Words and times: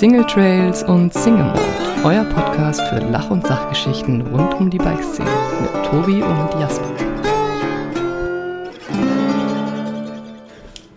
Single 0.00 0.24
Trails 0.24 0.82
und 0.82 1.12
Single 1.12 1.44
Mode, 1.44 1.60
euer 2.04 2.24
Podcast 2.24 2.80
für 2.88 3.00
Lach- 3.00 3.28
und 3.28 3.46
Sachgeschichten 3.46 4.22
rund 4.28 4.54
um 4.54 4.70
die 4.70 4.78
Bikeszene 4.78 5.28
mit 5.60 5.84
Tobi 5.84 6.22
und 6.22 6.58
Jasper. 6.58 6.88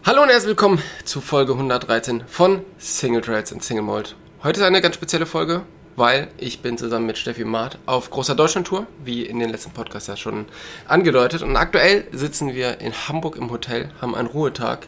Hallo 0.06 0.22
und 0.24 0.30
herzlich 0.30 0.48
willkommen 0.48 0.82
zu 1.04 1.20
Folge 1.20 1.52
113 1.52 2.24
von 2.28 2.62
Single 2.78 3.20
Trails 3.20 3.52
und 3.52 3.62
Single 3.62 3.84
Mold. 3.84 4.16
Heute 4.42 4.62
ist 4.62 4.66
eine 4.66 4.80
ganz 4.80 4.96
spezielle 4.96 5.26
Folge, 5.26 5.64
weil 5.98 6.30
ich 6.38 6.62
bin 6.62 6.78
zusammen 6.78 7.06
mit 7.06 7.18
Steffi 7.18 7.44
Maat 7.44 7.80
auf 7.86 8.10
großer 8.10 8.36
Deutschlandtour, 8.36 8.88
wie 9.04 9.26
in 9.26 9.38
den 9.38 9.50
letzten 9.50 9.72
Podcasts 9.72 10.08
ja 10.08 10.16
schon 10.16 10.46
angedeutet. 10.88 11.42
Und 11.42 11.58
aktuell 11.58 12.08
sitzen 12.14 12.54
wir 12.54 12.80
in 12.80 12.94
Hamburg 12.94 13.36
im 13.36 13.52
Hotel, 13.52 13.92
haben 14.00 14.16
einen 14.16 14.30
Ruhetag 14.30 14.88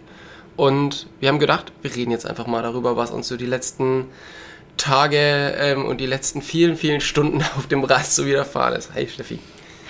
und 0.56 1.08
wir 1.20 1.30
haben 1.30 1.40
gedacht, 1.40 1.72
wir 1.82 1.96
reden 1.96 2.12
jetzt 2.12 2.26
einfach 2.26 2.48
mal 2.48 2.62
darüber, 2.62 2.96
was 2.98 3.12
uns 3.12 3.28
so 3.28 3.38
die 3.38 3.46
letzten 3.46 4.06
Tage 4.78 5.56
ähm, 5.58 5.86
und 5.86 6.00
die 6.00 6.06
letzten 6.06 6.42
vielen, 6.42 6.76
vielen 6.78 7.02
Stunden 7.02 7.42
auf 7.58 7.68
dem 7.68 7.84
Rad 7.84 8.06
so 8.06 8.26
widerfahren 8.26 8.76
ist. 8.76 8.92
Hey 8.94 9.08
Steffi. 9.08 9.40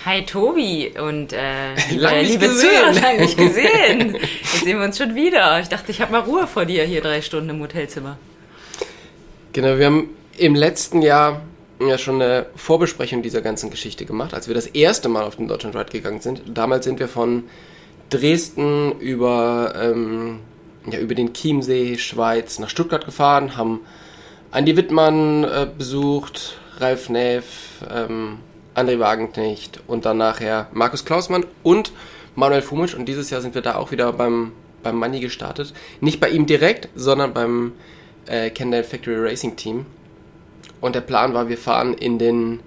Hi 0.04 0.24
Tobi 0.24 0.92
und 1.00 1.32
äh, 1.32 1.74
liebe, 1.90 2.02
Lang 2.02 2.20
liebe 2.24 2.46
gesehen. 2.46 2.70
Zuhörer, 2.70 2.92
lange 2.92 3.20
nicht 3.22 3.36
gesehen. 3.36 4.14
Jetzt 4.14 4.64
sehen 4.64 4.78
wir 4.78 4.84
uns 4.84 4.98
schon 4.98 5.14
wieder. 5.14 5.60
Ich 5.60 5.68
dachte, 5.68 5.90
ich 5.90 6.00
habe 6.00 6.12
mal 6.12 6.20
Ruhe 6.20 6.46
vor 6.46 6.64
dir 6.64 6.84
hier 6.84 7.00
drei 7.00 7.22
Stunden 7.22 7.50
im 7.50 7.60
Hotelzimmer. 7.60 8.16
Genau, 9.52 9.78
wir 9.78 9.86
haben 9.86 10.10
im 10.36 10.54
letzten 10.54 11.02
Jahr 11.02 11.42
ja 11.80 11.98
schon 11.98 12.22
eine 12.22 12.46
Vorbesprechung 12.54 13.22
dieser 13.22 13.42
ganzen 13.42 13.70
Geschichte 13.70 14.04
gemacht, 14.06 14.32
als 14.32 14.48
wir 14.48 14.54
das 14.54 14.66
erste 14.66 15.08
Mal 15.08 15.24
auf 15.24 15.36
den 15.36 15.48
Deutschland 15.48 15.74
Ride 15.76 15.90
gegangen 15.90 16.20
sind. 16.20 16.42
Damals 16.46 16.84
sind 16.84 17.00
wir 17.00 17.08
von 17.08 17.44
Dresden 18.10 19.00
über, 19.00 19.74
ähm, 19.76 20.40
ja, 20.90 20.98
über 20.98 21.14
den 21.14 21.32
Chiemsee, 21.32 21.98
Schweiz, 21.98 22.58
nach 22.58 22.70
Stuttgart 22.70 23.04
gefahren, 23.04 23.56
haben 23.56 23.80
Andi 24.50 24.76
Wittmann 24.76 25.44
äh, 25.44 25.66
besucht, 25.76 26.58
Ralf 26.78 27.08
Neff, 27.08 27.82
ähm, 27.90 28.38
André 28.74 28.98
Wagenknecht 28.98 29.80
und 29.86 30.04
dann 30.04 30.18
nachher 30.18 30.68
Markus 30.72 31.04
Klausmann 31.04 31.46
und 31.62 31.92
Manuel 32.34 32.62
Fumic. 32.62 32.94
Und 32.96 33.06
dieses 33.06 33.30
Jahr 33.30 33.40
sind 33.40 33.54
wir 33.54 33.62
da 33.62 33.76
auch 33.76 33.90
wieder 33.90 34.12
beim, 34.12 34.52
beim 34.82 34.96
Manni 34.96 35.20
gestartet. 35.20 35.72
Nicht 36.00 36.20
bei 36.20 36.28
ihm 36.28 36.46
direkt, 36.46 36.88
sondern 36.94 37.32
beim 37.32 37.72
äh, 38.26 38.50
Kendall 38.50 38.84
Factory 38.84 39.16
Racing 39.16 39.56
Team. 39.56 39.86
Und 40.80 40.94
der 40.94 41.00
Plan 41.00 41.32
war, 41.32 41.48
wir 41.48 41.58
fahren 41.58 41.94
in 41.94 42.18
den, 42.18 42.60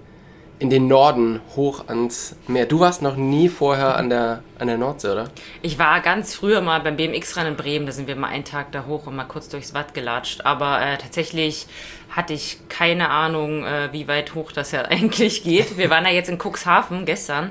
in 0.60 0.68
den 0.68 0.86
Norden 0.86 1.40
hoch 1.56 1.88
ans 1.88 2.36
Meer. 2.46 2.66
Du 2.66 2.80
warst 2.80 3.00
noch 3.00 3.16
nie 3.16 3.48
vorher 3.48 3.96
an 3.96 4.10
der, 4.10 4.42
an 4.58 4.66
der 4.66 4.76
Nordsee, 4.76 5.08
oder? 5.08 5.30
Ich 5.62 5.78
war 5.78 6.00
ganz 6.00 6.34
früher 6.34 6.60
mal 6.60 6.80
beim 6.80 6.96
BMX-Rennen 6.96 7.52
in 7.52 7.56
Bremen, 7.56 7.86
da 7.86 7.92
sind 7.92 8.06
wir 8.06 8.14
mal 8.14 8.28
einen 8.28 8.44
Tag 8.44 8.70
da 8.70 8.84
hoch 8.86 9.06
und 9.06 9.16
mal 9.16 9.24
kurz 9.24 9.48
durchs 9.48 9.72
Watt 9.72 9.94
gelatscht. 9.94 10.42
Aber 10.44 10.80
äh, 10.82 10.98
tatsächlich 10.98 11.66
hatte 12.10 12.32
ich 12.34 12.58
keine 12.68 13.10
Ahnung, 13.10 13.64
äh, 13.64 13.92
wie 13.92 14.08
weit 14.08 14.34
hoch 14.34 14.50
das 14.52 14.72
ja 14.72 14.82
eigentlich 14.90 15.44
geht. 15.44 15.78
Wir 15.78 15.90
waren 15.90 16.04
ja 16.04 16.10
jetzt 16.10 16.28
in 16.28 16.38
Cuxhaven 16.38 17.06
gestern 17.06 17.50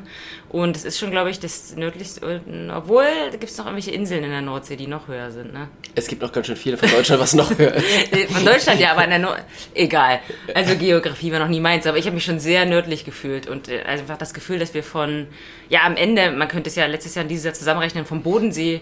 und 0.49 0.75
es 0.75 0.83
ist 0.83 0.99
schon, 0.99 1.11
glaube 1.11 1.29
ich, 1.29 1.39
das 1.39 1.75
nördlichste, 1.75 2.41
äh, 2.45 2.71
obwohl 2.71 3.05
da 3.31 3.37
gibt 3.37 3.51
es 3.51 3.57
noch 3.57 3.65
irgendwelche 3.65 3.91
Inseln 3.91 4.23
in 4.23 4.31
der 4.31 4.41
Nordsee, 4.41 4.75
die 4.75 4.87
noch 4.87 5.07
höher 5.07 5.31
sind. 5.31 5.53
Ne? 5.53 5.69
Es 5.95 6.07
gibt 6.07 6.21
noch 6.21 6.31
ganz 6.31 6.47
schön 6.47 6.57
viele 6.57 6.77
von 6.77 6.89
Deutschland, 6.89 7.21
was 7.21 7.33
noch 7.33 7.57
höher 7.57 7.73
ist. 7.73 7.85
Von 8.29 8.45
Deutschland 8.45 8.79
ja, 8.79 8.91
aber 8.91 9.03
in 9.03 9.09
der 9.11 9.19
Nord 9.19 9.43
egal. 9.73 10.19
Also 10.53 10.75
Geografie 10.75 11.31
war 11.31 11.39
noch 11.39 11.47
nie 11.47 11.59
meins, 11.59 11.87
aber 11.87 11.97
ich 11.97 12.05
habe 12.05 12.15
mich 12.15 12.25
schon 12.25 12.39
sehr 12.39 12.65
nördlich 12.65 13.05
gefühlt 13.05 13.47
und 13.47 13.69
äh, 13.69 13.83
einfach 13.83 14.17
das 14.17 14.33
Gefühl, 14.33 14.59
dass 14.59 14.73
wir 14.73 14.83
von 14.83 15.27
ja 15.69 15.81
am 15.83 15.95
Ende, 15.95 16.31
man 16.31 16.47
könnte 16.47 16.69
es 16.69 16.75
ja 16.75 16.85
letztes 16.85 17.15
Jahr 17.15 17.23
und 17.23 17.29
dieses 17.29 17.45
Jahr 17.45 17.53
zusammenrechnen, 17.53 18.05
vom 18.05 18.21
Bodensee 18.23 18.81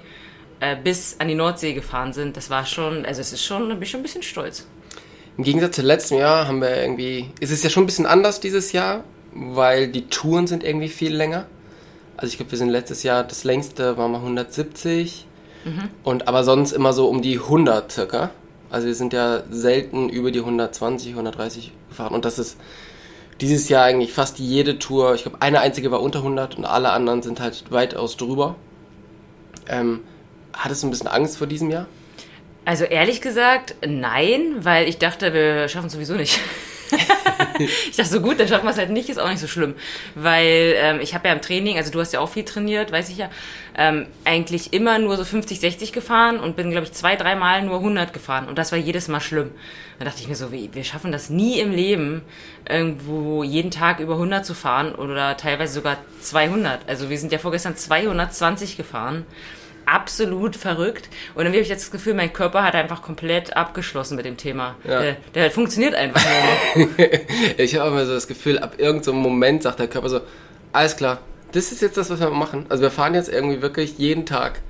äh, 0.59 0.75
bis 0.75 1.17
an 1.19 1.27
die 1.27 1.35
Nordsee 1.35 1.73
gefahren 1.73 2.13
sind. 2.13 2.35
Das 2.35 2.49
war 2.49 2.65
schon, 2.65 3.05
also 3.05 3.21
es 3.21 3.31
ist 3.31 3.45
schon, 3.45 3.69
da 3.69 3.75
bin 3.75 3.83
ich 3.83 3.91
schon 3.91 3.99
ein 3.99 4.03
bisschen 4.03 4.23
stolz. 4.23 4.67
Im 5.37 5.43
Gegensatz 5.43 5.75
zu 5.75 5.81
letztem 5.83 6.17
Jahr 6.17 6.47
haben 6.47 6.61
wir 6.61 6.75
irgendwie, 6.75 7.29
ist 7.39 7.51
es 7.51 7.61
ja 7.61 7.69
schon 7.69 7.83
ein 7.83 7.85
bisschen 7.85 8.07
anders 8.07 8.39
dieses 8.39 8.71
Jahr, 8.71 9.03
weil 9.33 9.87
die 9.87 10.07
Touren 10.07 10.47
sind 10.47 10.63
irgendwie 10.63 10.87
viel 10.87 11.15
länger. 11.15 11.45
Also 12.17 12.31
ich 12.31 12.37
glaube, 12.37 12.51
wir 12.51 12.57
sind 12.57 12.69
letztes 12.69 13.03
Jahr, 13.03 13.23
das 13.23 13.43
längste 13.43 13.97
waren 13.97 14.11
wir 14.11 14.17
170 14.17 15.27
und 16.03 16.27
aber 16.27 16.43
sonst 16.43 16.71
immer 16.71 16.91
so 16.93 17.07
um 17.07 17.21
die 17.21 17.37
100 17.37 17.91
circa. 17.91 18.31
Also 18.71 18.87
wir 18.87 18.95
sind 18.95 19.13
ja 19.13 19.43
selten 19.51 20.09
über 20.09 20.31
die 20.31 20.39
120, 20.39 21.11
130 21.11 21.71
gefahren 21.89 22.15
und 22.15 22.25
das 22.25 22.39
ist 22.39 22.57
dieses 23.39 23.69
Jahr 23.69 23.83
eigentlich 23.83 24.13
fast 24.13 24.39
jede 24.39 24.79
Tour, 24.79 25.13
ich 25.13 25.21
glaube 25.21 25.41
eine 25.41 25.59
einzige 25.59 25.91
war 25.91 26.01
unter 26.01 26.19
100 26.19 26.57
und 26.57 26.65
alle 26.65 26.89
anderen 26.89 27.21
sind 27.21 27.39
halt 27.39 27.65
weitaus 27.69 28.17
drüber. 28.17 28.55
Ähm, 29.67 29.99
hattest 30.53 30.81
du 30.81 30.87
ein 30.87 30.89
bisschen 30.89 31.07
Angst 31.07 31.37
vor 31.37 31.45
diesem 31.45 31.69
Jahr? 31.69 31.85
Also 32.67 32.83
ehrlich 32.83 33.21
gesagt, 33.21 33.75
nein, 33.87 34.57
weil 34.59 34.89
ich 34.89 34.97
dachte, 34.97 35.33
wir 35.33 35.69
schaffen 35.69 35.87
es 35.87 35.93
sowieso 35.93 36.15
nicht. 36.15 36.37
ich 37.59 37.95
dachte 37.95 38.11
so 38.11 38.19
gut, 38.19 38.41
dann 38.41 38.49
schaffen 38.49 38.65
wir 38.65 38.71
es 38.71 38.77
halt 38.77 38.89
nicht, 38.89 39.07
ist 39.07 39.19
auch 39.19 39.29
nicht 39.29 39.39
so 39.39 39.47
schlimm. 39.47 39.73
Weil 40.15 40.73
ähm, 40.75 40.99
ich 40.99 41.15
habe 41.15 41.29
ja 41.29 41.33
im 41.33 41.39
Training, 41.39 41.77
also 41.77 41.91
du 41.91 42.01
hast 42.01 42.11
ja 42.11 42.19
auch 42.19 42.27
viel 42.27 42.43
trainiert, 42.43 42.91
weiß 42.91 43.07
ich 43.07 43.19
ja, 43.19 43.29
ähm, 43.77 44.05
eigentlich 44.25 44.73
immer 44.73 44.99
nur 44.99 45.15
so 45.15 45.23
50, 45.23 45.61
60 45.61 45.93
gefahren 45.93 46.41
und 46.41 46.57
bin, 46.57 46.69
glaube 46.71 46.85
ich, 46.87 46.91
zwei, 46.91 47.15
dreimal 47.15 47.61
nur 47.61 47.77
100 47.77 48.11
gefahren. 48.11 48.49
Und 48.49 48.57
das 48.57 48.73
war 48.73 48.79
jedes 48.79 49.07
Mal 49.07 49.21
schlimm. 49.21 49.51
Da 49.99 50.03
dachte 50.03 50.19
ich 50.19 50.27
mir 50.27 50.35
so, 50.35 50.51
wie, 50.51 50.69
wir 50.73 50.83
schaffen 50.83 51.13
das 51.13 51.29
nie 51.29 51.61
im 51.61 51.71
Leben, 51.71 52.21
irgendwo 52.69 53.43
jeden 53.43 53.71
Tag 53.71 54.01
über 54.01 54.15
100 54.15 54.45
zu 54.45 54.53
fahren 54.53 54.93
oder 54.93 55.37
teilweise 55.37 55.71
sogar 55.71 55.99
200. 56.19 56.81
Also 56.89 57.09
wir 57.09 57.17
sind 57.17 57.31
ja 57.31 57.37
vorgestern 57.37 57.77
220 57.77 58.75
gefahren 58.75 59.25
absolut 59.87 60.55
verrückt. 60.55 61.09
Und 61.33 61.45
dann 61.45 61.53
habe 61.53 61.61
ich 61.61 61.69
jetzt 61.69 61.83
das 61.83 61.91
Gefühl, 61.91 62.13
mein 62.13 62.31
Körper 62.31 62.63
hat 62.63 62.75
einfach 62.75 63.01
komplett 63.01 63.55
abgeschlossen 63.57 64.15
mit 64.15 64.25
dem 64.25 64.37
Thema. 64.37 64.75
Ja. 64.83 65.01
Der, 65.01 65.17
der 65.33 65.51
funktioniert 65.51 65.95
einfach 65.95 66.21
nur 66.75 66.85
noch. 66.85 66.99
ich 67.57 67.77
habe 67.77 67.89
immer 67.89 68.05
so 68.05 68.13
das 68.13 68.27
Gefühl, 68.27 68.59
ab 68.59 68.75
irgendeinem 68.77 69.17
Moment 69.17 69.63
sagt 69.63 69.79
der 69.79 69.87
Körper 69.87 70.09
so, 70.09 70.21
alles 70.73 70.95
klar, 70.95 71.19
das 71.53 71.71
ist 71.71 71.81
jetzt 71.81 71.97
das, 71.97 72.09
was 72.09 72.19
wir 72.19 72.29
machen. 72.29 72.65
Also 72.69 72.83
wir 72.83 72.91
fahren 72.91 73.15
jetzt 73.15 73.29
irgendwie 73.29 73.61
wirklich 73.61 73.97
jeden 73.97 74.25
Tag 74.25 74.61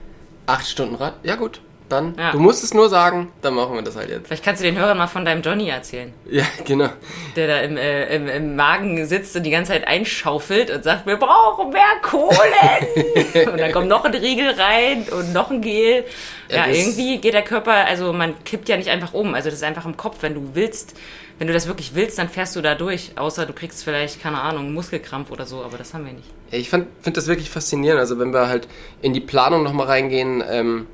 acht 0.46 0.68
Stunden 0.68 0.96
Rad. 0.96 1.16
Ja 1.24 1.36
gut, 1.36 1.62
dann, 1.90 2.16
Ja. 2.18 2.32
du 2.32 2.40
musst 2.40 2.64
es 2.64 2.74
nur 2.74 2.90
sagen, 2.90 3.32
dann 3.42 3.54
machen 3.54 3.76
wir 3.76 3.82
das 3.82 3.96
halt 3.96 4.10
jetzt. 4.10 4.28
Vielleicht 4.28 4.44
kannst 4.44 4.62
du 4.62 4.66
den 4.66 4.78
Hörern 4.78 4.98
mal 4.98 5.08
von 5.08 5.24
deinem 5.26 5.42
Johnny 5.42 5.70
erzählen, 5.70 6.14
Ja, 6.30 6.44
genau. 6.66 6.90
der 7.36 7.48
da 7.48 7.60
im, 7.60 7.78
äh, 7.78 8.16
im, 8.16 8.28
im 8.28 8.56
Magen 8.56 9.06
sitzt 9.06 9.36
und 9.36 9.44
die 9.44 9.52
ganze 9.52 9.72
Zeit 9.74 9.88
einschaufelt 9.88 10.70
und 10.72 10.84
sagt, 10.84 11.06
wir 11.06 11.18
brauchen 11.18 11.70
mehr 11.72 11.84
Kohlen. 12.02 13.48
und 13.54 13.60
dann 13.60 13.72
kommt 13.72 13.88
noch 13.88 14.06
ein 14.06 14.14
Riegel 14.14 14.50
rein 14.52 15.06
und 15.12 15.34
noch 15.34 15.50
ein 15.52 15.62
Gel. 15.62 16.04
Ja, 16.50 16.68
Ja, 16.68 16.74
irgendwie 16.74 17.18
geht 17.20 17.34
der 17.34 17.44
Körper, 17.44 17.74
also 17.74 18.14
man 18.14 18.34
kippt 18.44 18.70
ja 18.70 18.78
nicht 18.78 18.90
einfach 18.90 19.14
um. 19.14 19.34
Also 19.34 19.50
das 19.50 19.60
ist 19.60 19.64
einfach 19.64 19.86
im 19.86 19.98
Kopf, 19.98 20.18
wenn 20.22 20.34
du 20.34 20.50
willst. 20.54 20.96
Wenn 21.40 21.46
du 21.48 21.54
das 21.54 21.68
wirklich 21.68 21.94
willst, 21.94 22.18
dann 22.18 22.30
fährst 22.30 22.56
du 22.56 22.62
da 22.62 22.74
durch. 22.74 23.12
Außer 23.16 23.46
du 23.46 23.54
kriegst 23.54 23.84
vielleicht, 23.84 24.22
keine 24.24 24.42
Ahnung, 24.42 24.74
Muskelkrampf 24.74 25.30
oder 25.30 25.46
so, 25.46 25.62
aber 25.64 25.78
das 25.78 25.94
haben 25.94 26.04
wir 26.06 26.14
nicht. 26.14 26.28
Ich 26.50 26.70
finde 26.70 26.88
das 27.04 27.28
wirklich 27.28 27.50
faszinierend. 27.52 28.00
Also 28.00 28.18
wenn 28.18 28.34
wir 28.34 28.48
halt 28.48 28.68
in 29.04 29.14
die 29.14 29.20
Planung 29.20 29.62
nochmal 29.64 29.86
reingehen, 29.86 30.44
ähm, 30.50 30.88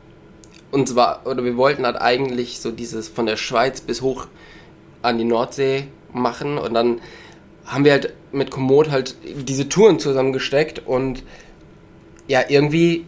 und 0.74 0.90
zwar, 0.90 1.22
oder 1.26 1.44
wir 1.44 1.56
wollten 1.56 1.86
halt 1.86 1.98
eigentlich 1.98 2.60
so 2.60 2.72
dieses 2.72 3.08
von 3.08 3.28
der 3.28 3.38
Schweiz 3.38 3.82
bis 3.82 4.02
hoch 4.02 4.26
an 5.04 5.20
die 5.20 5.24
Nordsee 5.24 5.86
machen 6.12 6.58
und 6.58 6.74
dann 6.74 7.00
haben 7.66 7.86
wir 7.86 7.92
halt 7.92 8.14
mit 8.32 8.50
Komoot 8.50 8.90
halt 8.90 9.16
diese 9.24 9.70
Touren 9.70 10.00
zusammengesteckt 10.00 10.82
und 10.86 11.24
ja, 12.28 12.42
irgendwie 12.48 13.06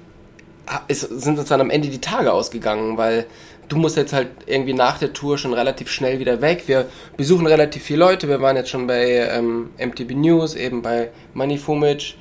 ist, 0.88 1.02
sind 1.02 1.40
uns 1.40 1.50
dann 1.50 1.60
am 1.62 1.72
Ende 1.72 1.90
die 1.90 2.02
Tage 2.02 2.32
ausgegangen, 2.32 2.98
weil 2.98 3.26
du 3.68 3.78
musst 3.78 3.98
jetzt 3.98 4.14
halt 4.14 4.30
irgendwie 4.46 4.74
nach 4.74 5.00
der 5.00 5.14
Tour 5.14 5.40
schon 5.40 5.54
relativ 5.54 5.90
schnell 5.90 6.20
wieder 6.20 6.42
weg. 6.42 6.64
Wir 6.68 6.86
besuchen 7.18 7.48
relativ 7.48 7.84
viele 7.84 8.00
Leute. 8.00 8.28
Wir 8.28 8.42
waren 8.42 8.56
jetzt 8.56 8.70
schon 8.70 8.86
bei 8.86 9.08
ähm, 9.08 9.70
MTB 9.80 10.12
News, 10.12 10.54
eben 10.54 10.82
bei 10.84 11.10
Money 11.34 11.58
Fumic. 11.58 12.16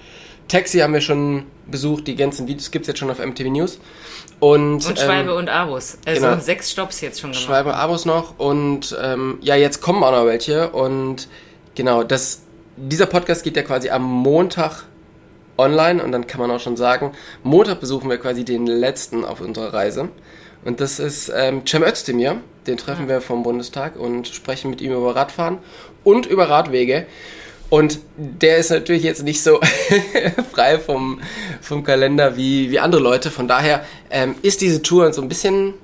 Taxi 0.49 0.79
haben 0.79 0.93
wir 0.93 1.01
schon 1.01 1.45
besucht, 1.67 2.07
die 2.07 2.17
ganzen 2.17 2.47
Videos 2.47 2.71
gibt's 2.71 2.89
jetzt 2.89 2.99
schon 2.99 3.11
auf 3.11 3.19
MTV 3.19 3.49
News. 3.49 3.79
Und, 4.41 4.87
Und 4.87 4.99
Schwalbe 4.99 5.31
ähm, 5.31 5.37
und 5.37 5.49
Abus. 5.49 5.99
Also 6.05 6.21
genau. 6.21 6.39
sechs 6.41 6.71
Stops 6.71 7.01
jetzt 7.01 7.21
schon 7.21 7.31
gemacht. 7.31 7.45
Schreibe 7.45 7.75
Abos 7.75 8.05
noch 8.05 8.39
und 8.39 8.97
ähm, 9.01 9.39
ja, 9.41 9.57
jetzt 9.57 9.81
kommen 9.81 10.03
auch 10.03 10.13
noch 10.13 10.27
welche 10.27 10.71
und 10.71 11.29
genau, 11.75 12.03
das, 12.03 12.43
dieser 12.77 13.07
Podcast 13.07 13.45
geht 13.45 13.57
ja 13.57 13.63
quasi 13.63 13.91
am 13.91 14.03
Montag 14.03 14.85
online 15.57 16.03
und 16.03 16.13
dann 16.13 16.27
kann 16.27 16.41
man 16.41 16.51
auch 16.51 16.61
schon 16.61 16.77
sagen, 16.77 17.13
Montag 17.43 17.81
besuchen 17.81 18.11
wir 18.11 18.19
quasi 18.19 18.45
den 18.45 18.67
letzten 18.67 19.25
auf 19.25 19.41
unserer 19.41 19.73
Reise 19.73 20.09
und 20.65 20.81
das 20.81 20.99
ist 20.99 21.33
ähm, 21.35 21.63
Cem 21.67 21.83
Özdemir, 21.83 22.41
den 22.67 22.77
treffen 22.77 23.09
wir 23.09 23.21
vom 23.21 23.45
Bundestag 23.45 23.97
und 23.97 24.29
sprechen 24.29 24.71
mit 24.71 24.81
ihm 24.81 24.93
über 24.93 25.15
Radfahren 25.15 25.59
und 26.03 26.27
über 26.27 26.49
Radwege 26.49 27.07
und 27.75 27.99
der 28.17 28.59
ist 28.59 28.71
natürlich 28.71 29.03
jetzt 29.03 29.25
nicht 29.25 29.43
so 29.43 29.59
frei 30.53 30.79
vom, 30.79 31.21
vom 31.61 31.83
Kalender 31.83 32.37
wie, 32.37 32.71
wie 32.71 32.79
andere 32.79 33.03
Leute, 33.03 33.33
von 33.33 33.49
daher 33.49 33.85
ähm, 34.11 34.37
ist 34.43 34.61
diese 34.61 34.81
Tour 34.81 35.13
so 35.13 35.21
ein 35.21 35.29
bisschen 35.29 35.75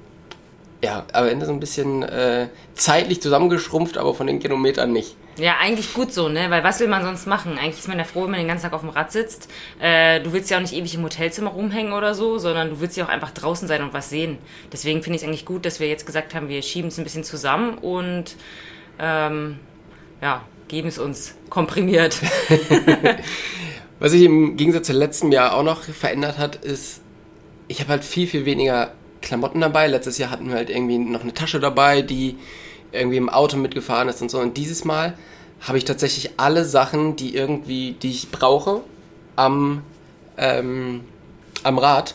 ja, 0.85 1.05
am 1.13 1.27
Ende 1.27 1.47
so 1.47 1.53
ein 1.53 1.59
bisschen 1.59 2.05
äh, 2.05 2.47
zeitlich 2.75 3.21
zusammengeschrumpft, 3.21 3.99
aber 3.99 4.15
von 4.15 4.29
den 4.29 4.39
Kilometern 4.39 4.93
nicht. 4.93 5.17
Ja, 5.37 5.57
eigentlich 5.61 5.93
gut 5.93 6.15
so, 6.15 6.29
ne? 6.29 6.49
Weil 6.49 6.63
was 6.63 6.79
will 6.79 6.87
man 6.87 7.03
sonst 7.03 7.27
machen? 7.27 7.59
Eigentlich 7.59 7.81
ist 7.81 7.89
man 7.89 7.99
ja 7.99 8.05
froh, 8.05 8.23
wenn 8.23 8.31
man 8.31 8.39
den 8.39 8.47
ganzen 8.47 8.63
Tag 8.63 8.73
auf 8.73 8.83
dem 8.83 8.91
Rad 8.91 9.11
sitzt. 9.11 9.51
Äh, 9.81 10.21
du 10.21 10.33
willst 10.33 10.49
ja 10.49 10.59
auch 10.59 10.63
nicht 10.63 10.75
ewig 10.75 10.95
im 10.95 11.03
Hotelzimmer 11.03 11.51
rumhängen 11.51 11.93
oder 11.93 12.15
so, 12.15 12.39
sondern 12.39 12.71
du 12.71 12.81
willst 12.81 12.97
ja 12.97 13.05
auch 13.05 13.09
einfach 13.09 13.33
draußen 13.33 13.67
sein 13.67 13.83
und 13.83 13.93
was 13.93 14.11
sehen. 14.11 14.39
Deswegen 14.73 15.03
finde 15.03 15.17
ich 15.17 15.23
es 15.23 15.29
eigentlich 15.29 15.45
gut, 15.45 15.67
dass 15.67 15.81
wir 15.81 15.89
jetzt 15.89 16.07
gesagt 16.07 16.37
haben, 16.37 16.49
wir 16.49 16.63
schieben 16.63 16.87
es 16.87 16.99
ein 16.99 17.05
bisschen 17.05 17.25
zusammen 17.25 17.79
und 17.79 18.37
ähm, 19.01 19.59
ja, 20.23 20.45
geben 20.71 20.89
es 20.89 20.99
uns 20.99 21.35
komprimiert. 21.51 22.21
was 23.99 24.13
sich 24.13 24.23
im 24.23 24.57
Gegensatz 24.57 24.87
zum 24.87 24.97
letzten 24.97 25.33
Jahr 25.33 25.55
auch 25.55 25.65
noch 25.65 25.83
verändert 25.83 26.39
hat, 26.39 26.57
ist, 26.57 27.01
ich 27.69 27.81
habe 27.81 27.91
halt 27.91 28.05
viel, 28.05 28.27
viel 28.27 28.45
weniger 28.47 28.93
Klamotten 29.21 29.61
dabei. 29.61 29.89
Letztes 29.89 30.17
Jahr 30.17 30.31
hatten 30.31 30.49
wir 30.49 30.55
halt 30.55 30.71
irgendwie 30.71 30.99
noch 30.99 31.23
eine 31.23 31.35
Tasche 31.35 31.61
dabei, 31.61 32.03
die 32.03 32.37
irgendwie 32.93 33.17
im 33.17 33.29
Auto 33.29 33.57
mitgefahren 33.57 34.09
ist 34.09 34.23
und 34.23 34.31
so. 34.31 34.39
Und 34.39 34.57
dieses 34.57 34.85
Mal 34.85 35.15
habe 35.61 35.77
ich 35.77 35.85
tatsächlich 35.85 36.31
alle 36.37 36.65
Sachen, 36.65 37.17
die 37.17 37.35
irgendwie, 37.35 37.93
die 37.93 38.11
ich 38.11 38.31
brauche, 38.31 38.81
am, 39.37 39.83
ähm, 40.39 41.03
am 41.65 41.79
Rad. 41.79 42.15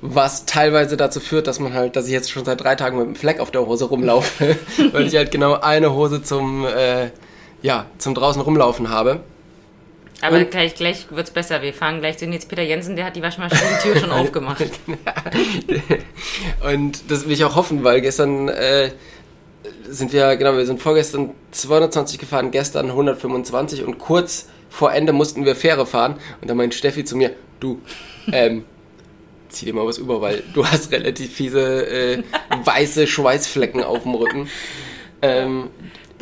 Was 0.00 0.46
teilweise 0.46 0.96
dazu 0.96 1.20
führt, 1.20 1.46
dass 1.46 1.60
man 1.60 1.72
halt, 1.72 1.96
dass 1.96 2.06
ich 2.06 2.12
jetzt 2.12 2.30
schon 2.30 2.44
seit 2.44 2.60
drei 2.60 2.74
Tagen 2.74 2.98
mit 2.98 3.06
einem 3.06 3.16
Fleck 3.16 3.40
auf 3.40 3.52
der 3.52 3.66
Hose 3.66 3.86
rumlaufe, 3.86 4.56
weil 4.92 5.06
ich 5.06 5.16
halt 5.16 5.30
genau 5.30 5.54
eine 5.54 5.94
Hose 5.94 6.22
zum, 6.22 6.66
äh, 6.66 7.10
ja, 7.64 7.86
zum 7.96 8.14
draußen 8.14 8.42
rumlaufen 8.42 8.90
habe. 8.90 9.20
Aber 10.20 10.36
und 10.36 10.50
gleich, 10.50 10.74
gleich 10.74 11.06
wird 11.10 11.26
es 11.26 11.32
besser. 11.32 11.62
Wir 11.62 11.72
fahren 11.72 12.00
gleich 12.00 12.18
zu 12.18 12.26
jetzt 12.26 12.50
Peter 12.50 12.62
Jensen, 12.62 12.94
der 12.94 13.06
hat 13.06 13.16
die 13.16 13.22
Waschmaschinentür 13.22 13.96
schon 13.96 14.10
aufgemacht. 14.10 14.64
und 16.70 17.10
das 17.10 17.24
will 17.24 17.32
ich 17.32 17.42
auch 17.42 17.56
hoffen, 17.56 17.82
weil 17.82 18.02
gestern 18.02 18.48
äh, 18.48 18.90
sind 19.88 20.12
wir, 20.12 20.36
genau, 20.36 20.58
wir 20.58 20.66
sind 20.66 20.82
vorgestern 20.82 21.30
220 21.52 22.18
gefahren, 22.18 22.50
gestern 22.50 22.90
125 22.90 23.82
und 23.82 23.98
kurz 23.98 24.48
vor 24.68 24.92
Ende 24.92 25.14
mussten 25.14 25.46
wir 25.46 25.56
Fähre 25.56 25.86
fahren. 25.86 26.16
Und 26.42 26.50
dann 26.50 26.58
meint 26.58 26.74
Steffi 26.74 27.06
zu 27.06 27.16
mir, 27.16 27.30
du, 27.60 27.80
ähm, 28.30 28.66
zieh 29.48 29.64
dir 29.64 29.72
mal 29.72 29.86
was 29.86 29.96
über, 29.96 30.20
weil 30.20 30.42
du 30.52 30.66
hast 30.66 30.92
relativ 30.92 31.32
fiese 31.32 31.86
äh, 31.86 32.22
weiße 32.62 33.06
Schweißflecken 33.06 33.82
auf 33.82 34.02
dem 34.02 34.14
Rücken. 34.16 34.50
Ähm, 35.22 35.70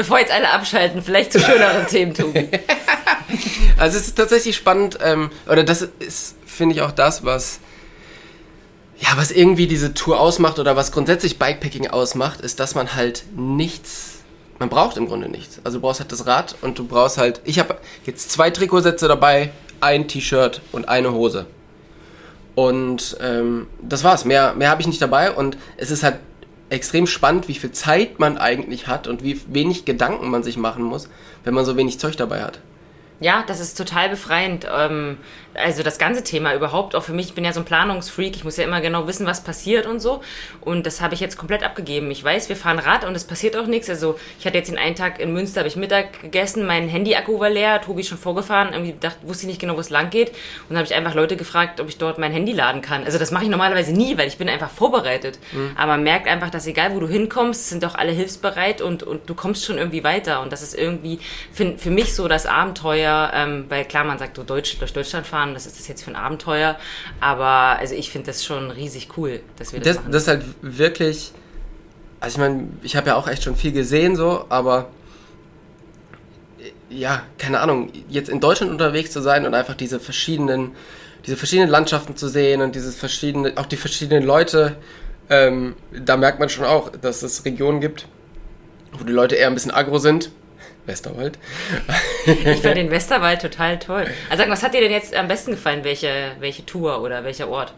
Bevor 0.02 0.18
jetzt 0.18 0.32
alle 0.32 0.50
abschalten, 0.50 1.00
vielleicht 1.00 1.32
zu 1.32 1.38
schöneren 1.38 1.86
Themen, 1.86 2.12
Tobi. 2.12 2.48
Also 3.78 3.98
es 3.98 4.08
ist 4.08 4.16
tatsächlich 4.16 4.56
spannend, 4.56 4.98
ähm, 5.00 5.30
oder 5.48 5.62
das 5.62 5.82
ist, 6.00 6.34
finde 6.44 6.74
ich, 6.74 6.82
auch 6.82 6.90
das, 6.90 7.24
was 7.24 7.60
ja, 8.98 9.10
was 9.14 9.30
irgendwie 9.30 9.68
diese 9.68 9.94
Tour 9.94 10.18
ausmacht 10.18 10.58
oder 10.58 10.74
was 10.74 10.90
grundsätzlich 10.90 11.38
Bikepacking 11.38 11.86
ausmacht, 11.86 12.40
ist, 12.40 12.58
dass 12.58 12.74
man 12.74 12.96
halt 12.96 13.24
nichts, 13.36 14.22
man 14.58 14.68
braucht 14.68 14.96
im 14.96 15.06
Grunde 15.06 15.28
nichts. 15.28 15.60
Also 15.62 15.78
du 15.78 15.82
brauchst 15.82 16.00
halt 16.00 16.10
das 16.10 16.26
Rad 16.26 16.56
und 16.62 16.80
du 16.80 16.84
brauchst 16.84 17.16
halt, 17.16 17.40
ich 17.44 17.60
habe 17.60 17.76
jetzt 18.04 18.32
zwei 18.32 18.50
Trikotsätze 18.50 19.06
dabei, 19.06 19.52
ein 19.80 20.08
T-Shirt 20.08 20.62
und 20.72 20.88
eine 20.88 21.12
Hose. 21.12 21.46
Und 22.56 23.16
ähm, 23.20 23.68
das 23.80 24.02
war's. 24.02 24.24
Mehr, 24.24 24.54
mehr 24.54 24.68
habe 24.68 24.80
ich 24.80 24.88
nicht 24.88 25.00
dabei 25.00 25.30
und 25.30 25.56
es 25.76 25.92
ist 25.92 26.02
halt 26.02 26.16
extrem 26.72 27.06
spannend, 27.06 27.48
wie 27.48 27.54
viel 27.54 27.72
Zeit 27.72 28.18
man 28.18 28.38
eigentlich 28.38 28.86
hat 28.88 29.06
und 29.06 29.22
wie 29.22 29.40
wenig 29.48 29.84
Gedanken 29.84 30.30
man 30.30 30.42
sich 30.42 30.56
machen 30.56 30.82
muss, 30.82 31.08
wenn 31.44 31.54
man 31.54 31.64
so 31.64 31.76
wenig 31.76 31.98
Zeug 31.98 32.16
dabei 32.16 32.42
hat. 32.42 32.60
Ja, 33.20 33.44
das 33.46 33.60
ist 33.60 33.78
total 33.78 34.08
befreiend. 34.08 34.66
Ähm, 34.74 35.18
also 35.54 35.82
das 35.82 35.98
ganze 35.98 36.24
Thema 36.24 36.54
überhaupt, 36.54 36.94
auch 36.94 37.02
für 37.02 37.12
mich, 37.12 37.28
ich 37.28 37.34
bin 37.34 37.44
ja 37.44 37.52
so 37.52 37.60
ein 37.60 37.64
Planungsfreak, 37.64 38.36
ich 38.36 38.44
muss 38.44 38.56
ja 38.56 38.64
immer 38.64 38.80
genau 38.80 39.06
wissen, 39.06 39.26
was 39.26 39.44
passiert 39.44 39.86
und 39.86 40.00
so. 40.00 40.22
Und 40.60 40.86
das 40.86 41.00
habe 41.00 41.14
ich 41.14 41.20
jetzt 41.20 41.36
komplett 41.36 41.62
abgegeben. 41.62 42.10
Ich 42.10 42.22
weiß, 42.22 42.48
wir 42.48 42.56
fahren 42.56 42.78
Rad 42.78 43.04
und 43.04 43.14
es 43.14 43.24
passiert 43.24 43.56
auch 43.56 43.66
nichts. 43.66 43.90
Also 43.90 44.18
ich 44.38 44.46
hatte 44.46 44.58
jetzt 44.58 44.70
den 44.70 44.78
einen 44.78 44.96
Tag 44.96 45.20
in 45.20 45.32
Münster, 45.32 45.60
habe 45.60 45.68
ich 45.68 45.76
Mittag 45.76 46.22
gegessen, 46.22 46.66
mein 46.66 46.88
Handy-Akku 46.88 47.38
war 47.38 47.50
leer, 47.50 47.80
Tobi 47.80 48.00
ist 48.00 48.08
schon 48.08 48.18
vorgefahren, 48.18 48.72
irgendwie 48.72 48.94
dachte, 48.98 49.26
wusste 49.26 49.44
ich 49.44 49.48
nicht 49.48 49.60
genau, 49.60 49.76
wo 49.76 49.80
es 49.80 49.90
lang 49.90 50.10
geht. 50.10 50.30
Und 50.30 50.70
dann 50.70 50.78
habe 50.78 50.86
ich 50.86 50.94
einfach 50.94 51.14
Leute 51.14 51.36
gefragt, 51.36 51.80
ob 51.80 51.88
ich 51.88 51.98
dort 51.98 52.18
mein 52.18 52.32
Handy 52.32 52.52
laden 52.52 52.82
kann. 52.82 53.04
Also 53.04 53.18
das 53.18 53.30
mache 53.30 53.44
ich 53.44 53.50
normalerweise 53.50 53.92
nie, 53.92 54.16
weil 54.18 54.28
ich 54.28 54.38
bin 54.38 54.48
einfach 54.48 54.70
vorbereitet. 54.70 55.38
Mhm. 55.52 55.72
Aber 55.76 55.92
man 55.92 56.02
merkt 56.02 56.28
einfach, 56.28 56.50
dass 56.50 56.66
egal 56.66 56.94
wo 56.94 57.00
du 57.00 57.08
hinkommst, 57.08 57.68
sind 57.68 57.82
doch 57.82 57.94
alle 57.94 58.12
hilfsbereit 58.12 58.80
und, 58.80 59.02
und 59.02 59.28
du 59.28 59.34
kommst 59.34 59.64
schon 59.64 59.78
irgendwie 59.78 60.04
weiter. 60.04 60.40
Und 60.40 60.52
das 60.52 60.62
ist 60.62 60.74
irgendwie 60.74 61.18
für, 61.52 61.76
für 61.76 61.90
mich 61.90 62.14
so 62.14 62.28
das 62.28 62.46
Abenteuer, 62.46 63.30
ähm, 63.34 63.66
weil 63.68 63.84
klar, 63.84 64.04
man 64.04 64.18
sagt, 64.18 64.36
so 64.36 64.42
Deutsch, 64.42 64.78
durch 64.78 64.92
Deutschland 64.92 65.26
fahren, 65.26 65.41
fahren, 65.42 65.54
das 65.54 65.66
ist 65.66 65.78
das 65.78 65.88
jetzt 65.88 66.02
für 66.02 66.10
ein 66.10 66.16
Abenteuer. 66.16 66.76
Aber 67.20 67.78
also 67.78 67.94
ich 67.94 68.10
finde 68.10 68.26
das 68.26 68.44
schon 68.44 68.70
riesig 68.70 69.08
cool, 69.16 69.40
dass 69.56 69.72
wir 69.72 69.80
das, 69.80 69.88
das 69.88 69.96
machen. 69.96 70.12
Das 70.12 70.22
ist 70.22 70.28
halt 70.28 70.44
wirklich, 70.62 71.32
also 72.20 72.34
ich 72.34 72.38
meine, 72.38 72.68
ich 72.82 72.96
habe 72.96 73.08
ja 73.08 73.16
auch 73.16 73.28
echt 73.28 73.42
schon 73.42 73.56
viel 73.56 73.72
gesehen 73.72 74.16
so, 74.16 74.46
aber 74.48 74.88
ja, 76.88 77.22
keine 77.38 77.60
Ahnung, 77.60 77.90
jetzt 78.08 78.28
in 78.28 78.40
Deutschland 78.40 78.70
unterwegs 78.70 79.10
zu 79.10 79.20
sein 79.20 79.46
und 79.46 79.54
einfach 79.54 79.74
diese 79.74 79.98
verschiedenen, 79.98 80.72
diese 81.24 81.36
verschiedenen 81.36 81.70
Landschaften 81.70 82.16
zu 82.16 82.28
sehen 82.28 82.60
und 82.60 82.74
dieses 82.74 82.96
verschiedene, 82.96 83.54
auch 83.56 83.66
die 83.66 83.76
verschiedenen 83.76 84.24
Leute, 84.24 84.76
ähm, 85.30 85.74
da 85.92 86.16
merkt 86.16 86.38
man 86.38 86.48
schon 86.50 86.66
auch, 86.66 86.90
dass 86.90 87.22
es 87.22 87.44
Regionen 87.44 87.80
gibt, 87.80 88.06
wo 88.92 89.04
die 89.04 89.12
Leute 89.12 89.36
eher 89.36 89.46
ein 89.46 89.54
bisschen 89.54 89.70
aggro 89.70 89.98
sind 89.98 90.30
Westerwald. 90.86 91.38
ich 92.26 92.60
fand 92.60 92.76
den 92.76 92.90
Westerwald 92.90 93.40
total 93.40 93.78
toll. 93.78 94.06
Also 94.30 94.44
was 94.48 94.62
hat 94.62 94.74
dir 94.74 94.80
denn 94.80 94.90
jetzt 94.90 95.14
am 95.14 95.28
besten 95.28 95.52
gefallen? 95.52 95.84
Welche, 95.84 96.32
welche 96.40 96.66
Tour 96.66 97.02
oder 97.02 97.24
welcher 97.24 97.48
Ort? 97.48 97.72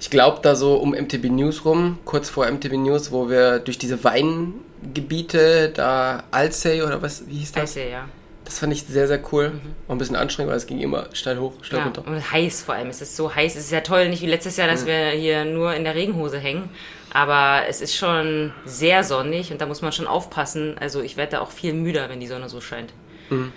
Ich 0.00 0.10
glaube 0.10 0.40
da 0.42 0.54
so 0.54 0.76
um 0.76 0.90
MTB 0.90 1.30
News 1.30 1.64
rum, 1.64 1.98
kurz 2.04 2.28
vor 2.28 2.50
MTB 2.50 2.74
News, 2.74 3.10
wo 3.10 3.28
wir 3.30 3.58
durch 3.58 3.78
diese 3.78 4.04
Weingebiete, 4.04 5.70
da 5.70 6.24
Alsey 6.30 6.82
oder 6.82 7.00
was, 7.00 7.26
wie 7.26 7.38
hieß 7.38 7.52
das? 7.52 7.60
Alsey, 7.60 7.90
ja. 7.90 8.08
Das 8.44 8.58
fand 8.58 8.72
ich 8.74 8.82
sehr, 8.82 9.08
sehr 9.08 9.20
cool. 9.32 9.50
Mhm. 9.50 9.60
War 9.86 9.96
ein 9.96 9.98
bisschen 9.98 10.16
anstrengend, 10.16 10.50
weil 10.50 10.58
es 10.58 10.66
ging 10.66 10.80
immer 10.80 11.06
steil 11.14 11.38
hoch, 11.38 11.54
steil 11.62 11.78
ja, 11.78 11.84
runter. 11.86 12.06
Und 12.06 12.32
heiß 12.32 12.62
vor 12.62 12.74
allem. 12.74 12.88
Es 12.88 13.00
ist 13.00 13.16
so 13.16 13.34
heiß. 13.34 13.56
Es 13.56 13.64
ist 13.64 13.72
ja 13.72 13.80
toll, 13.80 14.08
nicht 14.10 14.22
wie 14.22 14.26
letztes 14.26 14.56
Jahr, 14.58 14.68
dass 14.68 14.82
mhm. 14.82 14.88
wir 14.88 15.08
hier 15.10 15.44
nur 15.46 15.74
in 15.74 15.84
der 15.84 15.94
Regenhose 15.94 16.38
hängen. 16.38 16.68
Aber 17.14 17.62
es 17.68 17.80
ist 17.80 17.94
schon 17.94 18.52
sehr 18.66 19.04
sonnig 19.04 19.52
und 19.52 19.60
da 19.60 19.66
muss 19.66 19.82
man 19.82 19.92
schon 19.92 20.08
aufpassen. 20.08 20.76
Also 20.80 21.00
ich 21.00 21.16
werde 21.16 21.32
da 21.32 21.40
auch 21.40 21.52
viel 21.52 21.72
müder, 21.72 22.08
wenn 22.10 22.18
die 22.18 22.26
Sonne 22.26 22.48
so 22.48 22.60
scheint. 22.60 22.92
Mhm. 23.30 23.52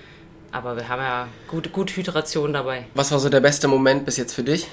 Aber 0.52 0.76
wir 0.76 0.88
haben 0.88 1.02
ja 1.02 1.28
gute, 1.48 1.70
gute 1.70 1.96
Hydration 1.96 2.54
dabei. 2.54 2.86
Was 2.94 3.12
war 3.12 3.20
so 3.20 3.30
der 3.30 3.42
beste 3.42 3.68
Moment 3.68 4.06
bis 4.06 4.16
jetzt 4.18 4.34
für 4.34 4.44
dich? 4.44 4.68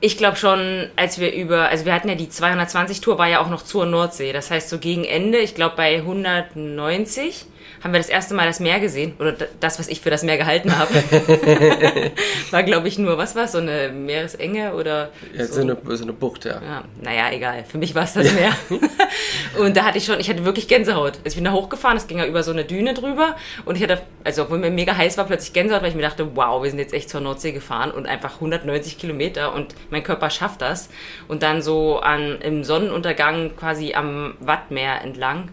Ich 0.00 0.18
glaube 0.18 0.36
schon, 0.36 0.90
als 0.96 1.18
wir 1.18 1.32
über, 1.32 1.70
also 1.70 1.86
wir 1.86 1.94
hatten 1.94 2.10
ja 2.10 2.14
die 2.14 2.28
220 2.28 3.00
Tour, 3.00 3.16
war 3.16 3.28
ja 3.28 3.40
auch 3.40 3.48
noch 3.48 3.62
zur 3.62 3.86
Nordsee. 3.86 4.34
Das 4.34 4.50
heißt 4.50 4.68
so 4.68 4.78
gegen 4.78 5.04
Ende, 5.04 5.38
ich 5.38 5.54
glaube 5.54 5.76
bei 5.76 5.96
190 5.96 7.46
haben 7.82 7.92
wir 7.92 7.98
das 7.98 8.08
erste 8.08 8.34
Mal 8.34 8.46
das 8.46 8.60
Meer 8.60 8.78
gesehen. 8.78 9.14
Oder 9.18 9.32
das, 9.32 9.78
was 9.78 9.88
ich 9.88 10.00
für 10.00 10.10
das 10.10 10.22
Meer 10.22 10.36
gehalten 10.36 10.76
habe. 10.78 10.92
war, 12.50 12.62
glaube 12.62 12.88
ich, 12.88 12.98
nur, 12.98 13.16
was 13.16 13.34
war 13.36 13.48
So 13.48 13.58
eine 13.58 13.88
Meeresenge 13.88 14.74
oder. 14.74 15.10
Ja, 15.34 15.46
so, 15.46 15.54
so, 15.54 15.60
eine, 15.62 15.76
so 15.96 16.02
eine 16.04 16.12
Bucht, 16.12 16.44
ja. 16.44 16.60
ja. 16.62 16.84
Naja, 17.00 17.32
egal. 17.32 17.64
Für 17.64 17.78
mich 17.78 17.94
war 17.94 18.04
es 18.04 18.12
das 18.12 18.32
Meer. 18.32 18.52
und 19.58 19.76
da 19.76 19.84
hatte 19.84 19.98
ich 19.98 20.04
schon, 20.04 20.20
ich 20.20 20.28
hatte 20.28 20.44
wirklich 20.44 20.68
Gänsehaut. 20.68 21.14
Ich 21.24 21.36
bin 21.36 21.44
da 21.44 21.52
hochgefahren, 21.52 21.96
es 21.96 22.06
ging 22.06 22.18
ja 22.18 22.26
über 22.26 22.42
so 22.42 22.50
eine 22.50 22.64
Düne 22.64 22.92
drüber. 22.92 23.36
Und 23.64 23.76
ich 23.76 23.82
hatte, 23.82 24.02
also 24.24 24.42
obwohl 24.42 24.58
mir 24.58 24.70
mega 24.70 24.96
heiß 24.96 25.16
war, 25.16 25.24
plötzlich 25.24 25.54
Gänsehaut, 25.54 25.82
weil 25.82 25.90
ich 25.90 25.96
mir 25.96 26.02
dachte, 26.02 26.36
wow, 26.36 26.62
wir 26.62 26.70
sind 26.70 26.78
jetzt 26.78 26.92
echt 26.92 27.08
zur 27.08 27.20
Nordsee 27.22 27.52
gefahren 27.52 27.90
und 27.90 28.06
einfach 28.06 28.34
190 28.34 28.98
Kilometer 28.98 29.54
und 29.54 29.74
mein 29.88 30.02
Körper 30.02 30.28
schafft 30.28 30.60
das. 30.60 30.90
Und 31.28 31.42
dann 31.42 31.62
so 31.62 32.00
an, 32.00 32.40
im 32.42 32.62
Sonnenuntergang 32.62 33.56
quasi 33.56 33.94
am 33.94 34.34
Wattmeer 34.40 35.02
entlang 35.02 35.48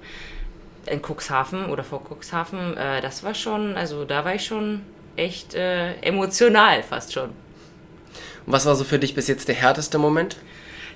in 0.90 1.02
Cuxhaven 1.02 1.66
oder 1.66 1.84
vor 1.84 2.02
Cuxhaven, 2.04 2.78
äh, 2.78 3.02
das 3.02 3.24
war 3.24 3.34
schon, 3.34 3.76
also 3.76 4.06
da 4.06 4.26
war 4.26 4.36
ich 4.36 4.46
schon 4.46 4.82
echt 5.16 5.56
äh, 5.56 5.94
emotional 6.02 6.84
fast 6.84 7.14
schon. 7.14 7.30
Und 7.30 8.54
was 8.54 8.66
war 8.66 8.76
so 8.76 8.84
für 8.84 9.00
dich 9.00 9.16
bis 9.16 9.28
jetzt 9.28 9.48
der 9.48 9.56
härteste 9.56 9.98
Moment? 9.98 10.38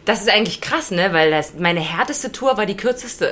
Das 0.05 0.21
ist 0.21 0.29
eigentlich 0.29 0.62
krass, 0.62 0.89
ne? 0.89 1.13
Weil 1.13 1.29
das, 1.29 1.53
meine 1.60 1.79
härteste 1.79 2.31
Tour 2.31 2.57
war 2.57 2.65
die 2.65 2.77
kürzeste. 2.77 3.31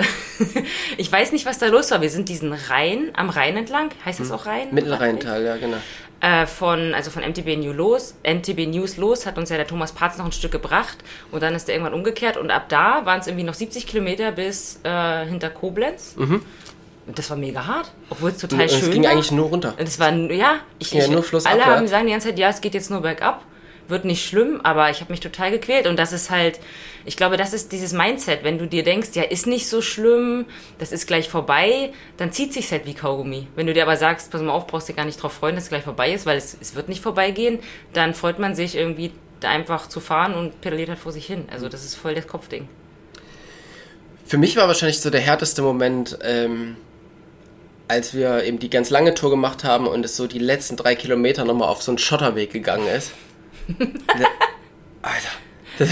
ich 0.98 1.12
weiß 1.12 1.32
nicht, 1.32 1.48
was 1.48 1.58
da 1.58 1.66
los 1.66 1.90
war. 1.90 2.02
Wir 2.02 2.12
sind 2.12 2.30
diesen 2.30 2.54
Rhein, 2.54 3.10
am 3.14 3.30
Rhein 3.30 3.58
entlang. 3.58 3.90
Heißt 4.06 4.20
das 4.20 4.30
hm. 4.30 4.36
auch 4.36 4.46
Rhein? 4.46 4.68
Mittelrheintal, 4.72 5.44
ja, 5.44 5.58
genau. 5.58 5.78
Äh, 6.22 6.48
von, 6.48 6.94
also 6.94 7.12
von 7.12 7.24
MTB 7.24 7.56
News 7.58 7.76
los, 7.76 8.16
MTB 8.26 8.68
News 8.68 8.98
los, 8.98 9.26
hat 9.26 9.38
uns 9.38 9.50
ja 9.50 9.56
der 9.56 9.68
Thomas 9.68 9.94
Parz 9.94 10.18
noch 10.18 10.26
ein 10.26 10.34
Stück 10.34 10.52
gebracht 10.52 10.98
und 11.32 11.42
dann 11.42 11.56
ist 11.56 11.70
er 11.70 11.76
irgendwann 11.76 11.94
umgekehrt 11.94 12.36
und 12.36 12.52
ab 12.52 12.66
da 12.68 13.06
waren 13.06 13.22
es 13.22 13.28
irgendwie 13.28 13.46
noch 13.46 13.54
70 13.54 13.88
Kilometer 13.88 14.34
bis 14.34 14.82
äh, 14.84 15.26
hinter 15.26 15.50
Koblenz. 15.50 16.16
Mhm. 16.18 16.42
Und 17.08 17.18
das 17.18 17.30
war 17.30 17.38
mega 17.38 17.66
hart, 17.66 17.92
obwohl 18.10 18.32
es 18.32 18.38
total 18.38 18.64
und, 18.64 18.70
schön 18.70 18.82
war. 18.82 18.88
Es 18.90 18.94
ging 18.94 19.08
eigentlich 19.08 19.32
nur 19.32 19.48
runter. 19.48 19.74
Und 19.80 19.88
es 19.88 19.98
war, 19.98 20.12
ja, 20.12 20.58
ich, 20.78 20.92
ja, 20.92 21.06
ich, 21.06 21.10
nur 21.10 21.24
Fluss 21.24 21.46
alle 21.46 21.66
haben 21.66 21.88
sagen 21.88 22.06
die 22.08 22.12
ganze 22.12 22.28
Zeit, 22.28 22.38
ja, 22.38 22.50
es 22.50 22.60
geht 22.60 22.74
jetzt 22.74 22.92
nur 22.92 23.02
bergab 23.02 23.42
wird 23.90 24.06
nicht 24.06 24.26
schlimm, 24.26 24.62
aber 24.64 24.90
ich 24.90 25.02
habe 25.02 25.12
mich 25.12 25.20
total 25.20 25.52
gequält. 25.52 25.88
Und 25.88 25.98
das 25.98 26.14
ist 26.14 26.30
halt, 26.30 26.60
ich 27.06 27.18
glaube, 27.18 27.38
das 27.38 27.54
ist 27.54 27.72
dieses 27.72 27.94
Mindset, 27.94 28.44
wenn 28.44 28.58
du 28.58 28.68
dir 28.68 28.84
denkst, 28.84 29.10
ja, 29.14 29.24
ist 29.24 29.48
nicht 29.48 29.68
so 29.68 29.82
schlimm, 29.82 30.46
das 30.78 30.92
ist 30.92 31.08
gleich 31.08 31.30
vorbei, 31.30 31.92
dann 32.18 32.32
zieht 32.32 32.54
sich 32.54 32.72
halt 32.72 32.86
wie 32.86 32.94
Kaugummi. 32.94 33.48
Wenn 33.56 33.68
du 33.68 33.74
dir 33.74 33.84
aber 33.84 33.98
sagst, 33.98 34.32
pass 34.32 34.42
mal 34.42 34.52
auf, 34.52 34.68
brauchst 34.68 34.90
dich 34.90 34.96
gar 34.96 35.06
nicht 35.06 35.22
drauf 35.22 35.34
freuen, 35.34 35.56
dass 35.56 35.66
es 35.66 35.70
gleich 35.70 35.84
vorbei 35.84 36.14
ist, 36.14 36.26
weil 36.26 36.38
es, 36.38 36.58
es 36.60 36.76
wird 36.76 36.90
nicht 36.90 37.02
vorbeigehen, 37.02 37.60
dann 37.94 38.14
freut 38.14 38.40
man 38.40 38.56
sich 38.56 38.76
irgendwie 38.76 39.12
einfach 39.44 39.88
zu 39.88 40.00
fahren 40.00 40.34
und 40.34 40.62
pedaliert 40.62 40.90
halt 40.90 41.00
vor 41.00 41.12
sich 41.12 41.26
hin. 41.26 41.46
Also 41.52 41.70
das 41.70 41.84
ist 41.84 41.96
voll 41.96 42.16
das 42.16 42.28
Kopfding. 42.28 42.68
Für 44.26 44.38
mich 44.38 44.56
war 44.58 44.68
wahrscheinlich 44.68 45.02
so 45.02 45.10
der 45.10 45.22
härteste 45.22 45.62
Moment, 45.62 46.20
ähm, 46.22 46.76
als 47.88 48.14
wir 48.14 48.44
eben 48.44 48.60
die 48.60 48.70
ganz 48.70 48.92
lange 48.92 49.16
Tour 49.16 49.32
gemacht 49.32 49.64
haben 49.64 49.88
und 49.88 50.06
es 50.06 50.16
so 50.16 50.28
die 50.28 50.38
letzten 50.38 50.78
drei 50.78 50.94
Kilometer 50.94 51.46
nochmal 51.46 51.70
auf 51.70 51.82
so 51.82 51.92
einen 51.92 51.98
Schotterweg 51.98 52.54
gegangen 52.54 52.88
ist. 52.88 53.12
Alter, 55.02 55.90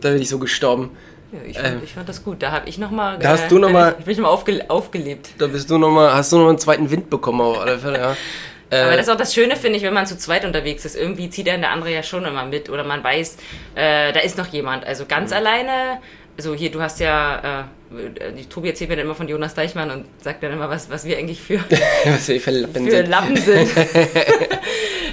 da 0.00 0.10
bin 0.10 0.22
ich 0.22 0.28
so 0.28 0.38
gestorben. 0.38 0.90
Ja, 1.32 1.38
ich, 1.46 1.58
fand, 1.58 1.68
ähm, 1.68 1.80
ich, 1.84 1.92
fand, 1.92 2.08
das 2.08 2.24
gut. 2.24 2.42
Da 2.42 2.50
habe 2.50 2.68
ich 2.68 2.78
nochmal. 2.78 3.18
Da 3.18 3.30
hast 3.30 3.50
du 3.50 3.58
nochmal. 3.58 3.96
Ich 3.98 4.04
bin 4.04 4.16
nochmal 4.16 4.32
aufge, 4.32 4.68
aufgelebt. 4.68 5.30
Da 5.38 5.46
bist 5.46 5.70
du 5.70 5.78
nochmal. 5.78 6.12
Hast 6.12 6.32
du 6.32 6.36
nochmal 6.36 6.50
einen 6.50 6.58
zweiten 6.58 6.90
Wind 6.90 7.08
bekommen 7.08 7.40
auf 7.40 7.60
alle 7.60 7.78
Fälle, 7.78 7.98
ja. 7.98 8.16
Aber 8.72 8.92
das 8.92 9.06
ist 9.06 9.12
auch 9.12 9.16
das 9.16 9.34
Schöne, 9.34 9.56
finde 9.56 9.78
ich, 9.78 9.82
wenn 9.82 9.94
man 9.94 10.06
zu 10.06 10.16
zweit 10.16 10.44
unterwegs 10.44 10.84
ist. 10.84 10.94
Irgendwie 10.94 11.28
zieht 11.28 11.48
der 11.48 11.70
andere 11.70 11.92
ja 11.92 12.04
schon 12.04 12.24
immer 12.24 12.44
mit 12.44 12.70
oder 12.70 12.84
man 12.84 13.02
weiß, 13.02 13.36
äh, 13.74 14.12
da 14.12 14.20
ist 14.20 14.38
noch 14.38 14.46
jemand. 14.46 14.86
Also 14.86 15.06
ganz 15.06 15.30
mhm. 15.30 15.38
alleine 15.38 15.98
also 16.40 16.54
hier, 16.54 16.70
du 16.70 16.80
hast 16.80 17.00
ja, 17.00 17.68
äh, 17.92 18.32
die 18.32 18.46
Tobi 18.46 18.68
erzählt 18.68 18.88
mir 18.88 18.96
dann 18.96 19.04
immer 19.04 19.14
von 19.14 19.28
Jonas 19.28 19.54
Deichmann 19.54 19.90
und 19.90 20.06
sagt 20.22 20.42
dann 20.42 20.52
immer, 20.52 20.70
was, 20.70 20.88
was 20.88 21.04
wir 21.04 21.18
eigentlich 21.18 21.38
für, 21.38 21.60
was 22.06 22.28
wir 22.28 22.40
für 22.40 22.50
Lappen 22.50 22.86
für 22.86 22.90
sind. 22.90 23.08
Lappen 23.08 23.36
sind. 23.36 23.70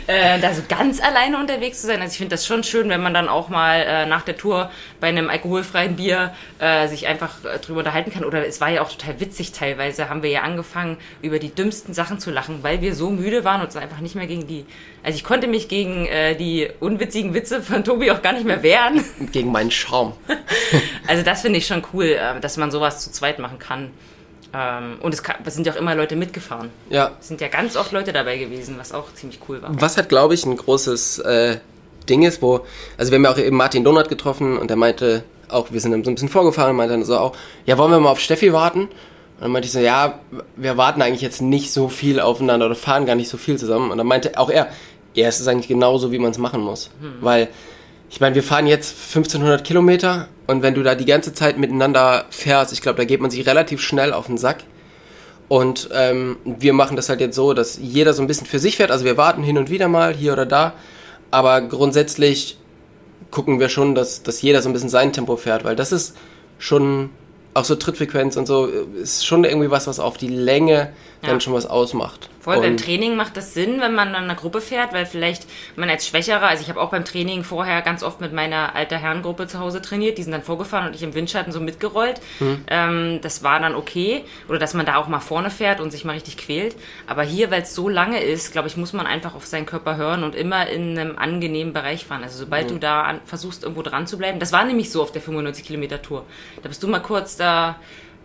Äh, 0.07 0.39
da 0.39 0.53
so 0.53 0.61
ganz 0.67 1.01
alleine 1.01 1.37
unterwegs 1.37 1.81
zu 1.81 1.87
sein. 1.87 2.01
Also 2.01 2.13
ich 2.13 2.17
finde 2.17 2.31
das 2.31 2.45
schon 2.45 2.63
schön, 2.63 2.89
wenn 2.89 3.01
man 3.01 3.13
dann 3.13 3.27
auch 3.27 3.49
mal 3.49 3.81
äh, 3.81 4.05
nach 4.05 4.23
der 4.23 4.37
Tour 4.37 4.71
bei 4.99 5.07
einem 5.07 5.29
alkoholfreien 5.29 5.95
Bier 5.95 6.33
äh, 6.59 6.87
sich 6.87 7.07
einfach 7.07 7.43
äh, 7.45 7.59
drüber 7.59 7.79
unterhalten 7.79 8.11
kann. 8.11 8.23
Oder 8.25 8.47
es 8.47 8.61
war 8.61 8.69
ja 8.69 8.81
auch 8.81 8.89
total 8.89 9.19
witzig 9.19 9.51
teilweise, 9.51 10.09
haben 10.09 10.23
wir 10.23 10.29
ja 10.29 10.41
angefangen, 10.41 10.97
über 11.21 11.39
die 11.39 11.53
dümmsten 11.53 11.93
Sachen 11.93 12.19
zu 12.19 12.31
lachen, 12.31 12.59
weil 12.63 12.81
wir 12.81 12.95
so 12.95 13.09
müde 13.09 13.43
waren 13.43 13.61
und 13.61 13.67
uns 13.67 13.75
einfach 13.75 13.99
nicht 13.99 14.15
mehr 14.15 14.27
gegen 14.27 14.47
die. 14.47 14.65
Also 15.03 15.17
ich 15.17 15.23
konnte 15.23 15.47
mich 15.47 15.67
gegen 15.67 16.05
äh, 16.05 16.35
die 16.35 16.69
unwitzigen 16.79 17.33
Witze 17.33 17.61
von 17.61 17.83
Tobi 17.83 18.11
auch 18.11 18.21
gar 18.21 18.33
nicht 18.33 18.45
mehr 18.45 18.63
wehren. 18.63 19.03
Gegen 19.31 19.51
meinen 19.51 19.71
Schaum. 19.71 20.13
also 21.07 21.23
das 21.23 21.41
finde 21.41 21.59
ich 21.59 21.67
schon 21.67 21.83
cool, 21.93 22.05
äh, 22.05 22.39
dass 22.39 22.57
man 22.57 22.71
sowas 22.71 23.03
zu 23.03 23.11
zweit 23.11 23.39
machen 23.39 23.59
kann. 23.59 23.91
Ähm, 24.57 24.97
und 25.01 25.13
es, 25.13 25.21
kann, 25.21 25.35
es, 25.45 25.53
sind 25.53 25.67
ja 25.67 25.73
auch 25.73 25.77
immer 25.77 25.93
Leute 25.93 26.15
mitgefahren. 26.15 26.71
Ja. 26.89 27.11
Es 27.19 27.27
sind 27.27 27.41
ja 27.41 27.47
ganz 27.47 27.77
oft 27.77 27.91
Leute 27.91 28.11
dabei 28.11 28.37
gewesen, 28.37 28.75
was 28.79 28.91
auch 28.91 29.13
ziemlich 29.13 29.39
cool 29.47 29.61
war. 29.61 29.69
Was 29.79 29.97
hat, 29.97 30.09
glaube 30.09 30.33
ich, 30.33 30.45
ein 30.45 30.57
großes 30.57 31.19
äh, 31.19 31.57
Ding 32.09 32.23
ist, 32.23 32.41
wo, 32.41 32.61
also 32.97 33.11
wir 33.11 33.17
haben 33.17 33.25
ja 33.25 33.31
auch 33.31 33.37
eben 33.37 33.55
Martin 33.55 33.83
Donat 33.83 34.09
getroffen 34.09 34.57
und 34.57 34.69
der 34.69 34.77
meinte 34.77 35.23
auch, 35.49 35.71
wir 35.71 35.79
sind 35.79 35.91
so 36.03 36.09
ein 36.09 36.15
bisschen 36.15 36.29
vorgefahren 36.29 36.71
und 36.71 36.77
meinte 36.77 36.93
dann 36.93 37.03
so 37.03 37.17
auch, 37.17 37.35
ja, 37.65 37.77
wollen 37.77 37.91
wir 37.91 37.99
mal 37.99 38.09
auf 38.09 38.19
Steffi 38.19 38.51
warten? 38.51 38.81
Und 38.81 39.41
dann 39.41 39.51
meinte 39.51 39.67
ich 39.67 39.71
so, 39.71 39.79
ja, 39.79 40.19
wir 40.55 40.77
warten 40.77 41.03
eigentlich 41.03 41.21
jetzt 41.21 41.41
nicht 41.41 41.71
so 41.71 41.89
viel 41.89 42.19
aufeinander 42.19 42.65
oder 42.65 42.75
fahren 42.75 43.05
gar 43.05 43.15
nicht 43.15 43.29
so 43.29 43.37
viel 43.37 43.57
zusammen. 43.57 43.91
Und 43.91 43.99
dann 43.99 44.07
meinte 44.07 44.37
auch 44.39 44.49
er, 44.49 44.67
ja, 45.13 45.27
es 45.27 45.39
ist 45.39 45.47
eigentlich 45.47 45.67
genauso, 45.67 46.11
wie 46.11 46.19
man 46.19 46.31
es 46.31 46.39
machen 46.39 46.61
muss. 46.61 46.89
Hm. 46.99 47.17
Weil 47.21 47.49
ich 48.09 48.19
meine, 48.19 48.33
wir 48.33 48.43
fahren 48.43 48.65
jetzt 48.65 48.95
1500 49.13 49.63
Kilometer 49.63 50.27
und 50.47 50.63
wenn 50.63 50.73
du 50.73 50.81
da 50.81 50.95
die 50.95 51.05
ganze 51.05 51.33
Zeit 51.33 51.57
miteinander 51.57 52.25
fährst, 52.29 52.71
ich 52.73 52.81
glaube, 52.81 52.97
da 52.97 53.05
geht 53.05 53.21
man 53.21 53.29
sich 53.29 53.45
relativ 53.45 53.81
schnell 53.81 54.13
auf 54.13 54.27
den 54.27 54.37
Sack. 54.37 54.63
Und 55.49 55.89
ähm, 55.93 56.37
wir 56.45 56.73
machen 56.73 56.95
das 56.95 57.09
halt 57.09 57.21
jetzt 57.21 57.35
so, 57.35 57.53
dass 57.53 57.77
jeder 57.77 58.13
so 58.13 58.21
ein 58.21 58.27
bisschen 58.27 58.47
für 58.47 58.59
sich 58.59 58.77
fährt. 58.77 58.91
Also 58.91 59.05
wir 59.05 59.17
warten 59.17 59.43
hin 59.43 59.57
und 59.57 59.69
wieder 59.69 59.87
mal 59.87 60.13
hier 60.13 60.33
oder 60.33 60.45
da, 60.45 60.73
aber 61.31 61.61
grundsätzlich 61.61 62.57
gucken 63.31 63.59
wir 63.59 63.69
schon, 63.69 63.95
dass, 63.95 64.23
dass 64.23 64.41
jeder 64.41 64.61
so 64.61 64.69
ein 64.69 64.73
bisschen 64.73 64.89
sein 64.89 65.13
Tempo 65.13 65.35
fährt, 65.35 65.63
weil 65.63 65.75
das 65.75 65.91
ist 65.91 66.15
schon 66.59 67.09
auch 67.53 67.65
so 67.65 67.75
Trittfrequenz 67.75 68.37
und 68.37 68.45
so 68.45 68.65
ist 68.65 69.25
schon 69.25 69.43
irgendwie 69.43 69.71
was, 69.71 69.87
was 69.87 69.99
auf 69.99 70.17
die 70.17 70.27
Länge 70.27 70.91
dann 71.21 71.31
ja. 71.31 71.39
schon 71.39 71.53
was 71.53 71.65
ausmacht. 71.65 72.29
Voll, 72.47 72.55
und 72.55 72.61
beim 72.61 72.77
Training 72.77 73.17
macht 73.17 73.35
das 73.35 73.53
Sinn, 73.53 73.81
wenn 73.81 73.93
man 73.93 74.09
in 74.09 74.15
einer 74.15 74.35
Gruppe 74.35 74.61
fährt, 74.61 74.93
weil 74.93 75.05
vielleicht 75.05 75.45
man 75.75 75.89
als 75.89 76.07
Schwächerer, 76.07 76.47
also 76.47 76.63
ich 76.63 76.69
habe 76.69 76.79
auch 76.79 76.91
beim 76.91 77.03
Training 77.03 77.43
vorher 77.43 77.81
ganz 77.81 78.03
oft 78.03 78.21
mit 78.21 78.31
meiner 78.31 78.73
alter 78.73 78.95
Herrengruppe 78.97 79.47
zu 79.47 79.59
Hause 79.59 79.81
trainiert, 79.81 80.17
die 80.17 80.23
sind 80.23 80.31
dann 80.31 80.43
vorgefahren 80.43 80.87
und 80.87 80.95
ich 80.95 81.03
im 81.03 81.13
Windschatten 81.13 81.51
so 81.51 81.59
mitgerollt. 81.59 82.21
Mhm. 82.39 82.63
Ähm, 82.69 83.19
das 83.21 83.43
war 83.43 83.59
dann 83.59 83.75
okay. 83.75 84.23
Oder 84.47 84.59
dass 84.59 84.73
man 84.73 84.85
da 84.85 84.95
auch 84.95 85.09
mal 85.09 85.19
vorne 85.19 85.49
fährt 85.49 85.81
und 85.81 85.91
sich 85.91 86.05
mal 86.05 86.13
richtig 86.13 86.37
quält. 86.37 86.77
Aber 87.05 87.23
hier, 87.23 87.51
weil 87.51 87.63
es 87.63 87.75
so 87.75 87.89
lange 87.89 88.21
ist, 88.21 88.53
glaube 88.53 88.69
ich, 88.69 88.77
muss 88.77 88.93
man 88.93 89.07
einfach 89.07 89.35
auf 89.35 89.45
seinen 89.45 89.65
Körper 89.65 89.97
hören 89.97 90.23
und 90.23 90.33
immer 90.33 90.69
in 90.69 90.97
einem 90.97 91.17
angenehmen 91.17 91.73
Bereich 91.73 92.05
fahren. 92.05 92.23
Also 92.23 92.37
sobald 92.37 92.69
mhm. 92.69 92.75
du 92.75 92.79
da 92.79 93.01
an, 93.01 93.19
versuchst, 93.25 93.63
irgendwo 93.63 93.81
dran 93.81 94.07
zu 94.07 94.17
bleiben, 94.17 94.39
das 94.39 94.53
war 94.53 94.63
nämlich 94.63 94.89
so 94.89 95.01
auf 95.01 95.11
der 95.11 95.21
95 95.21 95.65
Kilometer 95.65 96.01
Tour. 96.01 96.25
Da 96.63 96.69
bist 96.69 96.81
du 96.81 96.87
mal 96.87 97.01
kurz 97.01 97.35
da 97.35 97.75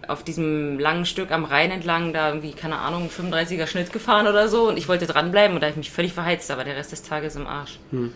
auf 0.08 0.22
diesem 0.22 0.78
langen 0.78 1.06
Stück 1.06 1.30
am 1.30 1.44
Rhein 1.44 1.70
entlang 1.70 2.12
da 2.12 2.28
irgendwie, 2.28 2.52
keine 2.52 2.78
Ahnung, 2.78 3.08
35er 3.08 3.66
Schnitt 3.66 3.92
gefahren 3.92 4.26
oder 4.26 4.48
so 4.48 4.68
und 4.68 4.76
ich 4.76 4.88
wollte 4.88 5.06
dranbleiben 5.06 5.54
und 5.54 5.60
da 5.60 5.66
habe 5.66 5.72
ich 5.72 5.76
mich 5.78 5.90
völlig 5.90 6.12
verheizt, 6.12 6.50
aber 6.50 6.64
der 6.64 6.76
Rest 6.76 6.92
des 6.92 7.02
Tages 7.02 7.36
im 7.36 7.46
Arsch. 7.46 7.78
Hm. 7.90 8.12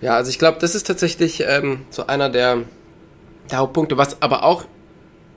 Ja, 0.00 0.16
also 0.16 0.30
ich 0.30 0.38
glaube, 0.38 0.58
das 0.60 0.74
ist 0.74 0.86
tatsächlich 0.86 1.42
ähm, 1.46 1.86
so 1.90 2.06
einer 2.06 2.28
der, 2.28 2.58
der, 3.50 3.58
Hauptpunkte, 3.58 3.96
was 3.96 4.20
aber 4.20 4.44
auch 4.44 4.64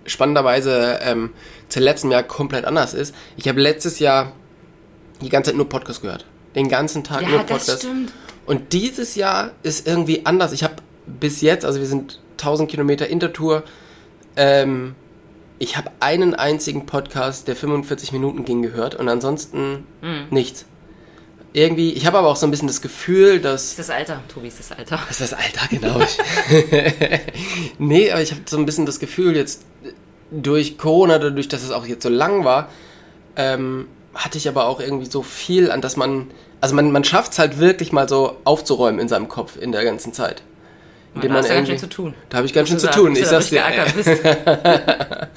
spannenderweise 0.06 1.00
ähm, 1.04 1.32
zu 1.70 1.80
letztem 1.80 2.12
Jahr 2.12 2.24
komplett 2.24 2.66
anders 2.66 2.94
ist. 2.94 3.16
Ich 3.38 3.48
habe 3.48 3.62
letztes 3.62 4.00
Jahr 4.00 4.34
die 5.22 5.30
ganze 5.30 5.52
Zeit 5.52 5.58
nur 5.58 5.70
Podcast 5.70 6.02
gehört. 6.02 6.26
Den 6.56 6.68
ganzen 6.68 7.04
Tag 7.04 7.22
ja, 7.22 7.30
nur 7.30 7.40
Podcast. 7.40 7.70
Das 7.70 7.80
stimmt. 7.80 8.12
Und 8.46 8.74
dieses 8.74 9.16
Jahr 9.16 9.52
ist 9.64 9.88
irgendwie 9.88 10.26
anders. 10.26 10.52
Ich 10.52 10.64
habe 10.64 10.76
bis 11.06 11.42
jetzt, 11.42 11.66
also 11.66 11.80
wir 11.80 11.88
sind 11.88 12.20
1000 12.34 12.70
Kilometer 12.70 13.08
Intertour, 13.08 13.64
ähm, 14.36 14.96
ich 15.60 15.76
habe 15.78 15.92
einen 16.00 16.34
einzigen 16.34 16.86
Podcast, 16.86 17.48
der 17.48 17.56
45 17.56 18.14
Minuten 18.14 18.46
ging, 18.46 18.62
gehört 18.62 18.96
und 18.96 19.10
ansonsten 19.10 19.86
mhm. 20.02 20.28
nichts. 20.32 20.66
Irgendwie, 21.52 21.94
ich 21.94 22.06
habe 22.06 22.18
aber 22.18 22.30
auch 22.30 22.36
so 22.36 22.48
ein 22.48 22.52
bisschen 22.52 22.68
das 22.68 22.82
Gefühl, 22.82 23.40
dass. 23.40 23.62
Das 23.62 23.72
ist 23.72 23.80
das 23.80 23.90
Alter, 23.90 24.24
Tobi, 24.34 24.48
ist 24.48 24.60
das 24.60 24.72
Alter. 24.72 25.00
Das 25.08 25.20
ist 25.20 25.32
das 25.32 25.34
Alter, 25.34 25.68
genau. 25.70 26.00
nee, 27.80 28.12
aber 28.12 28.22
ich 28.22 28.32
habe 28.32 28.42
so 28.46 28.58
ein 28.58 28.66
bisschen 28.66 28.86
das 28.86 29.00
Gefühl, 29.00 29.36
jetzt 29.36 29.64
durch 30.32 30.78
Corona, 30.78 31.18
dadurch, 31.18 31.48
dass 31.48 31.64
es 31.64 31.72
auch 31.72 31.86
jetzt 31.86 32.04
so 32.04 32.10
lang 32.10 32.46
war, 32.46 32.70
ähm, 33.36 33.88
hatte 34.14 34.38
ich 34.38 34.48
aber 34.48 34.68
auch 34.68 34.80
irgendwie 34.80 35.08
so 35.08 35.24
viel, 35.24 35.72
an 35.72 35.82
das 35.82 35.98
man. 35.98 36.30
Also 36.62 36.76
man, 36.76 36.92
man 36.92 37.04
schafft 37.04 37.32
es 37.32 37.40
halt 37.40 37.58
wirklich 37.58 37.94
mal 37.94 38.08
so 38.08 38.38
aufzuräumen 38.44 39.00
in 39.00 39.08
seinem 39.08 39.28
Kopf 39.28 39.58
in 39.60 39.72
der 39.72 39.84
ganzen 39.84 40.14
Zeit. 40.14 40.44
Indem 41.16 41.32
da 41.32 41.40
hast 41.40 41.50
du 41.50 41.54
ganz 41.54 41.68
schön 41.68 41.78
zu 41.80 41.90
tun. 41.90 42.14
Da 42.30 42.38
habe 42.38 42.48
ich 42.48 42.54
ganz 42.54 42.70
schön 42.70 42.80
zu 42.80 42.90
tun. 42.92 43.16
Ich 43.16 43.26
sag's 43.26 43.50
dir. 43.50 43.64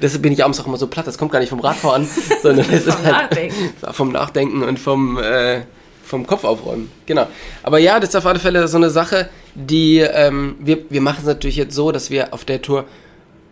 Deshalb 0.00 0.22
bin 0.22 0.32
ich 0.32 0.44
abends 0.44 0.60
auch 0.60 0.66
immer 0.66 0.76
so 0.76 0.86
platt. 0.86 1.06
Das 1.06 1.18
kommt 1.18 1.32
gar 1.32 1.38
nicht 1.40 1.50
vom 1.50 1.60
Radfahren, 1.60 2.08
sondern 2.42 2.66
es 2.70 2.86
ist 2.86 3.02
halt 3.02 3.30
Nachdenken. 3.30 3.72
vom 3.92 4.12
Nachdenken 4.12 4.62
und 4.62 4.78
vom, 4.78 5.18
äh, 5.18 5.62
vom 6.04 6.26
Kopf 6.26 6.44
aufräumen. 6.44 6.90
Genau. 7.06 7.26
Aber 7.62 7.78
ja, 7.78 8.00
das 8.00 8.10
ist 8.10 8.16
auf 8.16 8.26
alle 8.26 8.38
Fälle 8.38 8.66
so 8.68 8.76
eine 8.76 8.90
Sache, 8.90 9.28
die 9.54 9.98
ähm, 9.98 10.56
wir, 10.60 10.78
wir 10.90 11.00
machen 11.00 11.18
es 11.20 11.26
natürlich 11.26 11.56
jetzt 11.56 11.74
so, 11.74 11.92
dass 11.92 12.10
wir 12.10 12.32
auf 12.32 12.44
der 12.44 12.62
Tour 12.62 12.84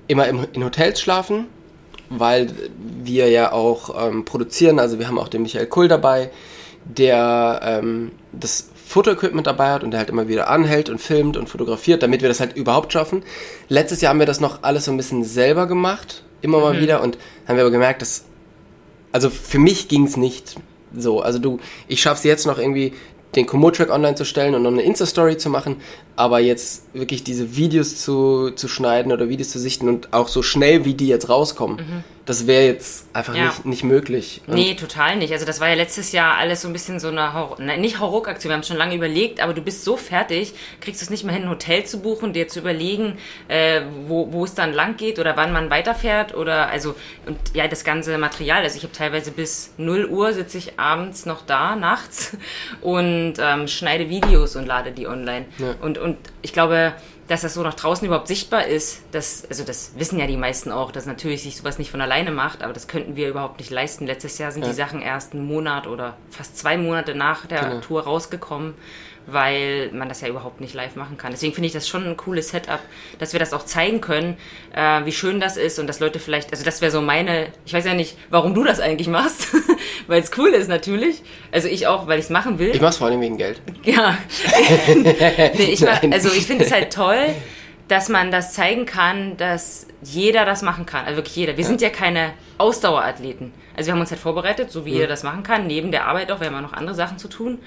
immer 0.06 0.26
im, 0.26 0.46
in 0.52 0.64
Hotels 0.64 1.00
schlafen, 1.00 1.46
weil 2.08 2.48
wir 2.78 3.28
ja 3.28 3.52
auch 3.52 4.08
ähm, 4.08 4.24
produzieren. 4.24 4.78
Also 4.78 4.98
wir 4.98 5.08
haben 5.08 5.18
auch 5.18 5.28
den 5.28 5.42
Michael 5.42 5.66
Kull 5.66 5.88
dabei, 5.88 6.30
der 6.84 7.60
ähm, 7.62 8.12
das 8.32 8.68
Fotoequipment 8.88 9.46
dabei 9.46 9.70
hat 9.70 9.84
und 9.84 9.90
der 9.90 10.00
halt 10.00 10.08
immer 10.08 10.28
wieder 10.28 10.48
anhält 10.48 10.88
und 10.88 10.98
filmt 10.98 11.36
und 11.36 11.48
fotografiert, 11.48 12.02
damit 12.02 12.22
wir 12.22 12.28
das 12.28 12.40
halt 12.40 12.56
überhaupt 12.56 12.92
schaffen. 12.92 13.22
Letztes 13.68 14.00
Jahr 14.00 14.10
haben 14.10 14.18
wir 14.18 14.26
das 14.26 14.40
noch 14.40 14.62
alles 14.62 14.86
so 14.86 14.90
ein 14.90 14.96
bisschen 14.96 15.24
selber 15.24 15.66
gemacht, 15.66 16.22
immer 16.40 16.58
mal 16.58 16.74
mhm. 16.74 16.80
wieder 16.80 17.02
und 17.02 17.18
haben 17.46 17.56
wir 17.56 17.64
aber 17.64 17.70
gemerkt, 17.70 18.00
dass 18.00 18.24
also 19.12 19.28
für 19.28 19.58
mich 19.58 19.88
ging 19.88 20.04
es 20.04 20.16
nicht 20.16 20.56
so. 20.96 21.20
Also 21.20 21.38
du, 21.38 21.58
ich 21.86 22.00
schaff's 22.00 22.24
jetzt 22.24 22.46
noch 22.46 22.58
irgendwie 22.58 22.94
den 23.36 23.44
Komoot-Track 23.44 23.90
online 23.90 24.14
zu 24.14 24.24
stellen 24.24 24.54
und 24.54 24.62
noch 24.62 24.72
eine 24.72 24.82
Insta-Story 24.82 25.36
zu 25.36 25.50
machen, 25.50 25.76
aber 26.16 26.40
jetzt 26.40 26.84
wirklich 26.94 27.24
diese 27.24 27.56
Videos 27.56 28.02
zu, 28.02 28.52
zu 28.52 28.68
schneiden 28.68 29.12
oder 29.12 29.28
Videos 29.28 29.50
zu 29.50 29.58
sichten 29.58 29.88
und 29.88 30.14
auch 30.14 30.28
so 30.28 30.42
schnell, 30.42 30.86
wie 30.86 30.94
die 30.94 31.08
jetzt 31.08 31.28
rauskommen, 31.28 31.76
mhm 31.76 32.17
das 32.28 32.46
wäre 32.46 32.66
jetzt 32.66 33.06
einfach 33.14 33.34
ja. 33.34 33.46
nicht, 33.46 33.64
nicht 33.64 33.84
möglich. 33.84 34.42
Und 34.46 34.56
nee, 34.56 34.74
total 34.74 35.16
nicht. 35.16 35.32
Also 35.32 35.46
das 35.46 35.60
war 35.60 35.68
ja 35.70 35.74
letztes 35.74 36.12
Jahr 36.12 36.36
alles 36.36 36.60
so 36.60 36.68
ein 36.68 36.74
bisschen 36.74 37.00
so 37.00 37.08
eine, 37.08 37.32
Horror, 37.32 37.56
nein, 37.58 37.80
nicht 37.80 38.00
Hauruck-Aktion, 38.00 38.50
wir 38.50 38.56
haben 38.56 38.62
schon 38.64 38.76
lange 38.76 38.94
überlegt, 38.94 39.40
aber 39.40 39.54
du 39.54 39.62
bist 39.62 39.82
so 39.82 39.96
fertig, 39.96 40.52
kriegst 40.82 41.00
es 41.00 41.08
nicht 41.08 41.24
mehr 41.24 41.34
hin, 41.34 41.44
ein 41.44 41.48
Hotel 41.48 41.84
zu 41.84 42.00
buchen, 42.00 42.34
dir 42.34 42.46
zu 42.46 42.58
überlegen, 42.58 43.16
äh, 43.48 43.80
wo, 44.08 44.30
wo 44.30 44.44
es 44.44 44.54
dann 44.54 44.74
lang 44.74 44.98
geht 44.98 45.18
oder 45.18 45.38
wann 45.38 45.52
man 45.52 45.70
weiterfährt 45.70 46.34
oder, 46.34 46.68
also, 46.68 46.94
und 47.24 47.38
ja, 47.54 47.66
das 47.66 47.82
ganze 47.82 48.18
Material. 48.18 48.62
Also 48.62 48.76
ich 48.76 48.82
habe 48.82 48.92
teilweise 48.92 49.30
bis 49.30 49.72
0 49.78 50.04
Uhr 50.04 50.34
sitze 50.34 50.58
ich 50.58 50.78
abends 50.78 51.24
noch 51.24 51.46
da, 51.46 51.76
nachts 51.76 52.36
und 52.82 53.36
ähm, 53.40 53.68
schneide 53.68 54.10
Videos 54.10 54.54
und 54.54 54.66
lade 54.66 54.92
die 54.92 55.06
online. 55.06 55.46
Ja. 55.56 55.76
Und, 55.80 55.96
und 55.96 56.18
ich 56.42 56.52
glaube, 56.52 56.92
dass 57.28 57.42
das 57.42 57.54
so 57.54 57.62
nach 57.62 57.74
draußen 57.74 58.06
überhaupt 58.06 58.26
sichtbar 58.26 58.66
ist, 58.66 59.02
das, 59.12 59.44
also 59.48 59.62
das 59.62 59.92
wissen 59.96 60.18
ja 60.18 60.26
die 60.26 60.38
meisten 60.38 60.72
auch, 60.72 60.90
dass 60.90 61.04
natürlich 61.06 61.42
sich 61.42 61.58
sowas 61.58 61.78
nicht 61.78 61.90
von 61.90 62.00
alleine 62.00 62.30
macht, 62.30 62.62
aber 62.62 62.72
das 62.72 62.88
könnten 62.88 63.16
wir 63.16 63.28
überhaupt 63.28 63.58
nicht 63.58 63.70
leisten. 63.70 64.06
Letztes 64.06 64.38
Jahr 64.38 64.50
sind 64.50 64.62
ja. 64.62 64.70
die 64.70 64.74
Sachen 64.74 65.02
erst 65.02 65.34
einen 65.34 65.46
Monat 65.46 65.86
oder 65.86 66.16
fast 66.30 66.56
zwei 66.56 66.78
Monate 66.78 67.14
nach 67.14 67.46
der 67.46 67.60
genau. 67.60 67.80
Tour 67.80 68.02
rausgekommen 68.04 68.74
weil 69.30 69.90
man 69.92 70.08
das 70.08 70.22
ja 70.22 70.28
überhaupt 70.28 70.60
nicht 70.60 70.72
live 70.72 70.96
machen 70.96 71.18
kann. 71.18 71.32
Deswegen 71.32 71.52
finde 71.52 71.66
ich 71.66 71.74
das 71.74 71.86
schon 71.86 72.04
ein 72.04 72.16
cooles 72.16 72.48
Setup, 72.48 72.80
dass 73.18 73.34
wir 73.34 73.40
das 73.40 73.52
auch 73.52 73.64
zeigen 73.64 74.00
können, 74.00 74.38
äh, 74.74 75.04
wie 75.04 75.12
schön 75.12 75.38
das 75.38 75.58
ist 75.58 75.78
und 75.78 75.86
dass 75.86 76.00
Leute 76.00 76.18
vielleicht, 76.18 76.50
also 76.50 76.64
das 76.64 76.80
wäre 76.80 76.90
so 76.90 77.02
meine, 77.02 77.48
ich 77.66 77.74
weiß 77.74 77.84
ja 77.84 77.92
nicht, 77.92 78.16
warum 78.30 78.54
du 78.54 78.64
das 78.64 78.80
eigentlich 78.80 79.08
machst, 79.08 79.48
weil 80.06 80.22
es 80.22 80.30
cool 80.38 80.48
ist 80.50 80.68
natürlich. 80.68 81.22
Also 81.52 81.68
ich 81.68 81.86
auch, 81.86 82.06
weil 82.06 82.18
ich 82.18 82.24
es 82.24 82.30
machen 82.30 82.58
will. 82.58 82.70
Ich 82.70 82.80
mache 82.80 82.90
es 82.90 82.96
vor 82.96 83.08
allem 83.08 83.20
wegen 83.20 83.36
Geld. 83.36 83.60
Ja. 83.84 84.16
nee, 84.94 85.72
ich 85.72 85.80
mach, 85.82 86.02
also 86.10 86.30
ich 86.30 86.46
finde 86.46 86.64
es 86.64 86.72
halt 86.72 86.92
toll, 86.92 87.34
dass 87.88 88.08
man 88.08 88.30
das 88.30 88.54
zeigen 88.54 88.86
kann, 88.86 89.36
dass 89.36 89.86
jeder 90.02 90.46
das 90.46 90.62
machen 90.62 90.86
kann. 90.86 91.04
Also 91.04 91.18
wirklich 91.18 91.36
jeder. 91.36 91.56
Wir 91.56 91.64
sind 91.64 91.82
ja 91.82 91.90
keine 91.90 92.32
Ausdauerathleten. 92.56 93.52
Also 93.76 93.88
wir 93.88 93.92
haben 93.92 94.00
uns 94.00 94.10
halt 94.10 94.20
vorbereitet, 94.20 94.70
so 94.70 94.84
wie 94.84 94.92
jeder 94.92 95.06
das 95.06 95.22
machen 95.22 95.42
kann. 95.42 95.66
Neben 95.66 95.90
der 95.92 96.06
Arbeit 96.06 96.30
auch, 96.30 96.40
wir 96.40 96.48
haben 96.48 96.54
ja 96.54 96.60
noch 96.60 96.72
andere 96.72 96.94
Sachen 96.94 97.18
zu 97.18 97.28
tun. 97.28 97.58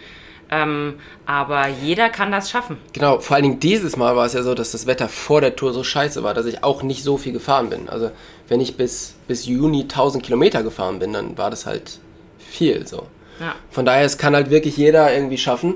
Ähm, 0.54 0.96
aber 1.26 1.68
jeder 1.70 2.10
kann 2.10 2.32
das 2.32 2.52
schaffen. 2.52 2.78
Genau, 2.92 3.20
vor 3.20 3.36
allen 3.36 3.44
Dingen 3.44 3.60
dieses 3.62 3.96
Mal 3.96 4.18
war 4.18 4.26
es 4.26 4.34
ja 4.34 4.44
so, 4.44 4.54
dass 4.54 4.72
das 4.72 4.86
Wetter 4.86 5.08
vor 5.08 5.40
der 5.40 5.56
Tour 5.56 5.72
so 5.72 5.84
scheiße 5.84 6.24
war, 6.24 6.34
dass 6.34 6.46
ich 6.46 6.64
auch 6.64 6.84
nicht 6.84 7.04
so 7.04 7.18
viel 7.18 7.32
gefahren 7.32 7.70
bin. 7.70 7.88
Also 7.88 8.12
wenn 8.50 8.60
ich 8.60 8.76
bis, 8.76 9.16
bis 9.28 9.46
Juni 9.46 9.84
1000 9.84 10.24
Kilometer 10.24 10.62
gefahren 10.62 11.00
bin, 11.00 11.14
dann 11.14 11.38
war 11.38 11.50
das 11.50 11.66
halt 11.66 12.00
viel 12.38 12.86
so. 12.86 13.08
Ja. 13.40 13.56
Von 13.70 13.86
daher, 13.86 14.04
es 14.04 14.18
kann 14.18 14.36
halt 14.36 14.50
wirklich 14.50 14.76
jeder 14.76 15.14
irgendwie 15.14 15.38
schaffen. 15.38 15.76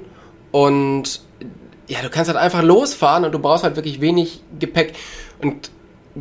Und 0.52 1.22
ja, 1.88 2.02
du 2.02 2.10
kannst 2.10 2.30
halt 2.30 2.38
einfach 2.38 2.62
losfahren 2.62 3.24
und 3.24 3.32
du 3.32 3.40
brauchst 3.40 3.64
halt 3.64 3.78
wirklich 3.78 4.02
wenig 4.02 4.42
Gepäck. 4.60 4.94
Und 5.42 5.72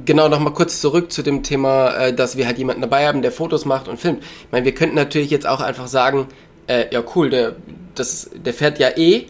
genau 0.04 0.28
nochmal 0.28 0.52
kurz 0.52 0.80
zurück 0.80 1.12
zu 1.12 1.23
dem 1.23 1.42
Thema, 1.42 1.94
äh, 1.94 2.14
dass 2.14 2.37
wir 2.37 2.46
halt 2.46 2.58
jemanden 2.58 2.82
dabei 2.82 3.06
haben, 3.08 3.20
der 3.23 3.32
Fotos 3.32 3.64
macht 3.64 3.88
und 3.88 3.99
filmt. 3.99 4.23
Ich 4.23 4.52
meine, 4.52 4.64
wir 4.64 4.75
könnten 4.75 4.94
natürlich 4.94 5.30
jetzt 5.30 5.46
auch 5.46 5.61
einfach 5.61 5.88
sagen, 5.88 6.28
äh, 6.66 6.87
ja 6.92 7.02
cool, 7.14 7.30
der, 7.30 7.56
das, 7.94 8.30
der 8.34 8.54
fährt 8.54 8.78
ja 8.78 8.90
eh, 8.96 9.26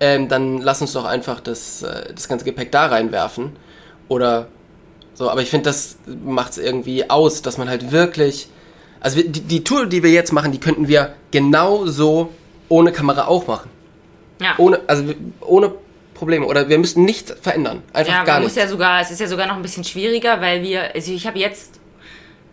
ähm, 0.00 0.28
dann 0.28 0.58
lass 0.58 0.80
uns 0.80 0.92
doch 0.92 1.04
einfach 1.04 1.40
das, 1.40 1.82
äh, 1.82 2.12
das 2.14 2.28
ganze 2.28 2.44
Gepäck 2.44 2.70
da 2.72 2.86
reinwerfen. 2.86 3.56
Oder 4.08 4.48
so, 5.14 5.28
aber 5.30 5.42
ich 5.42 5.50
finde, 5.50 5.64
das 5.64 5.96
macht 6.24 6.52
es 6.52 6.58
irgendwie 6.58 7.10
aus, 7.10 7.42
dass 7.42 7.58
man 7.58 7.68
halt 7.68 7.90
wirklich. 7.90 8.48
Also 9.00 9.16
wir, 9.16 9.28
die, 9.28 9.40
die 9.40 9.64
Tour, 9.64 9.86
die 9.86 10.02
wir 10.02 10.10
jetzt 10.10 10.32
machen, 10.32 10.52
die 10.52 10.60
könnten 10.60 10.88
wir 10.88 11.14
genauso 11.30 12.30
ohne 12.68 12.92
Kamera 12.92 13.26
auch 13.26 13.46
machen. 13.46 13.70
Ja. 14.40 14.54
Ohne, 14.58 14.80
also 14.86 15.04
ohne 15.40 15.72
Probleme. 16.14 16.46
Oder 16.46 16.68
wir 16.68 16.78
müssen 16.78 17.04
nichts 17.04 17.34
verändern. 17.40 17.82
Einfach 17.92 18.12
Ja, 18.12 18.24
gar 18.24 18.40
nichts. 18.40 18.56
ja 18.56 18.68
sogar, 18.68 19.00
es 19.00 19.10
ist 19.10 19.20
ja 19.20 19.26
sogar 19.26 19.46
noch 19.46 19.56
ein 19.56 19.62
bisschen 19.62 19.84
schwieriger, 19.84 20.40
weil 20.40 20.62
wir, 20.62 20.94
also 20.94 21.12
ich 21.12 21.26
habe 21.26 21.38
jetzt, 21.38 21.77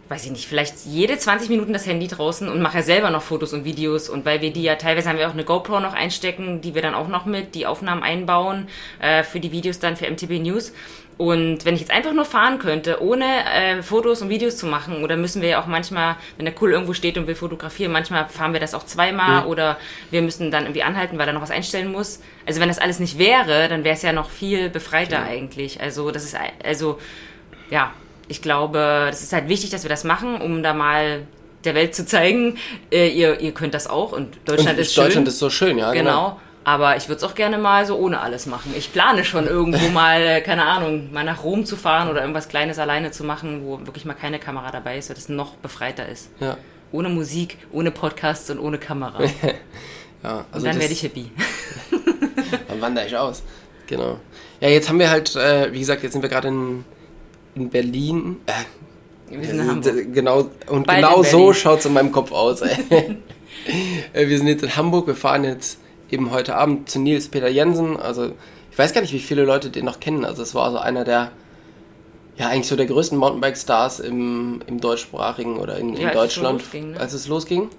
weiß 0.08 0.26
ich 0.26 0.32
nicht, 0.32 0.48
vielleicht 0.48 0.86
jede 0.86 1.18
20 1.18 1.50
Minuten 1.50 1.74
das 1.74 1.88
Handy 1.88 2.08
draußen 2.08 2.48
und 2.48 2.62
mache 2.62 2.78
ja 2.78 2.84
selber 2.84 3.10
noch 3.10 3.24
Fotos 3.24 3.54
und 3.54 3.66
Videos 3.66 4.08
und 4.08 4.24
weil 4.26 4.42
wir 4.42 4.54
die 4.54 4.62
ja 4.62 4.76
teilweise 4.76 5.10
haben 5.10 5.18
wir 5.18 5.28
auch 5.28 5.34
eine 5.34 5.44
GoPro 5.44 5.80
noch 5.80 5.94
einstecken, 5.94 6.62
die 6.62 6.76
wir 6.76 6.82
dann 6.82 6.94
auch 6.94 7.08
noch 7.08 7.26
mit, 7.26 7.56
die 7.56 7.66
Aufnahmen 7.66 8.04
einbauen 8.04 8.68
äh, 9.00 9.24
für 9.24 9.40
die 9.40 9.52
Videos 9.52 9.80
dann 9.80 9.98
für 9.98 10.10
MTB 10.10 10.40
News. 10.40 10.74
Und 11.18 11.64
wenn 11.64 11.76
ich 11.76 11.80
jetzt 11.80 11.92
einfach 11.92 12.12
nur 12.12 12.26
fahren 12.26 12.60
könnte, 12.60 13.02
ohne 13.02 13.26
äh, 13.26 13.82
Fotos 13.82 14.22
und 14.22 14.28
Videos 14.28 14.58
zu 14.58 14.66
machen, 14.66 15.02
oder 15.02 15.16
müssen 15.16 15.42
wir 15.42 15.48
ja 15.48 15.62
auch 15.62 15.66
manchmal, 15.66 16.18
wenn 16.36 16.46
der 16.46 16.54
Cool 16.62 16.74
irgendwo 16.74 16.94
steht 16.94 17.18
und 17.18 17.26
will 17.26 17.36
fotografieren, 17.36 17.94
manchmal 17.94 18.28
fahren 18.28 18.52
wir 18.52 18.60
das 18.60 18.74
auch 18.74 18.86
zweimal 18.86 19.46
oder 19.46 19.78
wir 20.12 20.22
müssen 20.22 20.52
dann 20.52 20.64
irgendwie 20.64 20.84
anhalten, 20.84 21.18
weil 21.18 21.28
er 21.28 21.34
noch 21.34 21.42
was 21.42 21.52
einstellen 21.52 21.90
muss. 21.90 22.20
Also 22.46 22.60
wenn 22.60 22.68
das 22.68 22.80
alles 22.80 23.00
nicht 23.00 23.18
wäre, 23.18 23.70
dann 23.70 23.86
wäre 23.86 23.96
es 23.96 24.02
ja 24.02 24.12
noch 24.12 24.30
viel 24.30 24.70
befreiter 24.70 25.24
eigentlich. 25.24 25.80
Also 25.80 26.12
das 26.12 26.26
ist, 26.26 26.36
also 26.64 27.00
ja, 27.70 27.94
ich 28.28 28.42
glaube, 28.42 29.08
das 29.10 29.22
ist 29.22 29.34
halt 29.34 29.50
wichtig, 29.50 29.70
dass 29.70 29.84
wir 29.84 29.90
das 29.90 30.04
machen, 30.04 30.42
um 30.42 30.64
da 30.64 30.74
mal 30.74 31.24
der 31.64 31.74
Welt 31.76 31.96
zu 31.96 32.06
zeigen, 32.06 32.58
äh, 32.92 33.10
ihr, 33.10 33.40
ihr 33.40 33.52
könnt 33.54 33.74
das 33.74 33.88
auch 33.88 34.12
und 34.12 34.38
Deutschland 34.46 34.78
Und 34.78 34.82
ist 34.82 34.94
schön. 34.94 35.04
Deutschland 35.06 35.28
ist 35.28 35.40
so 35.40 35.50
schön, 35.50 35.78
ja. 35.78 35.92
Genau. 35.94 36.40
Aber 36.64 36.98
ich 36.98 37.08
würde 37.08 37.18
es 37.18 37.24
auch 37.24 37.36
gerne 37.36 37.60
mal 37.60 37.86
so 37.86 37.96
ohne 37.96 38.22
alles 38.22 38.48
machen. 38.48 38.74
Ich 38.76 38.92
plane 38.92 39.24
schon 39.24 39.46
irgendwo 39.48 39.88
mal, 39.94 40.20
äh, 40.22 40.42
keine 40.42 40.66
Ahnung, 40.66 41.12
mal 41.14 41.24
nach 41.24 41.44
Rom 41.44 41.66
zu 41.66 41.76
fahren 41.76 42.10
oder 42.10 42.22
irgendwas 42.22 42.48
Kleines 42.50 42.80
alleine 42.80 43.12
zu 43.12 43.24
machen, 43.24 43.62
wo 43.66 43.80
wirklich 43.86 44.06
mal 44.06 44.14
keine 44.16 44.40
Kamera 44.40 44.72
dabei 44.72 44.98
ist, 44.98 45.10
weil 45.10 45.16
das 45.16 45.30
noch 45.30 45.56
befreiter 45.56 46.08
ist. 46.10 46.30
Ja, 46.40 46.58
Ohne 46.92 47.10
Musik, 47.10 47.58
ohne 47.72 47.92
Podcasts 47.92 48.50
und 48.50 48.60
ohne 48.60 48.78
Kamera. 48.80 49.20
Und 49.20 49.32
ja. 50.24 50.46
Also 50.52 50.66
dann 50.66 50.76
das- 50.76 50.80
werde 50.80 50.94
ich 50.94 51.02
Hippie. 51.02 51.32
Dann 52.68 52.82
wandere 52.82 53.06
ich 53.08 53.16
aus. 53.16 53.44
Genau. 53.88 54.20
Ja, 54.60 54.70
jetzt 54.70 54.90
haben 54.90 55.00
wir 55.00 55.10
halt, 55.10 55.36
äh, 55.36 55.72
wie 55.72 55.80
gesagt, 55.80 56.04
jetzt 56.04 56.14
sind 56.14 56.22
wir 56.22 56.30
gerade 56.30 56.48
in, 56.48 56.84
in 57.56 57.70
Berlin. 57.70 58.38
Äh, 58.46 59.36
Wir 59.40 59.48
sind 59.48 59.60
in 59.60 59.68
Hamburg. 59.68 59.84
d- 59.96 60.06
Genau, 60.06 60.50
und 60.70 60.88
Bald 60.88 61.02
genau 61.04 61.24
so 61.24 61.54
schaut 61.54 61.80
es 61.80 61.86
in 61.86 61.94
meinem 61.94 62.12
Kopf 62.12 62.32
aus. 62.32 62.62
Äh, 64.14 64.28
wir 64.28 64.38
sind 64.38 64.48
jetzt 64.48 64.64
in 64.64 64.76
Hamburg, 64.76 65.08
wir 65.08 65.16
fahren 65.16 65.44
jetzt 65.44 65.80
eben 66.12 66.30
heute 66.30 66.56
Abend 66.56 66.88
zu 66.90 67.00
Nils 67.00 67.30
Peter 67.30 67.48
Jensen. 67.48 67.98
Also 67.98 68.32
ich 68.72 68.78
weiß 68.78 68.94
gar 68.94 69.02
nicht, 69.02 69.14
wie 69.14 69.20
viele 69.20 69.44
Leute 69.44 69.70
den 69.72 69.86
noch 69.86 70.00
kennen. 70.00 70.24
Also 70.24 70.44
es 70.44 70.54
war 70.54 70.72
so 70.72 70.78
einer 70.78 71.04
der, 71.04 71.32
ja 72.38 72.50
eigentlich 72.50 72.68
so 72.68 72.76
der 72.76 72.86
größten 72.86 73.18
Mountainbike-Stars 73.18 74.02
im, 74.02 74.62
im 74.68 74.80
deutschsprachigen 74.80 75.58
oder 75.58 75.78
in, 75.80 75.94
Ja, 75.96 76.00
in 76.00 76.06
als 76.06 76.16
es 76.16 76.22
Deutschland, 76.36 76.62
losging, 76.62 76.92
ne? 76.92 77.00
als 77.00 77.14
es 77.14 77.28
losging. 77.28 77.70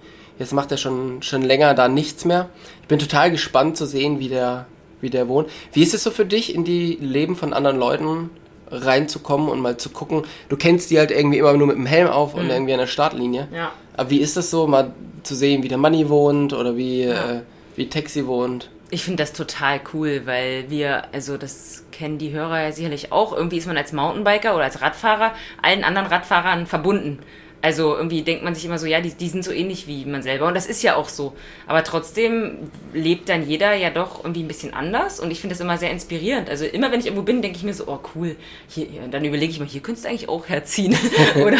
Jetzt 0.40 0.52
macht 0.52 0.72
er 0.72 0.76
schon, 0.78 1.22
schon 1.22 1.42
länger 1.42 1.72
da 1.74 1.86
nichts 1.88 2.24
mehr. 2.24 2.48
Ich 2.82 2.88
bin 2.88 2.98
total 2.98 3.30
gespannt 3.30 3.76
zu 3.76 3.86
sehen, 3.86 4.18
wie 4.18 4.28
der, 4.28 4.66
wie 5.00 5.10
der 5.10 5.28
wohnt. 5.28 5.48
Wie 5.72 5.82
ist 5.84 5.94
es 5.94 6.02
so 6.02 6.10
für 6.10 6.26
dich, 6.26 6.52
in 6.52 6.64
die 6.64 6.98
Leben 7.00 7.36
von 7.36 7.52
anderen 7.52 7.78
Leuten 7.78 8.30
reinzukommen 8.70 9.48
und 9.48 9.60
mal 9.60 9.76
zu 9.76 9.90
gucken? 9.90 10.24
Du 10.48 10.56
kennst 10.56 10.90
die 10.90 10.98
halt 10.98 11.10
irgendwie 11.10 11.38
immer 11.38 11.52
nur 11.54 11.66
mit 11.66 11.76
dem 11.76 11.86
Helm 11.86 12.08
auf 12.08 12.34
und 12.34 12.48
irgendwie 12.50 12.72
an 12.72 12.80
der 12.80 12.86
Startlinie. 12.86 13.48
Ja. 13.52 13.72
Aber 13.96 14.10
wie 14.10 14.20
ist 14.20 14.36
das 14.36 14.50
so, 14.50 14.66
mal 14.66 14.92
zu 15.22 15.34
sehen, 15.34 15.62
wie 15.62 15.68
der 15.68 15.78
Manni 15.78 16.08
wohnt 16.08 16.52
oder 16.52 16.76
wie, 16.76 17.02
äh, 17.02 17.40
wie 17.74 17.88
Taxi 17.88 18.26
wohnt? 18.26 18.70
Ich 18.90 19.02
finde 19.02 19.22
das 19.22 19.32
total 19.32 19.80
cool, 19.92 20.22
weil 20.26 20.70
wir, 20.70 21.12
also 21.12 21.36
das 21.36 21.84
kennen 21.90 22.18
die 22.18 22.32
Hörer 22.32 22.62
ja 22.62 22.72
sicherlich 22.72 23.10
auch, 23.10 23.32
irgendwie 23.32 23.56
ist 23.56 23.66
man 23.66 23.76
als 23.76 23.92
Mountainbiker 23.92 24.54
oder 24.54 24.64
als 24.64 24.80
Radfahrer 24.80 25.32
allen 25.60 25.82
anderen 25.82 26.06
Radfahrern 26.06 26.66
verbunden. 26.66 27.18
Also 27.62 27.96
irgendwie 27.96 28.22
denkt 28.22 28.44
man 28.44 28.54
sich 28.54 28.64
immer 28.64 28.78
so, 28.78 28.86
ja, 28.86 29.00
die, 29.00 29.10
die 29.10 29.28
sind 29.28 29.42
so 29.42 29.50
ähnlich 29.50 29.86
wie 29.86 30.04
man 30.04 30.22
selber. 30.22 30.46
Und 30.46 30.54
das 30.54 30.66
ist 30.66 30.82
ja 30.82 30.94
auch 30.94 31.08
so. 31.08 31.34
Aber 31.66 31.82
trotzdem 31.82 32.70
lebt 32.92 33.28
dann 33.28 33.48
jeder 33.48 33.74
ja 33.74 33.90
doch 33.90 34.22
irgendwie 34.22 34.42
ein 34.42 34.48
bisschen 34.48 34.72
anders. 34.72 35.18
Und 35.18 35.30
ich 35.30 35.40
finde 35.40 35.54
das 35.54 35.60
immer 35.60 35.78
sehr 35.78 35.90
inspirierend. 35.90 36.48
Also 36.48 36.64
immer 36.64 36.92
wenn 36.92 37.00
ich 37.00 37.06
irgendwo 37.06 37.24
bin, 37.24 37.42
denke 37.42 37.56
ich 37.56 37.64
mir 37.64 37.74
so, 37.74 37.88
oh 37.88 37.98
cool, 38.14 38.36
hier, 38.68 38.86
dann 39.10 39.24
überlege 39.24 39.50
ich 39.50 39.58
mal, 39.58 39.66
hier 39.66 39.80
könntest 39.80 40.04
du 40.04 40.10
eigentlich 40.10 40.28
auch 40.28 40.48
herziehen. 40.48 40.96
oder, 41.44 41.58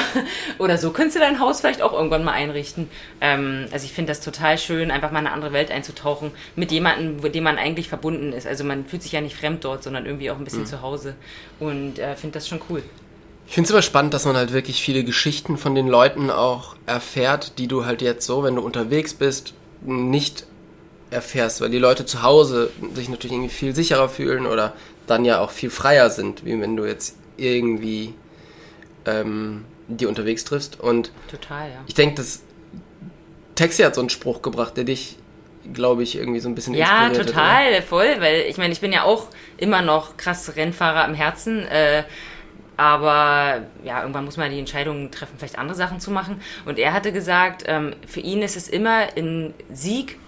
oder 0.58 0.78
so 0.78 0.90
könntest 0.90 1.16
du 1.16 1.20
dein 1.20 1.40
Haus 1.40 1.60
vielleicht 1.60 1.82
auch 1.82 1.92
irgendwann 1.92 2.24
mal 2.24 2.32
einrichten. 2.32 2.88
Ähm, 3.20 3.66
also 3.72 3.84
ich 3.84 3.92
finde 3.92 4.10
das 4.10 4.20
total 4.20 4.58
schön, 4.58 4.90
einfach 4.90 5.10
mal 5.10 5.20
in 5.20 5.26
eine 5.26 5.34
andere 5.34 5.52
Welt 5.52 5.70
einzutauchen 5.70 6.30
mit 6.54 6.70
jemandem, 6.70 7.20
mit 7.20 7.34
dem 7.34 7.44
man 7.44 7.58
eigentlich 7.58 7.88
verbunden 7.88 8.32
ist. 8.32 8.46
Also 8.46 8.64
man 8.64 8.84
fühlt 8.84 9.02
sich 9.02 9.12
ja 9.12 9.20
nicht 9.20 9.36
fremd 9.36 9.64
dort, 9.64 9.82
sondern 9.82 10.06
irgendwie 10.06 10.30
auch 10.30 10.38
ein 10.38 10.44
bisschen 10.44 10.66
zu 10.66 10.82
Hause. 10.82 11.14
Und 11.58 11.98
äh, 11.98 12.14
finde 12.16 12.34
das 12.34 12.46
schon 12.46 12.60
cool. 12.70 12.82
Ich 13.46 13.54
finde 13.54 13.66
es 13.66 13.70
immer 13.70 13.82
spannend, 13.82 14.12
dass 14.12 14.24
man 14.24 14.36
halt 14.36 14.52
wirklich 14.52 14.82
viele 14.82 15.04
Geschichten 15.04 15.56
von 15.56 15.74
den 15.74 15.86
Leuten 15.86 16.30
auch 16.30 16.76
erfährt, 16.86 17.58
die 17.58 17.68
du 17.68 17.84
halt 17.84 18.02
jetzt 18.02 18.26
so, 18.26 18.42
wenn 18.42 18.56
du 18.56 18.62
unterwegs 18.62 19.14
bist, 19.14 19.54
nicht 19.82 20.46
erfährst, 21.10 21.60
weil 21.60 21.70
die 21.70 21.78
Leute 21.78 22.04
zu 22.04 22.22
Hause 22.22 22.70
sich 22.94 23.08
natürlich 23.08 23.34
irgendwie 23.34 23.54
viel 23.54 23.74
sicherer 23.74 24.08
fühlen 24.08 24.46
oder 24.46 24.72
dann 25.06 25.24
ja 25.24 25.40
auch 25.40 25.50
viel 25.50 25.70
freier 25.70 26.10
sind, 26.10 26.44
wie 26.44 26.60
wenn 26.60 26.76
du 26.76 26.84
jetzt 26.84 27.16
irgendwie 27.36 28.14
ähm, 29.04 29.64
die 29.88 30.06
unterwegs 30.06 30.44
triffst. 30.44 30.80
Und 30.80 31.12
Total, 31.30 31.70
ja. 31.70 31.76
ich 31.86 31.94
denke, 31.94 32.16
dass 32.16 32.42
Taxi 33.54 33.82
hat 33.82 33.94
so 33.94 34.00
einen 34.00 34.10
Spruch 34.10 34.42
gebracht, 34.42 34.76
der 34.76 34.84
dich, 34.84 35.16
glaube 35.72 36.02
ich, 36.02 36.16
irgendwie 36.16 36.40
so 36.40 36.48
ein 36.48 36.54
bisschen 36.54 36.74
Ja, 36.74 37.10
total, 37.10 37.82
voll, 37.82 38.16
weil 38.18 38.42
ich 38.48 38.58
meine, 38.58 38.72
ich 38.72 38.80
bin 38.80 38.92
ja 38.92 39.04
auch 39.04 39.28
immer 39.56 39.82
noch 39.82 40.16
krass 40.16 40.56
Rennfahrer 40.56 41.04
am 41.04 41.14
Herzen, 41.14 41.66
äh, 41.66 42.02
aber 42.76 43.62
ja, 43.84 44.00
irgendwann 44.00 44.24
muss 44.24 44.36
man 44.36 44.50
die 44.50 44.58
Entscheidung 44.58 45.10
treffen, 45.10 45.34
vielleicht 45.38 45.58
andere 45.58 45.76
Sachen 45.76 46.00
zu 46.00 46.10
machen. 46.10 46.40
Und 46.64 46.78
er 46.78 46.92
hatte 46.92 47.12
gesagt, 47.12 47.64
ähm, 47.66 47.94
für 48.06 48.20
ihn 48.20 48.42
ist 48.42 48.56
es 48.56 48.68
immer 48.68 49.06
ein 49.16 49.54
Sieg 49.72 50.18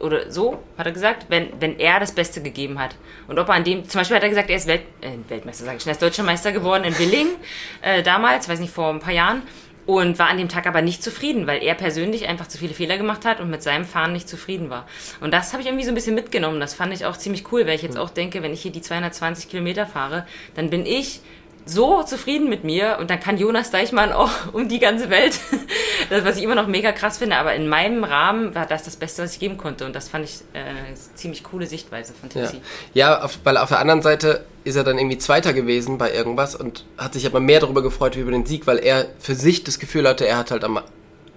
oder 0.00 0.30
so, 0.30 0.62
hat 0.76 0.86
er 0.86 0.92
gesagt, 0.92 1.26
wenn, 1.28 1.48
wenn 1.60 1.78
er 1.78 2.00
das 2.00 2.12
Beste 2.12 2.40
gegeben 2.40 2.78
hat. 2.78 2.94
Und 3.26 3.38
ob 3.38 3.48
er 3.48 3.54
an 3.54 3.64
dem, 3.64 3.88
zum 3.88 4.00
Beispiel 4.00 4.16
hat 4.16 4.22
er 4.22 4.28
gesagt, 4.28 4.50
er 4.50 4.56
ist 4.56 4.66
Welt, 4.66 4.82
äh, 5.00 5.10
Weltmeister, 5.28 5.64
sage 5.64 5.76
ich 5.76 5.82
schon, 5.82 5.90
er 5.90 5.94
ist 5.94 6.02
Deutscher 6.02 6.22
Meister 6.22 6.52
geworden 6.52 6.84
in 6.84 6.98
Willingen, 6.98 7.34
äh, 7.82 8.02
damals, 8.02 8.48
weiß 8.48 8.60
nicht, 8.60 8.72
vor 8.72 8.90
ein 8.90 9.00
paar 9.00 9.12
Jahren. 9.12 9.42
Und 9.86 10.18
war 10.18 10.28
an 10.28 10.36
dem 10.36 10.50
Tag 10.50 10.66
aber 10.66 10.82
nicht 10.82 11.02
zufrieden, 11.02 11.46
weil 11.46 11.62
er 11.62 11.74
persönlich 11.74 12.28
einfach 12.28 12.46
zu 12.46 12.58
viele 12.58 12.74
Fehler 12.74 12.98
gemacht 12.98 13.24
hat 13.24 13.40
und 13.40 13.48
mit 13.48 13.62
seinem 13.62 13.86
Fahren 13.86 14.12
nicht 14.12 14.28
zufrieden 14.28 14.68
war. 14.68 14.86
Und 15.22 15.32
das 15.32 15.54
habe 15.54 15.62
ich 15.62 15.66
irgendwie 15.66 15.86
so 15.86 15.90
ein 15.92 15.94
bisschen 15.94 16.14
mitgenommen. 16.14 16.60
Das 16.60 16.74
fand 16.74 16.92
ich 16.92 17.06
auch 17.06 17.16
ziemlich 17.16 17.50
cool, 17.52 17.66
weil 17.66 17.74
ich 17.74 17.80
jetzt 17.80 17.96
auch 17.96 18.10
denke, 18.10 18.42
wenn 18.42 18.52
ich 18.52 18.60
hier 18.60 18.70
die 18.70 18.82
220 18.82 19.48
Kilometer 19.48 19.86
fahre, 19.86 20.26
dann 20.56 20.68
bin 20.68 20.84
ich 20.84 21.22
so 21.68 22.02
zufrieden 22.02 22.48
mit 22.48 22.64
mir 22.64 22.96
und 23.00 23.10
dann 23.10 23.20
kann 23.20 23.36
Jonas 23.38 23.70
Deichmann 23.70 24.12
auch 24.12 24.30
um 24.52 24.68
die 24.68 24.78
ganze 24.78 25.10
Welt. 25.10 25.38
Das, 26.10 26.24
was 26.24 26.36
ich 26.38 26.42
immer 26.42 26.54
noch 26.54 26.66
mega 26.66 26.92
krass 26.92 27.18
finde, 27.18 27.36
aber 27.36 27.54
in 27.54 27.68
meinem 27.68 28.04
Rahmen 28.04 28.54
war 28.54 28.66
das 28.66 28.82
das 28.82 28.96
Beste, 28.96 29.22
was 29.22 29.34
ich 29.34 29.40
geben 29.40 29.58
konnte. 29.58 29.84
Und 29.84 29.94
das 29.94 30.08
fand 30.08 30.24
ich 30.24 30.40
äh, 30.54 30.58
eine 30.60 30.94
ziemlich 31.14 31.44
coole 31.44 31.66
Sichtweise 31.66 32.14
von 32.14 32.30
Ja, 32.30 32.46
Tipsy. 32.46 32.62
ja 32.94 33.22
auf, 33.22 33.38
weil 33.44 33.56
auf 33.58 33.68
der 33.68 33.78
anderen 33.80 34.02
Seite 34.02 34.44
ist 34.64 34.76
er 34.76 34.84
dann 34.84 34.98
irgendwie 34.98 35.18
Zweiter 35.18 35.52
gewesen 35.52 35.98
bei 35.98 36.12
irgendwas 36.12 36.54
und 36.54 36.84
hat 36.96 37.12
sich 37.12 37.26
aber 37.26 37.40
mehr 37.40 37.60
darüber 37.60 37.82
gefreut 37.82 38.16
wie 38.16 38.20
über 38.20 38.30
den 38.30 38.46
Sieg, 38.46 38.66
weil 38.66 38.78
er 38.78 39.06
für 39.18 39.34
sich 39.34 39.64
das 39.64 39.78
Gefühl 39.78 40.08
hatte, 40.08 40.26
er 40.26 40.38
hat 40.38 40.50
halt 40.50 40.64
am, 40.64 40.80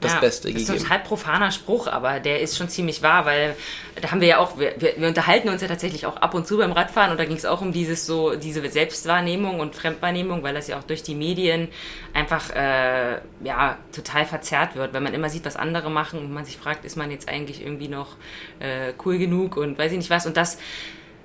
das 0.02 0.14
Ja, 0.14 0.20
Beste 0.20 0.52
das 0.52 0.62
ist 0.62 0.68
gegeben. 0.68 0.84
ein 0.84 0.90
total 0.90 1.00
profaner 1.08 1.52
Spruch, 1.52 1.88
aber 1.88 2.20
der 2.20 2.42
ist 2.42 2.58
schon 2.58 2.68
ziemlich 2.70 3.02
wahr, 3.02 3.26
weil 3.26 3.56
da 4.02 4.12
haben 4.12 4.20
wir 4.20 4.28
ja 4.28 4.38
auch, 4.40 4.58
wir, 4.60 4.74
wir, 4.80 4.96
wir 4.98 5.08
unterhalten 5.08 5.48
uns 5.50 5.62
ja 5.62 5.68
tatsächlich 5.68 6.06
auch 6.06 6.18
ab 6.18 6.34
und 6.34 6.46
zu 6.46 6.58
beim 6.58 6.72
Radfahren 6.72 7.12
und 7.12 7.20
da 7.20 7.26
ging 7.26 7.38
es 7.38 7.46
auch 7.46 7.62
um 7.62 7.72
dieses 7.72 8.06
so, 8.06 8.36
diese 8.36 8.68
Selbstwahrnehmung 8.70 9.60
und 9.60 9.76
Fremdwahrnehmung, 9.76 10.44
weil 10.44 10.54
das 10.54 10.68
ja 10.68 10.78
auch 10.80 10.84
durch 10.84 11.04
die 11.04 11.16
Medien 11.16 11.70
einfach 12.14 12.50
äh, 12.56 13.20
ja 13.44 13.78
total 13.94 14.26
verzerrt 14.26 14.76
wird, 14.76 14.94
wenn 14.94 15.04
man 15.04 15.14
immer 15.14 15.30
sieht, 15.30 15.46
was 15.46 15.56
andere 15.56 15.90
machen 15.90 16.20
und 16.20 16.34
man 16.34 16.46
sich 16.46 16.58
fragt, 16.58 16.84
ist 16.84 16.98
man 16.98 17.12
jetzt 17.12 17.30
eigentlich 17.30 17.62
irgendwie 17.62 17.88
noch 17.88 18.16
äh, 18.60 18.94
cool 19.06 19.18
genug 19.18 19.56
und 19.56 19.78
weiß 19.78 19.92
ich 19.92 19.98
nicht 20.00 20.10
was 20.10 20.26
und 20.26 20.36
das 20.36 20.58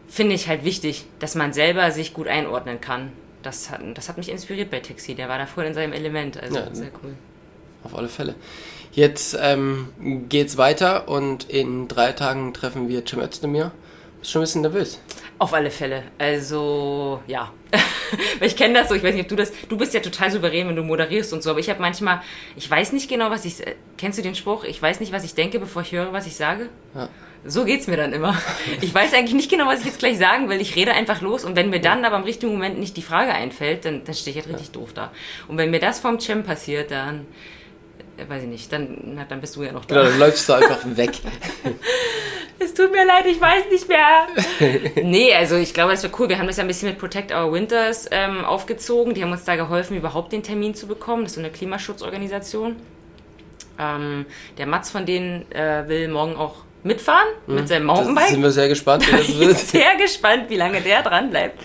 finde 0.09 0.35
ich 0.35 0.49
halt 0.49 0.65
wichtig, 0.65 1.05
dass 1.19 1.35
man 1.35 1.53
selber 1.53 1.91
sich 1.91 2.15
gut 2.15 2.29
einordnen 2.29 2.81
kann. 2.81 3.13
Das 3.43 3.71
hat, 3.71 3.81
das 3.95 4.09
hat 4.09 4.19
mich 4.19 4.29
inspiriert 4.29 4.71
bei 4.71 4.81
Taxi. 4.81 5.15
Der 5.15 5.29
war 5.29 5.39
da 5.39 5.47
voll 5.47 5.65
in 5.65 5.75
seinem 5.75 5.93
Element. 5.93 6.41
Also 6.43 6.57
Ja, 6.59 6.75
sehr 6.75 6.91
cool. 7.03 7.15
Auf 7.87 7.97
alle 7.97 8.09
Fälle. 8.09 8.35
Jetzt 8.91 9.39
ähm, 9.41 9.91
geht's 10.29 10.57
weiter 10.57 11.07
und 11.07 11.45
in 11.45 11.87
drei 11.87 12.11
Tagen 12.11 12.53
treffen 12.53 12.89
wir 12.89 13.07
Cem 13.07 13.21
Özdemir. 13.21 13.71
Bist 14.19 14.33
schon 14.33 14.41
ein 14.41 14.43
bisschen 14.43 14.63
nervös. 14.63 15.01
Auf 15.39 15.55
alle 15.55 15.71
Fälle. 15.71 16.03
Also, 16.19 17.23
ja. 17.29 17.53
Weil 18.41 18.49
ich 18.49 18.57
kenne 18.57 18.75
das 18.75 18.89
so, 18.89 18.97
ich 18.97 19.05
weiß 19.05 19.15
nicht, 19.15 19.23
ob 19.23 19.29
du 19.29 19.37
das. 19.37 19.53
Du 19.69 19.77
bist 19.77 19.95
ja 19.95 20.01
total 20.01 20.33
souverän, 20.33 20.67
wenn 20.67 20.75
du 20.75 20.83
moderierst 20.83 21.33
und 21.33 21.45
so, 21.45 21.51
aber 21.51 21.61
ich 21.61 21.71
habe 21.71 21.81
manchmal, 21.81 22.23
ich 22.57 22.69
weiß 22.69 22.91
nicht 22.91 23.09
genau, 23.09 23.31
was 23.31 23.45
ich. 23.45 23.55
Kennst 23.99 24.19
du 24.19 24.23
den 24.23 24.35
Spruch? 24.35 24.65
Ich 24.65 24.83
weiß 24.83 24.99
nicht, 24.99 25.13
was 25.13 25.23
ich 25.23 25.37
denke, 25.37 25.61
bevor 25.61 25.83
ich 25.83 25.93
höre, 25.93 26.13
was 26.13 26.27
ich 26.27 26.35
sage? 26.35 26.71
Ja. 26.97 27.09
So 27.45 27.65
geht's 27.65 27.87
mir 27.87 27.97
dann 27.97 28.13
immer. 28.13 28.37
Ich 28.81 28.93
weiß 28.93 29.15
eigentlich 29.15 29.35
nicht 29.35 29.51
genau, 29.51 29.67
was 29.67 29.79
ich 29.79 29.87
jetzt 29.87 30.01
gleich 30.01 30.19
sagen 30.19 30.49
will. 30.49 30.61
Ich 30.61 30.75
rede 30.75 30.93
einfach 30.93 31.21
los 31.21 31.45
und 31.45 31.55
wenn 31.55 31.71
mir 31.71 31.81
dann 31.81 32.05
aber 32.05 32.17
im 32.17 32.25
richtigen 32.25 32.51
Moment 32.51 32.81
nicht 32.81 32.97
die 32.97 33.03
Frage 33.03 33.33
einfällt, 33.33 33.85
dann, 33.85 34.03
dann 34.03 34.15
stehe 34.17 34.37
ich 34.37 34.43
halt 34.43 34.53
richtig 34.53 34.73
doof 34.73 34.93
da. 34.93 35.13
Und 35.47 35.57
wenn 35.57 35.71
mir 35.71 35.79
das 35.79 36.01
vom 36.01 36.19
Cem 36.19 36.43
passiert, 36.43 36.91
dann. 36.91 37.27
Äh, 38.17 38.29
Weiß 38.29 38.43
ich 38.43 38.49
nicht, 38.49 38.73
dann, 38.73 38.99
na, 39.15 39.25
dann 39.29 39.41
bist 39.41 39.57
du 39.57 39.63
ja 39.63 39.73
noch 39.73 39.85
da. 39.85 39.95
Genau, 39.97 40.09
dann 40.09 40.19
läufst 40.19 40.49
du 40.49 40.53
einfach 40.55 40.79
weg. 40.85 41.13
Es 42.59 42.73
tut 42.73 42.91
mir 42.91 43.05
leid, 43.05 43.27
ich 43.27 43.39
weiß 43.39 43.65
nicht 43.71 43.87
mehr. 43.87 44.27
nee, 45.05 45.33
also 45.35 45.57
ich 45.57 45.75
glaube, 45.75 45.91
das 45.93 46.03
wäre 46.03 46.13
cool. 46.19 46.31
Wir 46.31 46.39
haben 46.39 46.47
das 46.47 46.57
ja 46.57 46.65
ein 46.65 46.67
bisschen 46.67 46.89
mit 46.89 46.99
Protect 46.99 47.31
Our 47.31 47.53
Winters 47.53 48.09
ähm, 48.11 48.47
aufgezogen. 48.47 49.13
Die 49.13 49.23
haben 49.23 49.31
uns 49.31 49.45
da 49.45 49.57
geholfen, 49.57 49.95
überhaupt 49.95 50.33
den 50.33 50.43
Termin 50.43 50.75
zu 50.75 50.87
bekommen. 50.87 51.25
Das 51.25 51.33
ist 51.33 51.35
so 51.35 51.43
eine 51.43 51.51
Klimaschutzorganisation. 51.51 52.77
Ähm, 53.79 54.25
der 54.57 54.67
Mats 54.67 54.91
von 54.91 55.05
denen 55.05 55.51
äh, 55.53 55.87
will 55.87 56.09
morgen 56.09 56.35
auch 56.37 56.55
mitfahren 56.83 57.29
mit 57.47 57.69
seinem 57.69 57.89
Da 57.89 57.93
Mountainbike. 57.95 58.29
sind 58.29 58.43
wir 58.43 58.51
sehr 58.51 58.69
gespannt, 58.69 59.07
wie 59.07 59.17
das 59.17 59.39
wird. 59.39 59.59
sehr 59.59 59.97
gespannt, 59.97 60.45
wie 60.49 60.57
lange 60.57 60.81
der 60.81 61.03
dran 61.03 61.29
bleibt. 61.31 61.63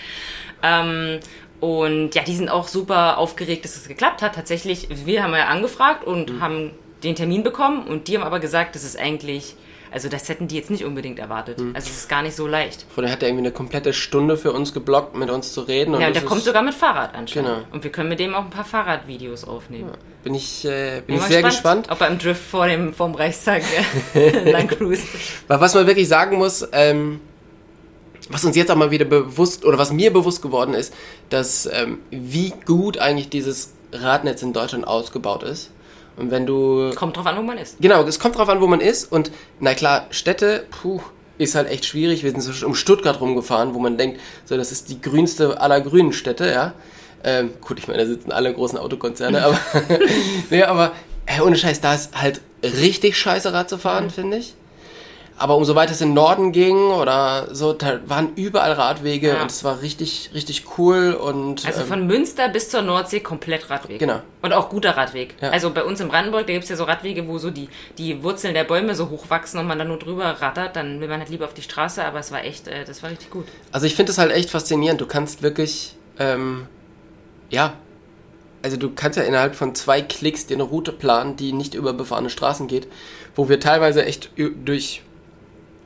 Ähm, 0.61 1.19
und 1.61 2.13
ja, 2.15 2.23
die 2.23 2.35
sind 2.35 2.49
auch 2.49 2.67
super 2.67 3.17
aufgeregt, 3.17 3.63
dass 3.63 3.77
es 3.77 3.87
geklappt 3.87 4.21
hat. 4.21 4.35
Tatsächlich, 4.35 4.89
wir 5.05 5.23
haben 5.23 5.33
ja 5.33 5.45
angefragt 5.47 6.03
und 6.05 6.29
Mhm. 6.35 6.41
haben 6.41 6.71
den 7.03 7.15
Termin 7.15 7.43
bekommen 7.43 7.87
und 7.87 8.07
die 8.09 8.17
haben 8.17 8.23
aber 8.23 8.39
gesagt, 8.39 8.75
das 8.75 8.83
ist 8.83 8.99
eigentlich, 8.99 9.55
also 9.91 10.07
das 10.09 10.27
hätten 10.29 10.47
die 10.47 10.55
jetzt 10.55 10.69
nicht 10.69 10.85
unbedingt 10.85 11.19
erwartet. 11.19 11.59
Mhm. 11.59 11.75
Also 11.75 11.89
es 11.89 11.97
ist 11.97 12.09
gar 12.09 12.21
nicht 12.23 12.35
so 12.35 12.45
leicht. 12.47 12.85
Vorher 12.93 13.11
hat 13.11 13.21
er 13.23 13.29
irgendwie 13.29 13.45
eine 13.45 13.51
komplette 13.53 13.93
Stunde 13.93 14.37
für 14.37 14.51
uns 14.53 14.73
geblockt, 14.73 15.15
mit 15.15 15.29
uns 15.29 15.51
zu 15.53 15.61
reden. 15.61 15.99
Ja, 15.99 16.07
und 16.07 16.15
der 16.15 16.23
kommt 16.23 16.43
sogar 16.43 16.61
mit 16.63 16.73
Fahrrad 16.73 17.13
anscheinend. 17.15 17.49
Genau. 17.49 17.61
Und 17.71 17.83
wir 17.83 17.91
können 17.91 18.09
mit 18.09 18.19
dem 18.19 18.33
auch 18.35 18.43
ein 18.43 18.49
paar 18.49 18.65
Fahrradvideos 18.65 19.43
aufnehmen. 19.45 19.91
Bin 20.23 20.35
ich, 20.35 20.63
äh, 20.65 21.01
bin 21.05 21.15
Bin 21.15 21.15
ich 21.17 21.21
sehr 21.23 21.41
gespannt. 21.43 21.87
Ob 21.89 21.99
er 22.01 22.07
im 22.07 22.17
Drift 22.19 22.41
vor 22.43 22.67
dem 22.67 22.93
vom 22.93 23.15
Reichstag 23.15 23.63
lang 24.45 24.67
cruist. 24.67 25.07
Was 25.47 25.73
man 25.73 25.87
wirklich 25.87 26.07
sagen 26.07 26.37
muss, 26.37 26.67
ähm, 26.71 27.19
was 28.29 28.45
uns 28.45 28.55
jetzt 28.55 28.71
auch 28.71 28.75
mal 28.75 28.91
wieder 28.91 29.05
bewusst, 29.05 29.65
oder 29.65 29.77
was 29.77 29.91
mir 29.91 30.11
bewusst 30.13 30.41
geworden 30.41 30.73
ist, 30.73 30.93
dass 31.29 31.67
ähm, 31.71 31.99
wie 32.11 32.53
gut 32.65 32.97
eigentlich 32.97 33.29
dieses 33.29 33.71
Radnetz 33.91 34.41
in 34.41 34.53
Deutschland 34.53 34.87
ausgebaut 34.87 35.43
ist. 35.43 35.71
Und 36.17 36.29
wenn 36.31 36.45
du 36.45 36.91
Kommt 36.95 37.17
drauf 37.17 37.25
an, 37.25 37.37
wo 37.37 37.41
man 37.41 37.57
ist. 37.57 37.77
Genau, 37.79 38.03
es 38.03 38.19
kommt 38.19 38.37
drauf 38.37 38.49
an, 38.49 38.61
wo 38.61 38.67
man 38.67 38.79
ist. 38.79 39.11
Und 39.11 39.31
na 39.59 39.73
klar, 39.73 40.07
Städte, 40.11 40.65
puh, 40.69 41.01
ist 41.37 41.55
halt 41.55 41.69
echt 41.69 41.85
schwierig. 41.85 42.23
Wir 42.23 42.31
sind 42.31 42.41
so 42.41 42.65
um 42.65 42.75
Stuttgart 42.75 43.19
rumgefahren, 43.19 43.73
wo 43.73 43.79
man 43.79 43.97
denkt, 43.97 44.19
so, 44.45 44.57
das 44.57 44.71
ist 44.71 44.89
die 44.89 45.01
grünste 45.01 45.59
aller 45.59 45.81
grünen 45.81 46.13
Städte, 46.13 46.49
ja. 46.51 46.73
Ähm, 47.23 47.51
gut, 47.61 47.79
ich 47.79 47.87
meine, 47.87 47.99
da 47.99 48.07
sitzen 48.07 48.31
alle 48.31 48.53
großen 48.53 48.77
Autokonzerne, 48.77 49.43
aber, 49.43 49.59
nee, 50.49 50.63
aber, 50.63 50.91
ey, 51.25 51.41
ohne 51.41 51.55
Scheiß, 51.55 51.81
da 51.81 51.93
ist 51.93 52.19
halt 52.19 52.41
richtig 52.63 53.17
scheiße 53.17 53.53
Rad 53.53 53.69
zu 53.69 53.77
fahren, 53.77 54.09
finde 54.09 54.37
ich. 54.37 54.55
Aber 55.41 55.57
umso 55.57 55.73
weiter 55.73 55.91
es 55.91 56.01
in 56.01 56.09
den 56.09 56.13
Norden 56.13 56.51
ging 56.51 56.77
oder 56.77 57.47
so, 57.53 57.73
da 57.73 57.99
waren 58.05 58.33
überall 58.35 58.73
Radwege 58.73 59.29
Ja. 59.29 59.41
und 59.41 59.49
es 59.49 59.63
war 59.63 59.81
richtig, 59.81 60.29
richtig 60.35 60.65
cool 60.77 61.13
und. 61.13 61.65
Also 61.65 61.81
ähm, 61.81 61.87
von 61.87 62.07
Münster 62.07 62.47
bis 62.49 62.69
zur 62.69 62.83
Nordsee 62.83 63.21
komplett 63.21 63.69
Radweg. 63.69 63.97
Genau. 63.99 64.21
Und 64.43 64.53
auch 64.53 64.69
guter 64.69 64.95
Radweg. 64.95 65.35
Ja. 65.41 65.49
Also 65.49 65.71
bei 65.71 65.83
uns 65.83 65.99
in 65.99 66.09
Brandenburg, 66.09 66.45
da 66.45 66.53
gibt 66.53 66.63
es 66.63 66.69
ja 66.69 66.75
so 66.75 66.83
Radwege, 66.83 67.27
wo 67.27 67.39
so 67.39 67.49
die, 67.49 67.69
die 67.97 68.23
Wurzeln 68.23 68.53
der 68.53 68.65
Bäume 68.65 68.93
so 68.93 69.09
hoch 69.09 69.29
wachsen 69.29 69.57
und 69.59 69.65
man 69.65 69.79
dann 69.79 69.87
nur 69.87 69.97
drüber 69.97 70.25
rattert. 70.25 70.75
Dann 70.75 71.01
will 71.01 71.07
man 71.07 71.19
halt 71.19 71.29
lieber 71.29 71.45
auf 71.45 71.53
die 71.55 71.63
Straße, 71.63 72.05
aber 72.05 72.19
es 72.19 72.31
war 72.31 72.43
echt, 72.45 72.67
äh, 72.67 72.85
das 72.85 73.01
war 73.01 73.09
richtig 73.09 73.31
gut. 73.31 73.45
Also 73.71 73.87
ich 73.87 73.95
finde 73.95 74.11
es 74.11 74.19
halt 74.19 74.31
echt 74.31 74.51
faszinierend. 74.51 75.01
Du 75.01 75.07
kannst 75.07 75.41
wirklich, 75.41 75.95
ähm, 76.19 76.67
ja, 77.49 77.73
also 78.63 78.77
du 78.77 78.91
kannst 78.93 79.17
ja 79.17 79.23
innerhalb 79.23 79.55
von 79.55 79.73
zwei 79.73 80.01
Klicks 80.03 80.45
dir 80.45 80.53
eine 80.53 80.63
Route 80.63 80.91
planen, 80.91 81.35
die 81.35 81.51
nicht 81.51 81.73
über 81.73 81.93
befahrene 81.93 82.29
Straßen 82.29 82.67
geht, 82.67 82.87
wo 83.35 83.49
wir 83.49 83.59
teilweise 83.59 84.05
echt 84.05 84.29
durch 84.63 85.01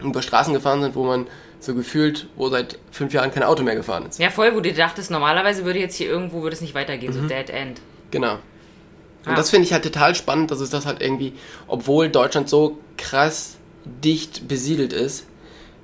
über 0.01 0.21
Straßen 0.21 0.53
gefahren 0.53 0.81
sind, 0.81 0.95
wo 0.95 1.03
man 1.03 1.27
so 1.59 1.73
gefühlt, 1.73 2.27
wo 2.35 2.49
seit 2.49 2.77
fünf 2.91 3.13
Jahren 3.13 3.31
kein 3.31 3.43
Auto 3.43 3.63
mehr 3.63 3.75
gefahren 3.75 4.05
ist. 4.05 4.19
Ja, 4.19 4.29
voll, 4.29 4.53
wo 4.55 4.59
du 4.59 4.71
dachtest, 4.71 5.09
normalerweise 5.09 5.65
würde 5.65 5.79
jetzt 5.79 5.95
hier 5.95 6.07
irgendwo, 6.07 6.41
würde 6.43 6.55
es 6.55 6.61
nicht 6.61 6.75
weitergehen, 6.75 7.11
Mhm. 7.15 7.21
so 7.21 7.27
Dead 7.27 7.49
End. 7.49 7.81
Genau. 8.11 8.33
Und 8.33 9.31
Ja. 9.31 9.35
das 9.35 9.49
finde 9.49 9.65
ich 9.65 9.73
halt 9.73 9.83
total 9.83 10.13
spannend, 10.13 10.51
dass 10.51 10.59
es 10.59 10.69
das 10.69 10.85
halt 10.85 11.01
irgendwie, 11.01 11.33
obwohl 11.67 12.09
Deutschland 12.09 12.49
so 12.49 12.77
krass 12.97 13.57
dicht 14.03 14.47
besiedelt 14.47 14.93
ist, 14.93 15.25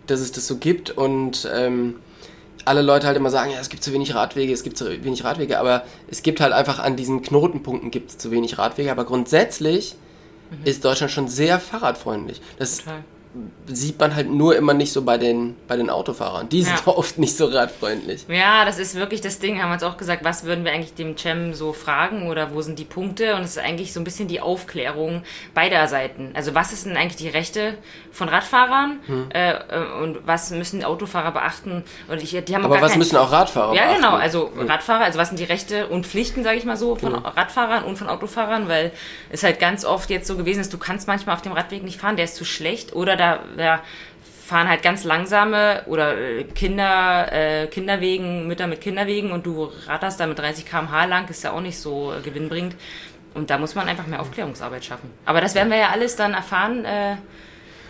dass 0.07 0.19
es 0.19 0.31
das 0.31 0.45
so 0.47 0.57
gibt 0.57 0.91
und 0.91 1.49
ähm, 1.53 1.95
alle 2.65 2.83
Leute 2.83 3.07
halt 3.07 3.17
immer 3.17 3.31
sagen, 3.31 3.51
ja, 3.51 3.59
es 3.59 3.69
gibt 3.69 3.83
zu 3.83 3.91
wenig 3.93 4.13
Radwege, 4.13 4.53
es 4.53 4.61
gibt 4.63 4.77
zu 4.77 5.03
wenig 5.03 5.23
Radwege, 5.23 5.57
aber 5.57 5.83
es 6.11 6.21
gibt 6.21 6.41
halt 6.41 6.53
einfach 6.53 6.77
an 6.77 6.95
diesen 6.95 7.23
Knotenpunkten 7.23 7.89
gibt 7.89 8.11
es 8.11 8.17
zu 8.19 8.29
wenig 8.29 8.59
Radwege, 8.59 8.91
aber 8.91 9.05
grundsätzlich 9.05 9.95
ist 10.63 10.83
Deutschland 10.85 11.11
schon 11.11 11.27
sehr 11.27 11.59
fahrradfreundlich. 11.59 12.41
Das 12.59 12.79
Total. 12.79 13.03
Sieht 13.67 13.99
man 13.99 14.15
halt 14.15 14.29
nur 14.29 14.55
immer 14.57 14.73
nicht 14.73 14.91
so 14.91 15.03
bei 15.03 15.17
den, 15.17 15.55
bei 15.67 15.77
den 15.77 15.89
Autofahrern. 15.89 16.49
Die 16.49 16.63
sind 16.63 16.77
Ja. 16.85 16.87
oft 16.93 17.17
nicht 17.17 17.37
so 17.37 17.45
radfreundlich. 17.45 18.25
Ja, 18.27 18.65
das 18.65 18.77
ist 18.79 18.95
wirklich 18.95 19.21
das 19.21 19.39
Ding. 19.39 19.61
Haben 19.61 19.69
wir 19.69 19.75
uns 19.75 19.83
auch 19.83 19.95
gesagt, 19.97 20.23
was 20.25 20.43
würden 20.43 20.65
wir 20.65 20.71
eigentlich 20.73 20.93
dem 20.95 21.17
Cem 21.17 21.53
so 21.53 21.71
fragen 21.71 22.29
oder 22.29 22.53
wo 22.53 22.61
sind 22.61 22.77
die 22.77 22.83
Punkte? 22.85 23.35
Und 23.35 23.43
es 23.43 23.51
ist 23.51 23.59
eigentlich 23.59 23.93
so 23.93 24.01
ein 24.01 24.03
bisschen 24.03 24.27
die 24.27 24.41
Aufklärung 24.41 25.23
beider 25.53 25.87
Seiten. 25.87 26.31
Also 26.33 26.53
was 26.55 26.73
ist 26.73 26.85
denn 26.85 26.97
eigentlich 26.97 27.15
die 27.15 27.29
Rechte 27.29 27.75
von 28.11 28.27
Radfahrern 28.27 28.99
Hm. 29.05 29.29
äh, 29.33 29.51
äh, 29.53 30.03
und 30.03 30.27
was 30.27 30.51
müssen 30.51 30.83
Autofahrer 30.83 31.31
beachten? 31.31 31.83
Und 32.09 32.21
ich, 32.21 32.31
die 32.31 32.55
haben 32.55 32.65
Aber 32.65 32.75
gar 32.75 32.83
was 32.83 32.97
müssen 32.97 33.15
auch 33.15 33.31
Radfahrer 33.31 33.73
Ja, 33.73 33.93
genau. 33.93 34.11
beachten? 34.11 34.21
Also 34.23 34.51
Radfahrer, 34.57 35.05
also 35.05 35.17
was 35.19 35.29
sind 35.29 35.39
die 35.39 35.45
Rechte 35.45 35.87
und 35.87 36.05
Pflichten, 36.05 36.43
sage 36.43 36.57
ich 36.57 36.65
mal 36.65 36.75
so, 36.77 36.95
von 36.95 37.15
Radfahrern 37.15 37.83
und 37.85 37.97
von 37.97 38.09
Autofahrern, 38.09 38.67
weil 38.67 38.91
es 39.29 39.43
halt 39.43 39.59
ganz 39.59 39.85
oft 39.85 40.09
jetzt 40.09 40.27
so 40.27 40.35
gewesen 40.35 40.59
ist, 40.59 40.73
du 40.73 40.77
kannst 40.77 41.07
manchmal 41.07 41.35
auf 41.35 41.41
dem 41.41 41.53
Radweg 41.53 41.83
nicht 41.83 41.99
fahren, 42.01 42.17
der 42.17 42.25
ist 42.25 42.35
zu 42.35 42.43
schlecht 42.43 42.93
oder 42.93 43.15
da 43.21 43.39
ja, 43.57 43.81
fahren 44.45 44.67
halt 44.67 44.81
ganz 44.83 45.03
langsame 45.05 45.83
oder 45.85 46.17
äh, 46.17 46.43
Kinder, 46.43 47.31
äh, 47.31 47.67
Kinderwegen, 47.67 48.47
Mütter 48.47 48.67
mit 48.67 48.81
Kinderwegen 48.81 49.31
und 49.31 49.45
du 49.45 49.69
ratterst 49.87 50.19
da 50.19 50.27
mit 50.27 50.37
30 50.37 50.65
km/h 50.65 51.05
lang, 51.05 51.29
ist 51.29 51.43
ja 51.43 51.51
auch 51.53 51.61
nicht 51.61 51.77
so 51.79 52.11
äh, 52.13 52.21
gewinnbringend. 52.21 52.75
Und 53.33 53.49
da 53.49 53.57
muss 53.57 53.75
man 53.75 53.87
einfach 53.87 54.07
mehr 54.07 54.19
Aufklärungsarbeit 54.19 54.83
schaffen. 54.83 55.09
Aber 55.25 55.39
das 55.39 55.55
werden 55.55 55.69
wir 55.71 55.77
ja 55.77 55.89
alles 55.91 56.17
dann 56.17 56.33
erfahren, 56.33 56.83
äh, 56.83 57.15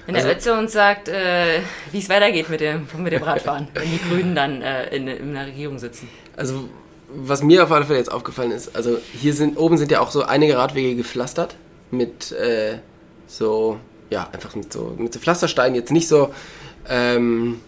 wenn 0.05 0.13
der 0.13 0.23
Also- 0.23 0.35
Ötze 0.35 0.53
uns 0.53 0.71
sagt, 0.73 1.07
äh, 1.09 1.61
wie 1.91 1.97
es 1.97 2.09
weitergeht 2.09 2.49
mit 2.49 2.59
dem, 2.61 2.87
mit 2.97 3.11
dem 3.11 3.23
Radfahren, 3.23 3.67
wenn 3.73 3.89
die 3.89 3.99
Grünen 4.07 4.35
dann 4.35 4.61
äh, 4.61 4.95
in, 4.95 5.07
in 5.07 5.33
der 5.33 5.47
Regierung 5.47 5.79
sitzen. 5.79 6.09
Also, 6.37 6.69
was 7.09 7.41
mir 7.41 7.63
auf 7.63 7.71
alle 7.71 7.85
Fälle 7.85 7.97
jetzt 7.97 8.11
aufgefallen 8.11 8.51
ist, 8.51 8.75
also 8.75 8.99
hier 9.13 9.33
sind, 9.33 9.57
oben 9.57 9.77
sind 9.77 9.89
ja 9.91 9.99
auch 9.99 10.11
so 10.11 10.23
einige 10.23 10.57
Radwege 10.57 10.95
gepflastert 10.95 11.55
mit 11.89 12.31
äh, 12.33 12.77
so, 13.27 13.79
ja, 14.11 14.29
einfach 14.31 14.53
mit 14.55 14.71
so, 14.71 14.93
mit 14.97 15.13
so 15.13 15.19
Pflastersteinen, 15.19 15.73
jetzt 15.73 15.91
nicht 15.91 16.07
so 16.07 16.31
ähm, 16.87 17.61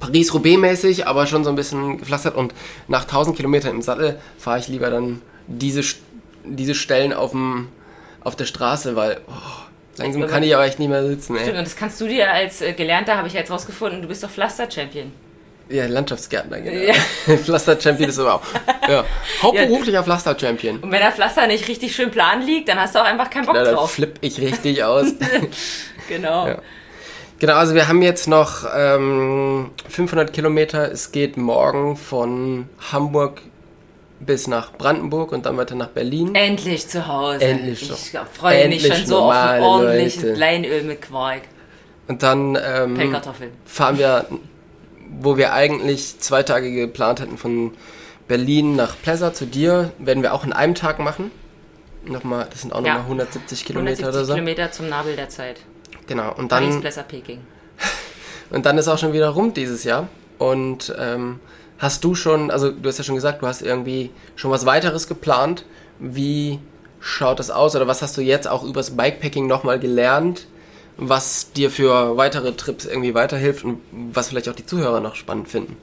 Paris-Roubaix-mäßig, 0.00 1.06
aber 1.06 1.26
schon 1.26 1.44
so 1.44 1.50
ein 1.50 1.56
bisschen 1.56 1.98
gepflastert 1.98 2.34
und 2.34 2.54
nach 2.88 3.02
1000 3.02 3.36
Kilometern 3.36 3.76
im 3.76 3.82
Sattel 3.82 4.18
fahre 4.38 4.58
ich 4.58 4.68
lieber 4.68 4.90
dann 4.90 5.20
diese, 5.46 5.82
diese 6.44 6.74
Stellen 6.74 7.12
auf, 7.12 7.32
dem, 7.32 7.68
auf 8.24 8.34
der 8.34 8.46
Straße, 8.46 8.96
weil 8.96 9.20
oh, 9.28 9.32
langsam 9.98 10.26
kann 10.26 10.42
ich 10.42 10.54
aber 10.54 10.64
echt 10.64 10.78
nicht 10.78 10.88
mehr 10.88 11.06
sitzen, 11.06 11.36
Stimmt, 11.36 11.52
ey. 11.52 11.58
und 11.58 11.66
das 11.66 11.76
kannst 11.76 12.00
du 12.00 12.08
dir 12.08 12.32
als 12.32 12.62
äh, 12.62 12.72
Gelernter, 12.72 13.16
habe 13.18 13.28
ich 13.28 13.34
jetzt 13.34 13.50
rausgefunden, 13.50 14.00
du 14.00 14.08
bist 14.08 14.24
doch 14.24 14.30
Pflaster-Champion. 14.30 15.12
Ja, 15.70 15.86
Landschaftsgärtner, 15.86 16.60
genau. 16.60 16.92
Ja. 17.26 17.36
Pflaster-Champion 17.36 18.08
ist 18.08 18.18
aber 18.18 18.34
auch. 18.34 18.42
Ja. 18.88 19.04
Hauptberuflicher 19.42 20.02
Pflaster-Champion. 20.02 20.78
Und 20.78 20.90
wenn 20.90 21.00
der 21.00 21.12
Pflaster 21.12 21.46
nicht 21.46 21.68
richtig 21.68 21.94
schön 21.94 22.10
plan 22.10 22.40
liegt, 22.40 22.70
dann 22.70 22.80
hast 22.80 22.94
du 22.94 23.00
auch 23.00 23.04
einfach 23.04 23.28
keinen 23.28 23.44
Bock 23.44 23.54
dann 23.54 23.74
drauf. 23.74 23.90
flipp 23.92 24.16
ich 24.22 24.40
richtig 24.40 24.82
aus. 24.82 25.08
Genau. 26.08 26.48
Ja. 26.48 26.58
Genau, 27.38 27.52
also 27.52 27.74
wir 27.74 27.86
haben 27.86 28.00
jetzt 28.00 28.28
noch 28.28 28.64
ähm, 28.74 29.72
500 29.90 30.32
Kilometer. 30.32 30.90
Es 30.90 31.12
geht 31.12 31.36
morgen 31.36 31.98
von 31.98 32.66
Hamburg 32.90 33.42
bis 34.20 34.46
nach 34.46 34.72
Brandenburg 34.72 35.32
und 35.32 35.46
dann 35.46 35.56
weiter 35.56 35.74
nach 35.74 35.88
Berlin. 35.88 36.34
Endlich 36.34 36.88
zu 36.88 37.06
Hause. 37.06 37.44
Endlich 37.44 37.82
Ich 37.82 38.18
freue 38.32 38.68
mich 38.68 38.86
schon 38.86 39.06
so 39.06 39.18
auf 39.18 39.34
ein 39.36 39.62
ordentliches 39.62 40.22
Leute. 40.22 40.34
Leinöl 40.34 40.82
mit 40.82 41.02
Quark. 41.02 41.42
Und 42.08 42.22
dann 42.22 42.58
ähm, 42.60 43.14
fahren 43.66 43.98
wir, 43.98 44.24
wo 45.20 45.36
wir 45.36 45.52
eigentlich 45.52 46.18
zwei 46.18 46.42
Tage 46.42 46.72
geplant 46.72 47.20
hatten, 47.20 47.38
von 47.38 47.72
Berlin 48.26 48.76
nach 48.76 48.96
Plessa 49.00 49.32
zu 49.32 49.46
dir, 49.46 49.92
werden 49.98 50.22
wir 50.22 50.34
auch 50.34 50.44
in 50.44 50.52
einem 50.52 50.74
Tag 50.74 50.98
machen. 50.98 51.30
Nochmal, 52.04 52.46
das 52.50 52.62
sind 52.62 52.72
auch 52.72 52.84
Ja. 52.84 52.94
nochmal 52.94 53.04
170 53.06 53.64
Kilometer 53.64 53.98
170 54.04 54.14
oder 54.14 54.24
so. 54.24 54.34
Kilometer 54.34 54.70
zum 54.72 54.88
Nabel 54.88 55.16
der 55.16 55.28
Zeit. 55.28 55.60
Genau, 56.06 56.32
und 56.34 56.48
Paris, 56.48 56.70
dann, 56.74 56.80
Plesser, 56.80 57.02
Peking. 57.02 57.40
und 58.50 58.66
dann 58.66 58.78
ist 58.78 58.88
auch 58.88 58.98
schon 58.98 59.12
wieder 59.12 59.30
rum 59.30 59.52
dieses 59.54 59.84
Jahr. 59.84 60.08
Und 60.38 60.94
ähm, 60.98 61.40
hast 61.78 62.04
du 62.04 62.14
schon, 62.14 62.50
also 62.50 62.70
du 62.70 62.88
hast 62.88 62.98
ja 62.98 63.04
schon 63.04 63.14
gesagt, 63.16 63.42
du 63.42 63.46
hast 63.46 63.62
irgendwie 63.62 64.10
schon 64.36 64.50
was 64.50 64.66
weiteres 64.66 65.08
geplant. 65.08 65.64
Wie 65.98 66.60
schaut 67.00 67.38
das 67.38 67.50
aus 67.50 67.74
oder 67.76 67.86
was 67.86 68.02
hast 68.02 68.16
du 68.16 68.20
jetzt 68.20 68.48
auch 68.48 68.62
übers 68.64 68.96
Bikepacking 68.96 69.46
nochmal 69.46 69.78
gelernt, 69.78 70.46
was 70.98 71.52
dir 71.52 71.70
für 71.70 72.16
weitere 72.16 72.52
Trips 72.52 72.84
irgendwie 72.84 73.14
weiterhilft 73.14 73.64
und 73.64 73.80
was 73.92 74.28
vielleicht 74.28 74.48
auch 74.48 74.54
die 74.54 74.66
Zuhörer 74.66 75.00
noch 75.00 75.14
spannend 75.14 75.48
finden? 75.48 75.76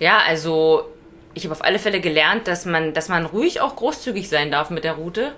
Ja, 0.00 0.18
also 0.26 0.88
ich 1.34 1.44
habe 1.44 1.52
auf 1.52 1.64
alle 1.64 1.78
Fälle 1.78 2.00
gelernt, 2.00 2.48
dass 2.48 2.66
man, 2.66 2.92
dass 2.92 3.08
man 3.08 3.26
ruhig 3.26 3.60
auch 3.60 3.76
großzügig 3.76 4.28
sein 4.28 4.50
darf 4.50 4.70
mit 4.70 4.84
der 4.84 4.94
Route. 4.94 5.32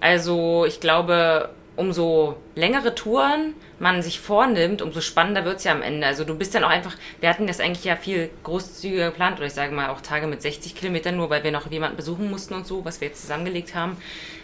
Also 0.00 0.64
ich 0.66 0.80
glaube, 0.80 1.50
umso 1.76 2.36
längere 2.54 2.94
Touren 2.94 3.54
man 3.78 4.02
sich 4.02 4.20
vornimmt, 4.20 4.82
umso 4.82 5.00
spannender 5.00 5.44
wird's 5.44 5.64
ja 5.64 5.72
am 5.72 5.82
Ende. 5.82 6.06
Also 6.06 6.24
du 6.24 6.34
bist 6.34 6.54
dann 6.54 6.64
auch 6.64 6.70
einfach, 6.70 6.94
wir 7.20 7.28
hatten 7.28 7.46
das 7.46 7.60
eigentlich 7.60 7.84
ja 7.84 7.96
viel 7.96 8.30
großzügiger 8.42 9.10
geplant, 9.10 9.38
oder 9.38 9.46
ich 9.46 9.54
sage 9.54 9.74
mal 9.74 9.88
auch 9.88 10.00
Tage 10.00 10.26
mit 10.26 10.42
60 10.42 10.74
Kilometern, 10.74 11.16
nur 11.16 11.30
weil 11.30 11.42
wir 11.44 11.50
noch 11.50 11.70
jemanden 11.70 11.96
besuchen 11.96 12.30
mussten 12.30 12.54
und 12.54 12.66
so, 12.66 12.84
was 12.84 13.00
wir 13.00 13.08
jetzt 13.08 13.22
zusammengelegt 13.22 13.74
haben. 13.74 13.96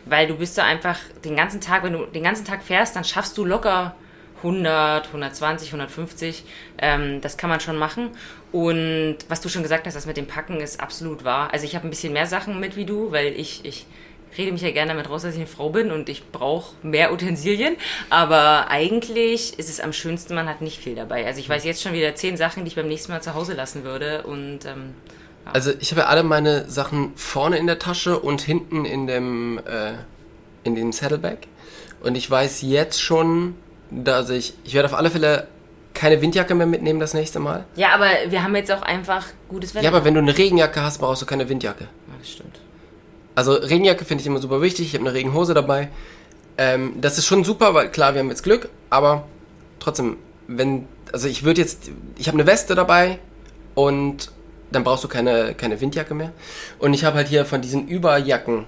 Weil 0.06 0.26
du 0.26 0.36
bist 0.36 0.56
da 0.56 0.64
einfach 0.64 0.98
den 1.24 1.36
ganzen 1.36 1.60
Tag, 1.60 1.82
wenn 1.82 1.92
du 1.92 2.06
den 2.06 2.22
ganzen 2.22 2.44
Tag 2.44 2.62
fährst, 2.62 2.96
dann 2.96 3.04
schaffst 3.04 3.36
du 3.36 3.44
locker 3.44 3.94
100, 4.38 5.06
120, 5.08 5.68
150. 5.68 6.44
Ähm, 6.78 7.20
das 7.20 7.36
kann 7.36 7.50
man 7.50 7.60
schon 7.60 7.76
machen. 7.76 8.10
Und 8.52 9.18
was 9.28 9.40
du 9.40 9.48
schon 9.48 9.62
gesagt 9.62 9.86
hast, 9.86 9.94
das 9.94 10.06
mit 10.06 10.16
dem 10.16 10.26
Packen 10.26 10.60
ist 10.60 10.80
absolut 10.80 11.24
wahr. 11.24 11.52
Also 11.52 11.66
ich 11.66 11.74
habe 11.74 11.86
ein 11.86 11.90
bisschen 11.90 12.12
mehr 12.12 12.26
Sachen 12.26 12.58
mit 12.58 12.76
wie 12.76 12.86
du, 12.86 13.12
weil 13.12 13.38
ich, 13.38 13.64
ich 13.64 13.86
rede 14.36 14.52
mich 14.52 14.62
ja 14.62 14.70
gerne 14.70 14.92
damit 14.92 15.08
raus, 15.08 15.22
dass 15.22 15.34
ich 15.34 15.40
eine 15.40 15.46
Frau 15.46 15.70
bin 15.70 15.90
und 15.90 16.08
ich 16.08 16.30
brauche 16.30 16.74
mehr 16.82 17.12
Utensilien. 17.12 17.76
Aber 18.10 18.68
eigentlich 18.68 19.58
ist 19.58 19.68
es 19.68 19.80
am 19.80 19.92
schönsten, 19.92 20.34
man 20.34 20.48
hat 20.48 20.60
nicht 20.60 20.78
viel 20.78 20.94
dabei. 20.94 21.26
Also 21.26 21.40
ich 21.40 21.48
weiß 21.48 21.64
jetzt 21.64 21.82
schon 21.82 21.92
wieder 21.92 22.14
zehn 22.14 22.36
Sachen, 22.36 22.64
die 22.64 22.68
ich 22.68 22.76
beim 22.76 22.88
nächsten 22.88 23.12
Mal 23.12 23.22
zu 23.22 23.34
Hause 23.34 23.54
lassen 23.54 23.84
würde. 23.84 24.24
Und 24.24 24.64
ähm, 24.66 24.94
ja. 25.46 25.52
Also 25.52 25.72
ich 25.78 25.90
habe 25.92 26.02
ja 26.02 26.06
alle 26.08 26.22
meine 26.22 26.68
Sachen 26.68 27.12
vorne 27.16 27.58
in 27.58 27.66
der 27.66 27.78
Tasche 27.78 28.18
und 28.18 28.40
hinten 28.40 28.84
in 28.84 29.06
dem 29.06 29.58
äh, 29.58 29.92
in 30.64 30.74
dem 30.74 30.92
Saddlebag. 30.92 31.38
Und 32.02 32.16
ich 32.16 32.30
weiß 32.30 32.62
jetzt 32.62 33.00
schon, 33.00 33.54
dass 33.90 34.30
ich 34.30 34.54
ich 34.64 34.74
werde 34.74 34.88
auf 34.88 34.94
alle 34.94 35.10
Fälle 35.10 35.48
keine 35.94 36.20
Windjacke 36.22 36.54
mehr 36.54 36.66
mitnehmen 36.66 37.00
das 37.00 37.12
nächste 37.12 37.40
Mal. 37.40 37.64
Ja, 37.74 37.92
aber 37.92 38.06
wir 38.28 38.44
haben 38.44 38.54
jetzt 38.54 38.70
auch 38.70 38.82
einfach 38.82 39.26
gutes 39.48 39.74
Wetter. 39.74 39.84
Ja, 39.84 39.90
aber 39.90 40.04
wenn 40.04 40.14
du 40.14 40.20
eine 40.20 40.36
Regenjacke 40.36 40.80
hast, 40.80 40.98
brauchst 40.98 41.22
du 41.22 41.26
keine 41.26 41.48
Windjacke. 41.48 41.84
Ja, 41.84 42.14
das 42.18 42.30
stimmt. 42.30 42.60
Also 43.38 43.52
Regenjacke 43.52 44.04
finde 44.04 44.22
ich 44.22 44.26
immer 44.26 44.40
super 44.40 44.60
wichtig. 44.60 44.86
Ich 44.88 44.94
habe 44.94 45.04
eine 45.08 45.14
Regenhose 45.14 45.54
dabei. 45.54 45.90
Ähm, 46.56 46.94
das 47.00 47.18
ist 47.18 47.26
schon 47.26 47.44
super, 47.44 47.72
weil 47.72 47.88
klar, 47.88 48.12
wir 48.14 48.18
haben 48.20 48.30
jetzt 48.30 48.42
Glück, 48.42 48.68
aber 48.90 49.28
trotzdem, 49.78 50.16
wenn, 50.48 50.86
also 51.12 51.28
ich 51.28 51.44
würde 51.44 51.60
jetzt, 51.60 51.88
ich 52.16 52.26
habe 52.26 52.36
eine 52.36 52.48
Weste 52.48 52.74
dabei 52.74 53.20
und 53.76 54.32
dann 54.72 54.82
brauchst 54.82 55.04
du 55.04 55.08
keine, 55.08 55.54
keine 55.54 55.80
Windjacke 55.80 56.14
mehr. 56.14 56.32
Und 56.80 56.94
ich 56.94 57.04
habe 57.04 57.14
halt 57.16 57.28
hier 57.28 57.44
von 57.44 57.60
diesen 57.62 57.86
Überjacken, 57.86 58.64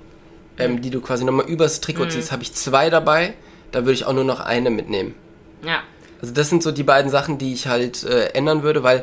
ähm, 0.57 0.81
die 0.81 0.91
du 0.91 1.01
quasi 1.01 1.25
nochmal 1.25 1.47
übers 1.47 1.81
Trikot 1.81 2.05
Mhm. 2.05 2.11
ziehst, 2.11 2.31
habe 2.31 2.45
ich 2.45 2.53
zwei 2.55 2.91
dabei. 2.91 3.35
Da 3.73 3.81
würde 3.81 3.95
ich 3.95 4.05
auch 4.05 4.13
nur 4.13 4.23
noch 4.23 4.39
eine 4.39 4.71
mitnehmen. 4.71 5.17
Ja. 5.67 5.81
Also 6.23 6.33
das 6.33 6.49
sind 6.49 6.63
so 6.63 6.71
die 6.71 6.85
beiden 6.85 7.11
Sachen, 7.11 7.39
die 7.39 7.53
ich 7.55 7.67
halt 7.67 8.05
äh, 8.05 8.27
ändern 8.35 8.63
würde, 8.63 8.85
weil 8.85 9.03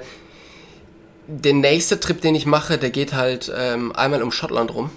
der 1.27 1.53
nächste 1.53 1.99
Trip, 1.99 2.21
den 2.21 2.35
ich 2.35 2.45
mache, 2.45 2.77
der 2.77 2.89
geht 2.89 3.13
halt 3.13 3.51
ähm, 3.53 3.93
einmal 3.93 4.23
um 4.23 4.31
Schottland 4.31 4.73
rum. 4.73 4.91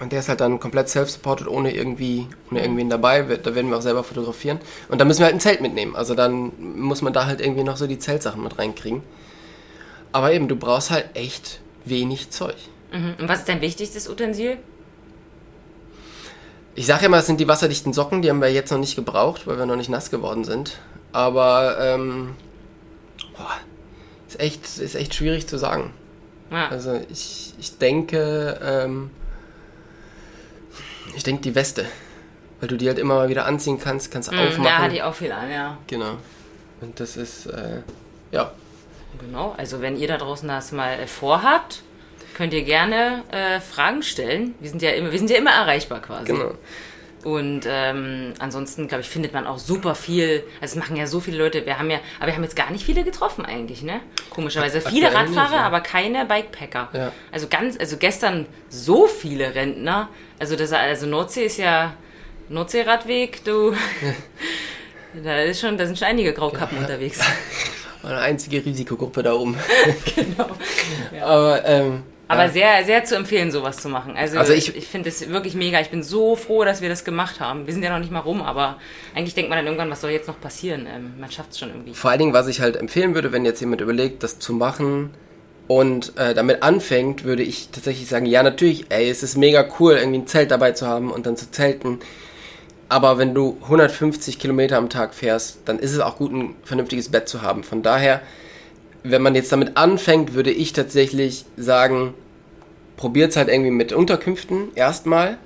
Und 0.00 0.12
der 0.12 0.20
ist 0.20 0.28
halt 0.28 0.40
dann 0.40 0.60
komplett 0.60 0.88
self-supported, 0.88 1.48
ohne 1.48 1.74
irgendwie, 1.74 2.26
ohne 2.50 2.60
irgendwen 2.60 2.90
dabei. 2.90 3.22
Da 3.22 3.54
werden 3.54 3.70
wir 3.70 3.76
auch 3.76 3.82
selber 3.82 4.04
fotografieren. 4.04 4.58
Und 4.88 5.00
da 5.00 5.04
müssen 5.04 5.20
wir 5.20 5.26
halt 5.26 5.34
ein 5.34 5.40
Zelt 5.40 5.60
mitnehmen. 5.60 5.96
Also 5.96 6.14
dann 6.14 6.52
muss 6.58 7.02
man 7.02 7.12
da 7.12 7.26
halt 7.26 7.40
irgendwie 7.40 7.64
noch 7.64 7.76
so 7.76 7.86
die 7.86 7.98
Zeltsachen 7.98 8.42
mit 8.42 8.58
reinkriegen. 8.58 9.02
Aber 10.12 10.32
eben, 10.32 10.48
du 10.48 10.56
brauchst 10.56 10.90
halt 10.90 11.06
echt 11.14 11.60
wenig 11.84 12.30
Zeug. 12.30 12.56
Mhm. 12.92 13.14
Und 13.18 13.28
was 13.28 13.40
ist 13.40 13.48
dein 13.48 13.60
wichtigstes 13.60 14.08
Utensil? 14.08 14.58
Ich 16.74 16.86
sage 16.86 17.04
ja 17.04 17.08
mal, 17.08 17.18
es 17.18 17.26
sind 17.26 17.40
die 17.40 17.48
wasserdichten 17.48 17.92
Socken, 17.92 18.22
die 18.22 18.30
haben 18.30 18.40
wir 18.40 18.52
jetzt 18.52 18.70
noch 18.70 18.78
nicht 18.78 18.94
gebraucht, 18.94 19.46
weil 19.46 19.58
wir 19.58 19.66
noch 19.66 19.76
nicht 19.76 19.90
nass 19.90 20.10
geworden 20.10 20.44
sind. 20.44 20.78
Aber 21.12 21.76
ähm, 21.80 22.36
boah, 23.36 23.56
ist 24.28 24.38
echt, 24.38 24.78
ist 24.78 24.94
echt 24.94 25.14
schwierig 25.14 25.48
zu 25.48 25.58
sagen. 25.58 25.92
Ja. 26.50 26.68
Also 26.68 27.00
ich, 27.10 27.54
ich 27.58 27.78
denke, 27.78 28.60
ähm, 28.62 29.10
ich 31.18 31.24
denke 31.24 31.42
die 31.42 31.54
Weste, 31.54 31.84
weil 32.60 32.68
du 32.68 32.76
die 32.76 32.88
halt 32.88 32.98
immer 32.98 33.16
mal 33.16 33.28
wieder 33.28 33.44
anziehen 33.44 33.78
kannst, 33.78 34.10
kannst 34.10 34.30
Mhm, 34.32 34.38
aufmachen. 34.38 34.64
Da 34.64 34.78
hatte 34.78 34.94
ich 34.94 35.02
auch 35.02 35.14
viel 35.14 35.32
an, 35.32 35.50
ja. 35.50 35.76
Genau. 35.88 36.16
Und 36.80 36.98
das 37.00 37.16
ist, 37.16 37.46
äh, 37.46 37.82
ja, 38.32 38.52
Genau, 39.20 39.54
also 39.58 39.80
wenn 39.80 39.96
ihr 39.96 40.06
da 40.06 40.16
draußen 40.16 40.46
das 40.46 40.70
mal 40.70 40.92
äh, 40.92 41.06
vorhabt, 41.08 41.82
könnt 42.36 42.52
ihr 42.52 42.62
gerne 42.62 43.24
äh, 43.32 43.58
Fragen 43.58 44.02
stellen. 44.04 44.54
Wir 44.60 44.70
sind 44.70 44.80
ja 44.80 44.90
immer, 44.90 45.10
wir 45.10 45.18
sind 45.18 45.28
ja 45.30 45.38
immer 45.38 45.50
erreichbar 45.50 46.00
quasi. 46.00 46.26
genau. 46.32 46.52
Und 47.24 47.62
ähm, 47.66 48.32
ansonsten, 48.38 48.88
glaube 48.88 49.02
ich, 49.02 49.08
findet 49.08 49.32
man 49.32 49.46
auch 49.46 49.58
super 49.58 49.94
viel. 49.94 50.44
Also 50.60 50.72
es 50.72 50.76
machen 50.76 50.96
ja 50.96 51.06
so 51.06 51.20
viele 51.20 51.38
Leute. 51.38 51.66
Wir 51.66 51.78
haben 51.78 51.90
ja, 51.90 51.98
aber 52.18 52.28
wir 52.28 52.34
haben 52.34 52.44
jetzt 52.44 52.56
gar 52.56 52.70
nicht 52.70 52.84
viele 52.84 53.04
getroffen 53.04 53.44
eigentlich, 53.44 53.82
ne? 53.82 54.00
Komischerweise. 54.30 54.80
Viele 54.80 55.12
Radfahrer, 55.12 55.56
ja. 55.56 55.62
aber 55.62 55.80
keine 55.80 56.24
Bikepacker. 56.26 56.88
Ja. 56.92 57.12
Also 57.32 57.48
ganz, 57.48 57.78
also 57.78 57.96
gestern 57.96 58.46
so 58.68 59.06
viele 59.06 59.54
Rentner. 59.54 60.08
Also 60.38 60.54
das, 60.54 60.72
also 60.72 61.06
Nordsee 61.06 61.46
ist 61.46 61.58
ja 61.58 61.94
Nordseeradweg, 62.48 63.44
du. 63.44 63.74
da 65.24 65.40
ist 65.40 65.60
schon, 65.60 65.76
da 65.76 65.86
sind 65.86 65.98
schon 65.98 66.08
einige 66.08 66.32
Graukappen 66.32 66.78
unterwegs. 66.78 67.20
War 68.02 68.10
eine 68.12 68.20
einzige 68.20 68.64
Risikogruppe 68.64 69.22
da 69.22 69.34
oben. 69.34 69.56
genau. 70.14 70.48
Aber, 71.20 71.64
ähm, 71.66 72.02
Aber 72.28 72.44
ja. 72.44 72.48
sehr, 72.50 72.84
sehr 72.84 73.04
zu 73.04 73.16
empfehlen, 73.16 73.50
sowas 73.50 73.78
zu 73.78 73.88
machen. 73.88 74.14
Also, 74.16 74.38
Also 74.38 74.52
ich, 74.52 74.76
ich- 74.76 74.86
finde 74.86 75.08
es 75.08 75.28
wirklich 75.30 75.54
mega. 75.54 75.80
Ich 75.80 75.88
bin 75.88 76.02
so 76.02 76.36
froh, 76.36 76.62
dass 76.64 76.82
wir 76.82 76.88
das 76.90 77.04
gemacht 77.04 77.40
haben. 77.40 77.66
Wir 77.66 77.72
sind 77.72 77.82
ja 77.82 77.90
noch 77.90 77.98
nicht 78.00 78.12
mal 78.12 78.20
rum, 78.20 78.42
aber 78.42 78.76
eigentlich 79.14 79.34
denkt 79.34 79.48
man 79.48 79.56
dann 79.58 79.66
irgendwann, 79.66 79.90
was 79.90 80.02
soll 80.02 80.10
jetzt 80.10 80.28
noch 80.28 80.38
passieren? 80.40 80.86
Ähm, 80.86 81.14
man 81.18 81.30
schafft 81.30 81.52
es 81.52 81.58
schon 81.58 81.70
irgendwie. 81.70 81.94
Vor 81.94 82.10
allen 82.10 82.18
Dingen, 82.20 82.32
was 82.34 82.46
ich 82.46 82.60
halt 82.60 82.76
empfehlen 82.76 83.14
würde, 83.14 83.32
wenn 83.32 83.44
jetzt 83.46 83.60
jemand 83.60 83.80
überlegt, 83.80 84.22
das 84.22 84.38
zu 84.38 84.52
machen 84.52 85.10
und 85.68 86.18
äh, 86.18 86.34
damit 86.34 86.62
anfängt, 86.62 87.24
würde 87.24 87.42
ich 87.42 87.70
tatsächlich 87.70 88.08
sagen, 88.08 88.26
ja 88.26 88.42
natürlich, 88.42 88.86
ey, 88.90 89.08
es 89.08 89.22
ist 89.22 89.36
mega 89.36 89.66
cool, 89.80 89.94
irgendwie 89.94 90.18
ein 90.18 90.26
Zelt 90.26 90.50
dabei 90.50 90.72
zu 90.72 90.86
haben 90.86 91.10
und 91.10 91.24
dann 91.26 91.36
zu 91.36 91.50
zelten. 91.50 91.98
Aber 92.90 93.18
wenn 93.18 93.34
du 93.34 93.58
150 93.62 94.38
Kilometer 94.38 94.76
am 94.78 94.88
Tag 94.90 95.14
fährst, 95.14 95.60
dann 95.66 95.78
ist 95.78 95.92
es 95.92 96.00
auch 96.00 96.16
gut, 96.16 96.32
ein 96.32 96.56
vernünftiges 96.64 97.10
Bett 97.10 97.28
zu 97.28 97.42
haben. 97.42 97.62
Von 97.62 97.82
daher, 97.82 98.22
wenn 99.02 99.22
man 99.22 99.34
jetzt 99.34 99.52
damit 99.52 99.76
anfängt, 99.76 100.34
würde 100.34 100.50
ich 100.50 100.72
tatsächlich 100.72 101.44
sagen, 101.56 102.14
probiert 102.96 103.30
es 103.30 103.36
halt 103.36 103.48
irgendwie 103.48 103.70
mit 103.70 103.92
Unterkünften 103.92 104.74
erstmal 104.74 105.38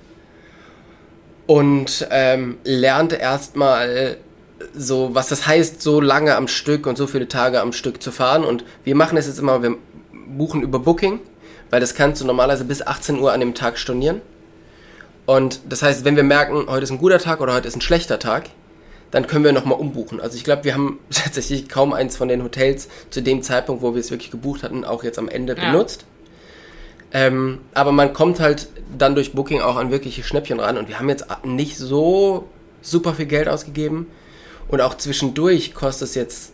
und 1.47 2.07
ähm, 2.11 2.59
lernt 2.65 3.13
erstmal 3.13 4.17
so, 4.75 5.15
was 5.15 5.29
das 5.29 5.47
heißt, 5.47 5.83
so 5.83 6.01
lange 6.01 6.37
am 6.37 6.49
Stück 6.49 6.87
und 6.87 6.97
so 6.97 7.07
viele 7.07 7.29
Tage 7.29 7.61
am 7.61 7.73
Stück 7.73 8.03
zu 8.03 8.11
fahren. 8.11 8.45
Und 8.45 8.65
wir 8.85 8.95
machen 8.95 9.19
es 9.19 9.27
jetzt 9.27 9.39
immer, 9.39 9.63
wir 9.63 9.77
buchen 10.13 10.63
über 10.63 10.79
Booking, 10.79 11.21
weil 11.71 11.81
das 11.81 11.95
kannst 11.95 12.23
du 12.23 12.27
normalerweise 12.27 12.65
bis 12.65 12.87
18 12.87 13.19
Uhr 13.19 13.33
an 13.33 13.41
dem 13.41 13.55
Tag 13.55 13.79
stornieren. 13.79 14.21
Und 15.27 15.61
das 15.69 15.83
heißt, 15.83 16.05
wenn 16.05 16.17
wir 16.17 16.25
merken, 16.25 16.67
heute 16.69 16.85
ist 16.85 16.91
ein 16.91 16.99
guter 16.99 17.19
Tag 17.19 17.41
oder 17.41 17.55
heute 17.55 17.69
ist 17.69 17.77
ein 17.77 17.81
schlechter 17.81 18.19
Tag, 18.19 18.51
dann 19.13 19.29
können 19.29 19.45
wir 19.45 19.53
nochmal 19.53 19.79
umbuchen. 19.79 20.21
Also 20.21 20.37
ich 20.37 20.43
glaube, 20.43 20.65
wir 20.65 20.75
haben 20.75 20.99
tatsächlich 21.11 21.69
kaum 21.69 21.93
eins 21.93 22.17
von 22.17 22.27
den 22.27 22.43
Hotels 22.43 22.89
zu 23.11 23.23
dem 23.23 23.43
Zeitpunkt, 23.43 23.83
wo 23.83 23.95
wir 23.95 24.01
es 24.01 24.11
wirklich 24.11 24.33
gebucht 24.33 24.65
hatten, 24.65 24.85
auch 24.85 25.05
jetzt 25.05 25.19
am 25.21 25.29
Ende 25.29 25.57
Ja. 25.57 25.71
benutzt. 25.71 26.05
Ähm, 27.13 27.59
aber 27.75 27.93
man 27.93 28.15
kommt 28.15 28.41
halt 28.41 28.69
dann 28.99 29.15
durch 29.15 29.33
Booking 29.33 29.61
auch 29.61 29.77
an 29.77 29.91
wirkliche 29.91 30.23
Schnäppchen 30.25 30.59
ran 30.59 30.79
und 30.79 30.89
wir 30.89 30.99
haben 30.99 31.11
jetzt 31.11 31.27
nicht 31.45 31.77
so 31.77 32.49
super 32.81 33.15
viel 33.15 33.27
Geld 33.27 33.49
ausgegeben 33.49 34.07
und 34.69 34.81
auch 34.81 34.97
zwischendurch 34.97 35.75
kostet 35.75 36.09
es 36.09 36.15
jetzt 36.15 36.52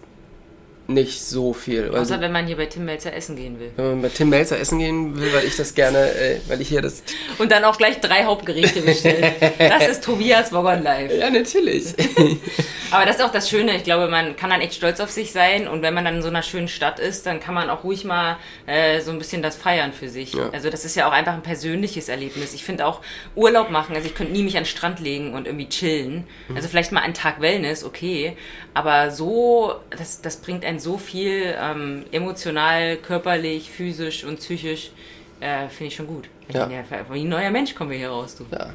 nicht 0.89 1.23
so 1.23 1.53
viel. 1.53 1.95
Außer 1.95 2.19
wenn 2.23 2.33
man 2.33 2.47
hier 2.47 2.57
bei 2.57 2.65
Tim 2.65 2.87
Melzer 2.87 3.13
essen 3.13 3.37
gehen 3.37 3.61
will. 3.61 3.71
wenn 3.77 3.91
man 3.91 4.03
bei 4.03 4.09
Tim 4.09 4.31
Melzer 4.31 4.59
essen 4.59 4.79
gehen 4.79 5.21
will, 5.21 5.35
weil 5.35 5.45
ich 5.45 5.55
das 5.55 5.75
gerne, 5.75 5.99
äh, 5.99 6.41
weil 6.49 6.63
ich 6.63 6.69
hier 6.69 6.81
das... 6.81 7.03
Und 7.37 7.53
dann 7.53 7.65
auch 7.65 7.77
gleich 7.77 8.01
drei 8.01 8.25
Hauptgerichte 8.25 8.81
bestellen. 8.81 9.35
Das 9.59 9.87
ist 9.87 10.05
Tobias 10.05 10.53
Woggon 10.53 10.83
Live. 10.83 11.13
Ja, 11.13 11.31
natürlich. 11.31 11.95
Aber 12.91 13.05
das 13.05 13.17
ist 13.17 13.23
auch 13.23 13.33
das 13.33 13.51
Schöne. 13.51 13.77
Ich 13.77 13.85
glaube, 13.85 14.09
man 14.09 14.37
kann 14.37 14.49
dann 14.49 14.63
echt 14.63 14.75
stolz 14.75 14.99
auf 15.01 15.11
sich 15.11 15.33
sein. 15.33 15.69
Und 15.69 15.83
wenn 15.83 15.93
man 15.93 16.05
dann 16.05 16.17
in 16.17 16.23
so 16.23 16.29
einer 16.29 16.43
schönen 16.43 16.69
Stadt 16.69 16.99
ist, 16.99 17.27
dann 17.27 17.39
kann 17.39 17.55
man 17.55 17.69
auch 17.69 17.85
ruhig 17.85 18.05
mal 18.05 18.39
äh, 18.67 19.01
so 19.01 19.11
ein 19.11 19.19
bisschen 19.19 19.43
das 19.43 19.57
feiern 19.57 19.93
für 19.93 20.09
sich. 20.09 20.33
Ja. 20.33 20.49
Also 20.51 20.71
das 20.71 20.87
ist 20.87 20.97
ja 20.97 21.07
auch 21.07 21.13
einfach 21.13 21.35
ein 21.35 21.43
persönliches 21.43 22.09
Erlebnis. 22.09 22.55
Ich 22.55 22.65
finde 22.65 22.87
auch 22.87 23.03
Urlaub 23.35 23.71
machen. 23.71 23.95
Also 23.95 24.07
ich 24.09 24.15
könnte 24.15 24.33
nie 24.33 24.43
mich 24.43 24.57
an 24.57 24.63
den 24.63 24.69
Strand 24.69 25.01
legen 25.01 25.35
und 25.35 25.47
irgendwie 25.47 25.69
chillen. 25.69 26.25
Also 26.55 26.69
vielleicht 26.69 26.93
mal 26.93 27.01
einen 27.01 27.15
Tag 27.15 27.41
Wellness, 27.41 27.85
okay. 27.85 28.37
Aber 28.75 29.11
so, 29.11 29.75
das, 29.91 30.23
das 30.23 30.39
bringt 30.39 30.65
einen 30.65 30.78
so 30.81 30.99
viel 30.99 31.55
ähm, 31.61 32.05
emotional, 32.13 32.97
körperlich, 32.97 33.71
physisch 33.71 34.25
und 34.25 34.39
psychisch. 34.39 34.91
Äh, 35.41 35.69
finde 35.69 35.87
ich 35.87 35.95
schon 35.95 36.07
gut. 36.07 36.29
Ja. 36.53 36.69
Ja. 36.69 36.83
Wie 37.11 37.21
ein 37.21 37.29
neuer 37.29 37.51
Mensch 37.51 37.75
kommen 37.75 37.91
wir 37.91 37.99
hier 37.99 38.11
raus, 38.11 38.37
du. 38.37 38.45
Ja. 38.51 38.71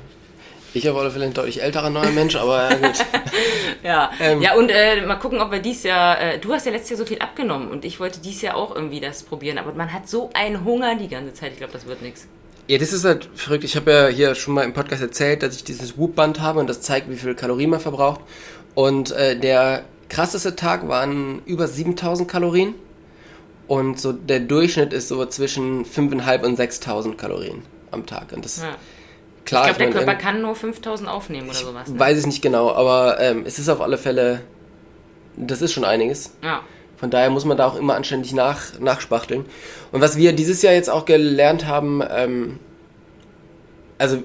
Ich 0.76 0.90
auf 0.90 0.98
alle 0.98 1.12
Fälle 1.12 1.26
ein 1.26 1.34
deutlich 1.34 1.62
älterer 1.62 1.90
neuer 1.92 2.10
Mensch, 2.10 2.36
aber 2.36 2.72
ja, 2.72 2.76
gut. 2.76 3.06
Ja, 3.84 4.12
Ähm. 4.20 4.42
ja 4.42 4.56
und 4.56 4.70
äh, 4.70 5.06
mal 5.06 5.18
gucken, 5.18 5.40
ob 5.40 5.52
wir 5.52 5.60
dies 5.60 5.84
Jahr, 5.84 6.20
äh, 6.20 6.40
du 6.40 6.52
hast 6.54 6.66
ja 6.66 6.72
letztes 6.72 6.92
Jahr 6.92 6.98
so 6.98 7.06
viel 7.06 7.20
abgenommen 7.20 7.70
und 7.70 7.86
ich 7.86 8.00
wollte 8.00 8.20
dies 8.20 8.42
Jahr 8.42 8.56
auch 8.56 8.74
irgendwie 8.74 9.00
das 9.00 9.24
probieren, 9.24 9.58
aber 9.58 9.74
man 9.74 9.94
hat 9.94 10.10
so 10.10 10.32
einen 10.34 10.64
Hunger 10.64 10.96
die 10.96 11.10
ganze 11.10 11.34
Zeit, 11.34 11.52
ich 11.52 11.58
glaube, 11.58 11.74
das 11.74 11.86
wird 11.86 12.02
nichts. 12.02 12.28
Ja, 12.68 12.78
das 12.78 12.94
ist 12.94 13.04
halt 13.04 13.30
verrückt. 13.36 13.66
Ich 13.66 13.76
habe 13.76 13.92
ja 13.92 14.08
hier 14.08 14.36
schon 14.36 14.54
mal 14.54 14.64
im 14.64 14.74
Podcast 14.74 15.02
erzählt, 15.02 15.44
dass 15.44 15.56
ich 15.56 15.66
dieses 15.66 15.98
Whoop-Band 15.98 16.40
habe 16.40 16.62
und 16.62 16.70
das 16.70 16.80
zeigt, 16.82 17.10
wie 17.10 17.18
viel 17.18 17.36
Kalorien 17.36 17.70
man 17.70 17.82
verbraucht. 17.82 18.22
Und 18.74 19.12
äh, 19.12 19.38
der 19.38 19.84
krasseste 20.14 20.56
Tag 20.56 20.88
waren 20.88 21.42
über 21.46 21.68
7000 21.68 22.30
Kalorien. 22.30 22.76
Und 23.68 24.00
so 24.00 24.12
der 24.12 24.40
Durchschnitt 24.42 24.94
ist 24.94 25.08
so 25.08 25.26
zwischen 25.26 25.86
5.500 25.86 26.44
und 26.46 26.60
6.000 26.60 27.16
Kalorien 27.16 27.62
am 27.92 28.06
Tag. 28.06 28.32
Und 28.34 28.44
das 28.46 28.58
Ja. 28.62 28.76
klar. 29.46 29.70
ich 29.70 29.76
glaube, 29.76 29.78
der 29.80 29.92
Körper 29.92 30.12
irgend- 30.12 30.22
kann 30.22 30.42
nur 30.42 30.56
5000 30.56 31.10
aufnehmen 31.10 31.50
oder 31.50 31.58
sowas. 31.58 31.88
Ne? 31.90 32.00
Weiß 32.00 32.20
ich 32.20 32.26
nicht 32.26 32.42
genau, 32.42 32.72
aber 32.74 33.20
ähm, 33.20 33.44
es 33.46 33.60
ist 33.60 33.70
auf 33.70 33.82
alle 33.82 33.98
Fälle, 33.98 34.42
das 35.38 35.62
ist 35.62 35.72
schon 35.74 35.86
einiges. 35.86 36.32
Ja. 36.44 36.62
Von 36.98 37.10
daher 37.10 37.30
muss 37.30 37.44
man 37.46 37.58
da 37.58 37.68
auch 37.68 37.76
immer 37.76 37.96
anständig 37.96 38.34
nach, 38.34 38.80
nachspachteln. 38.80 39.46
Und 39.92 40.02
was 40.02 40.16
wir 40.18 40.34
dieses 40.34 40.62
Jahr 40.62 40.74
jetzt 40.74 40.90
auch 40.90 41.06
gelernt 41.06 41.66
haben, 41.66 42.02
ähm, 42.10 42.60
also 43.98 44.22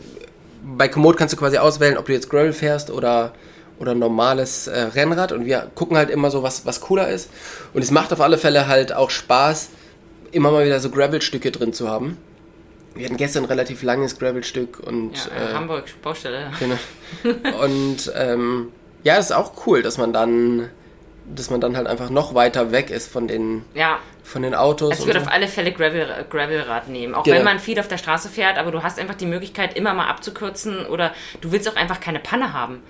bei 0.76 0.88
Komoot 0.88 1.16
kannst 1.16 1.32
du 1.32 1.38
quasi 1.38 1.58
auswählen, 1.58 1.96
ob 1.96 2.06
du 2.06 2.12
jetzt 2.12 2.28
Gravel 2.28 2.52
fährst 2.52 2.90
oder, 2.90 3.32
oder 3.78 3.94
normales 3.94 4.66
äh, 4.66 4.78
Rennrad. 4.80 5.32
Und 5.32 5.44
wir 5.44 5.70
gucken 5.74 5.96
halt 5.96 6.10
immer 6.10 6.30
so, 6.30 6.42
was, 6.42 6.66
was 6.66 6.80
cooler 6.80 7.08
ist. 7.08 7.30
Und 7.74 7.82
es 7.82 7.90
macht 7.90 8.12
auf 8.12 8.20
alle 8.20 8.38
Fälle 8.38 8.66
halt 8.66 8.92
auch 8.92 9.10
Spaß, 9.10 9.68
immer 10.32 10.50
mal 10.50 10.64
wieder 10.66 10.80
so 10.80 10.90
Gravel-Stücke 10.90 11.50
drin 11.50 11.72
zu 11.72 11.88
haben. 11.88 12.16
Wir 12.94 13.04
hatten 13.06 13.16
gestern 13.16 13.44
ein 13.44 13.48
relativ 13.48 13.82
langes 13.82 14.18
Gravel-Stück 14.18 14.80
und 14.80 15.12
Ja, 15.14 15.50
äh, 15.50 15.54
Hamburg, 15.54 15.84
Baustelle. 16.02 16.40
ja. 16.40 16.52
Genau. 16.58 17.58
Und 17.62 18.12
ähm, 18.16 18.72
ja, 19.04 19.16
es 19.18 19.26
ist 19.26 19.32
auch 19.32 19.52
cool, 19.66 19.82
dass 19.82 19.98
man 19.98 20.12
dann, 20.12 20.68
dass 21.34 21.48
man 21.50 21.60
dann 21.60 21.76
halt 21.76 21.86
einfach 21.86 22.10
noch 22.10 22.34
weiter 22.34 22.72
weg 22.72 22.90
ist 22.90 23.10
von 23.10 23.28
den, 23.28 23.64
Ja, 23.74 23.98
von 24.24 24.42
den 24.42 24.54
Autos. 24.54 24.90
also 24.90 25.02
ich 25.02 25.06
würde 25.06 25.20
so. 25.20 25.26
auf 25.26 25.32
alle 25.32 25.46
Fälle 25.48 25.70
Gravel, 25.72 26.06
Gravelrad 26.28 26.88
nehmen. 26.88 27.14
Auch 27.14 27.22
Genau. 27.22 27.36
wenn 27.36 27.44
man 27.44 27.60
viel 27.60 27.78
auf 27.78 27.88
der 27.88 27.98
Straße 27.98 28.28
fährt, 28.28 28.58
aber 28.58 28.72
du 28.72 28.82
hast 28.82 28.98
einfach 28.98 29.14
die 29.14 29.26
Möglichkeit, 29.26 29.76
immer 29.76 29.94
mal 29.94 30.08
abzukürzen 30.08 30.84
oder 30.86 31.14
du 31.40 31.52
willst 31.52 31.68
auch 31.68 31.76
einfach 31.76 32.00
keine 32.00 32.18
Panne 32.18 32.52
haben. 32.52 32.82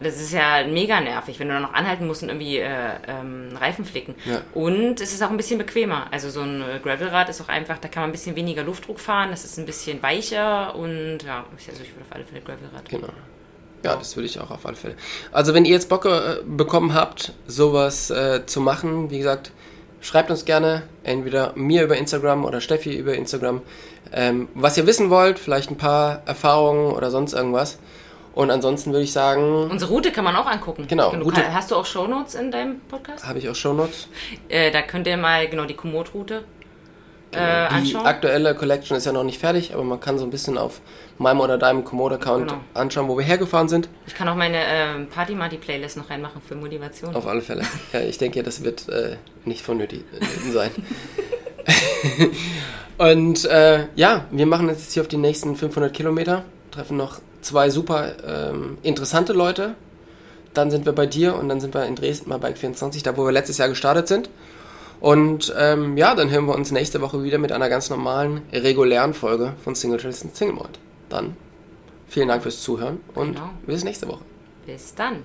Das 0.00 0.20
ist 0.20 0.32
ja 0.32 0.66
mega 0.66 1.00
nervig, 1.00 1.38
wenn 1.40 1.48
du 1.48 1.54
dann 1.54 1.62
noch 1.62 1.72
anhalten 1.72 2.06
musst 2.06 2.22
und 2.22 2.28
irgendwie 2.28 2.58
äh, 2.58 2.90
ähm, 3.08 3.48
Reifen 3.58 3.84
flicken. 3.84 4.14
Ja. 4.26 4.42
Und 4.52 5.00
es 5.00 5.12
ist 5.12 5.22
auch 5.22 5.30
ein 5.30 5.36
bisschen 5.36 5.58
bequemer. 5.58 6.06
Also 6.10 6.28
so 6.28 6.42
ein 6.42 6.60
äh, 6.60 6.80
Gravelrad 6.82 7.28
ist 7.28 7.40
auch 7.40 7.48
einfach, 7.48 7.78
da 7.78 7.88
kann 7.88 8.02
man 8.02 8.10
ein 8.10 8.12
bisschen 8.12 8.36
weniger 8.36 8.62
Luftdruck 8.62 9.00
fahren, 9.00 9.30
das 9.30 9.44
ist 9.44 9.58
ein 9.58 9.64
bisschen 9.64 10.02
weicher 10.02 10.74
und 10.74 11.20
ja, 11.24 11.44
also 11.50 11.82
ich 11.82 11.94
würde 11.94 12.02
auf 12.02 12.14
alle 12.14 12.24
Fälle 12.24 12.42
Gravelrad. 12.42 12.88
Genau. 12.88 13.08
Ja, 13.84 13.96
das 13.96 14.16
würde 14.16 14.26
ich 14.26 14.38
auch 14.40 14.50
auf 14.50 14.66
alle 14.66 14.76
Fälle. 14.76 14.96
Also 15.32 15.54
wenn 15.54 15.64
ihr 15.64 15.72
jetzt 15.72 15.88
Bock 15.88 16.04
äh, 16.04 16.42
bekommen 16.44 16.92
habt, 16.92 17.32
sowas 17.46 18.10
äh, 18.10 18.44
zu 18.44 18.60
machen, 18.60 19.10
wie 19.10 19.18
gesagt, 19.18 19.52
schreibt 20.00 20.30
uns 20.30 20.44
gerne 20.44 20.82
entweder 21.04 21.52
mir 21.56 21.84
über 21.84 21.96
Instagram 21.96 22.44
oder 22.44 22.60
Steffi 22.60 22.96
über 22.96 23.14
Instagram, 23.14 23.62
ähm, 24.12 24.48
was 24.54 24.76
ihr 24.76 24.86
wissen 24.86 25.10
wollt, 25.10 25.38
vielleicht 25.38 25.70
ein 25.70 25.76
paar 25.76 26.22
Erfahrungen 26.26 26.92
oder 26.92 27.10
sonst 27.10 27.32
irgendwas. 27.32 27.78
Und 28.36 28.50
ansonsten 28.50 28.92
würde 28.92 29.02
ich 29.02 29.12
sagen, 29.12 29.68
Unsere 29.70 29.90
Route 29.90 30.12
kann 30.12 30.22
man 30.22 30.36
auch 30.36 30.46
angucken. 30.46 30.84
Genau, 30.86 31.10
Du 31.10 31.22
Route- 31.22 31.40
kann, 31.40 31.54
hast 31.54 31.70
du 31.70 31.74
auch 31.74 31.86
Shownotes 31.86 32.34
in 32.34 32.50
deinem 32.50 32.80
Podcast? 32.80 33.26
habe 33.26 33.38
ich 33.38 33.48
auch 33.48 33.54
Shownotes. 33.54 34.08
Äh, 34.48 34.70
da 34.70 34.82
könnt 34.82 35.06
ihr 35.06 35.16
mal 35.16 35.48
genau 35.48 35.64
die 35.64 35.72
Komoot-Route 35.74 36.44
äh, 37.32 37.36
Die 37.36 37.40
anschauen. 37.74 38.04
aktuelle 38.06 38.54
Collection 38.54 38.94
ist 38.96 39.06
ja 39.06 39.12
noch 39.12 39.24
nicht 39.24 39.38
fertig, 39.40 39.72
aber 39.72 39.82
man 39.84 40.00
kann 40.00 40.18
so 40.18 40.24
ein 40.24 40.30
bisschen 40.30 40.58
auf 40.58 40.82
meinem 41.16 41.40
oder 41.40 41.56
deinem 41.56 41.82
Komoot-Account 41.82 42.48
Genau. 42.50 42.60
anschauen, 42.74 43.08
wo 43.08 43.16
wir 43.16 43.24
hergefahren 43.24 43.68
sind. 43.68 43.88
Ich 44.06 44.14
kann 44.14 44.28
auch 44.28 44.34
meine 44.36 44.58
ähm, 44.66 45.06
Party-Marty-Playlist 45.08 45.96
noch 45.96 46.10
reinmachen 46.10 46.42
für 46.46 46.56
Motivation. 46.56 47.16
Auf 47.16 47.26
alle 47.26 47.40
Fälle. 47.40 47.62
Ja, 47.94 48.00
ich 48.00 48.18
denke, 48.18 48.42
das 48.42 48.62
wird 48.62 48.86
äh, 48.90 49.16
nicht 49.46 49.62
vonnötig 49.62 50.04
äh, 50.20 50.50
sein. 50.52 50.70
Und 52.98 53.44
äh, 53.46 53.86
ja, 53.94 54.26
wir 54.30 54.46
machen 54.46 54.68
jetzt 54.68 54.92
hier 54.92 55.02
auf 55.02 55.08
die 55.08 55.16
nächsten 55.16 55.56
500 55.56 55.92
Kilometer, 55.92 56.44
treffen 56.70 56.96
noch 56.96 57.20
zwei 57.40 57.70
super 57.70 58.12
ähm, 58.26 58.78
interessante 58.82 59.32
Leute. 59.32 59.74
Dann 60.54 60.70
sind 60.70 60.86
wir 60.86 60.92
bei 60.92 61.06
dir 61.06 61.36
und 61.36 61.48
dann 61.48 61.60
sind 61.60 61.74
wir 61.74 61.84
in 61.84 61.96
Dresden 61.96 62.30
bei 62.30 62.38
Bike 62.38 62.56
24, 62.58 63.02
da 63.02 63.16
wo 63.16 63.24
wir 63.24 63.32
letztes 63.32 63.58
Jahr 63.58 63.68
gestartet 63.68 64.08
sind. 64.08 64.30
Und 65.00 65.54
ähm, 65.58 65.96
ja, 65.98 66.14
dann 66.14 66.30
hören 66.30 66.46
wir 66.46 66.54
uns 66.54 66.70
nächste 66.72 67.02
Woche 67.02 67.22
wieder 67.22 67.36
mit 67.38 67.52
einer 67.52 67.68
ganz 67.68 67.90
normalen, 67.90 68.40
regulären 68.52 69.12
Folge 69.12 69.52
von 69.62 69.74
Single 69.74 69.98
Trails 69.98 70.22
und 70.22 70.34
Single 70.34 70.54
Mode. 70.54 70.70
Dann 71.10 71.36
vielen 72.08 72.28
Dank 72.28 72.42
fürs 72.42 72.62
Zuhören 72.62 73.00
und 73.14 73.34
Genau. 73.34 73.50
bis 73.66 73.84
nächste 73.84 74.08
Woche. 74.08 74.22
Bis 74.64 74.94
dann. 74.94 75.16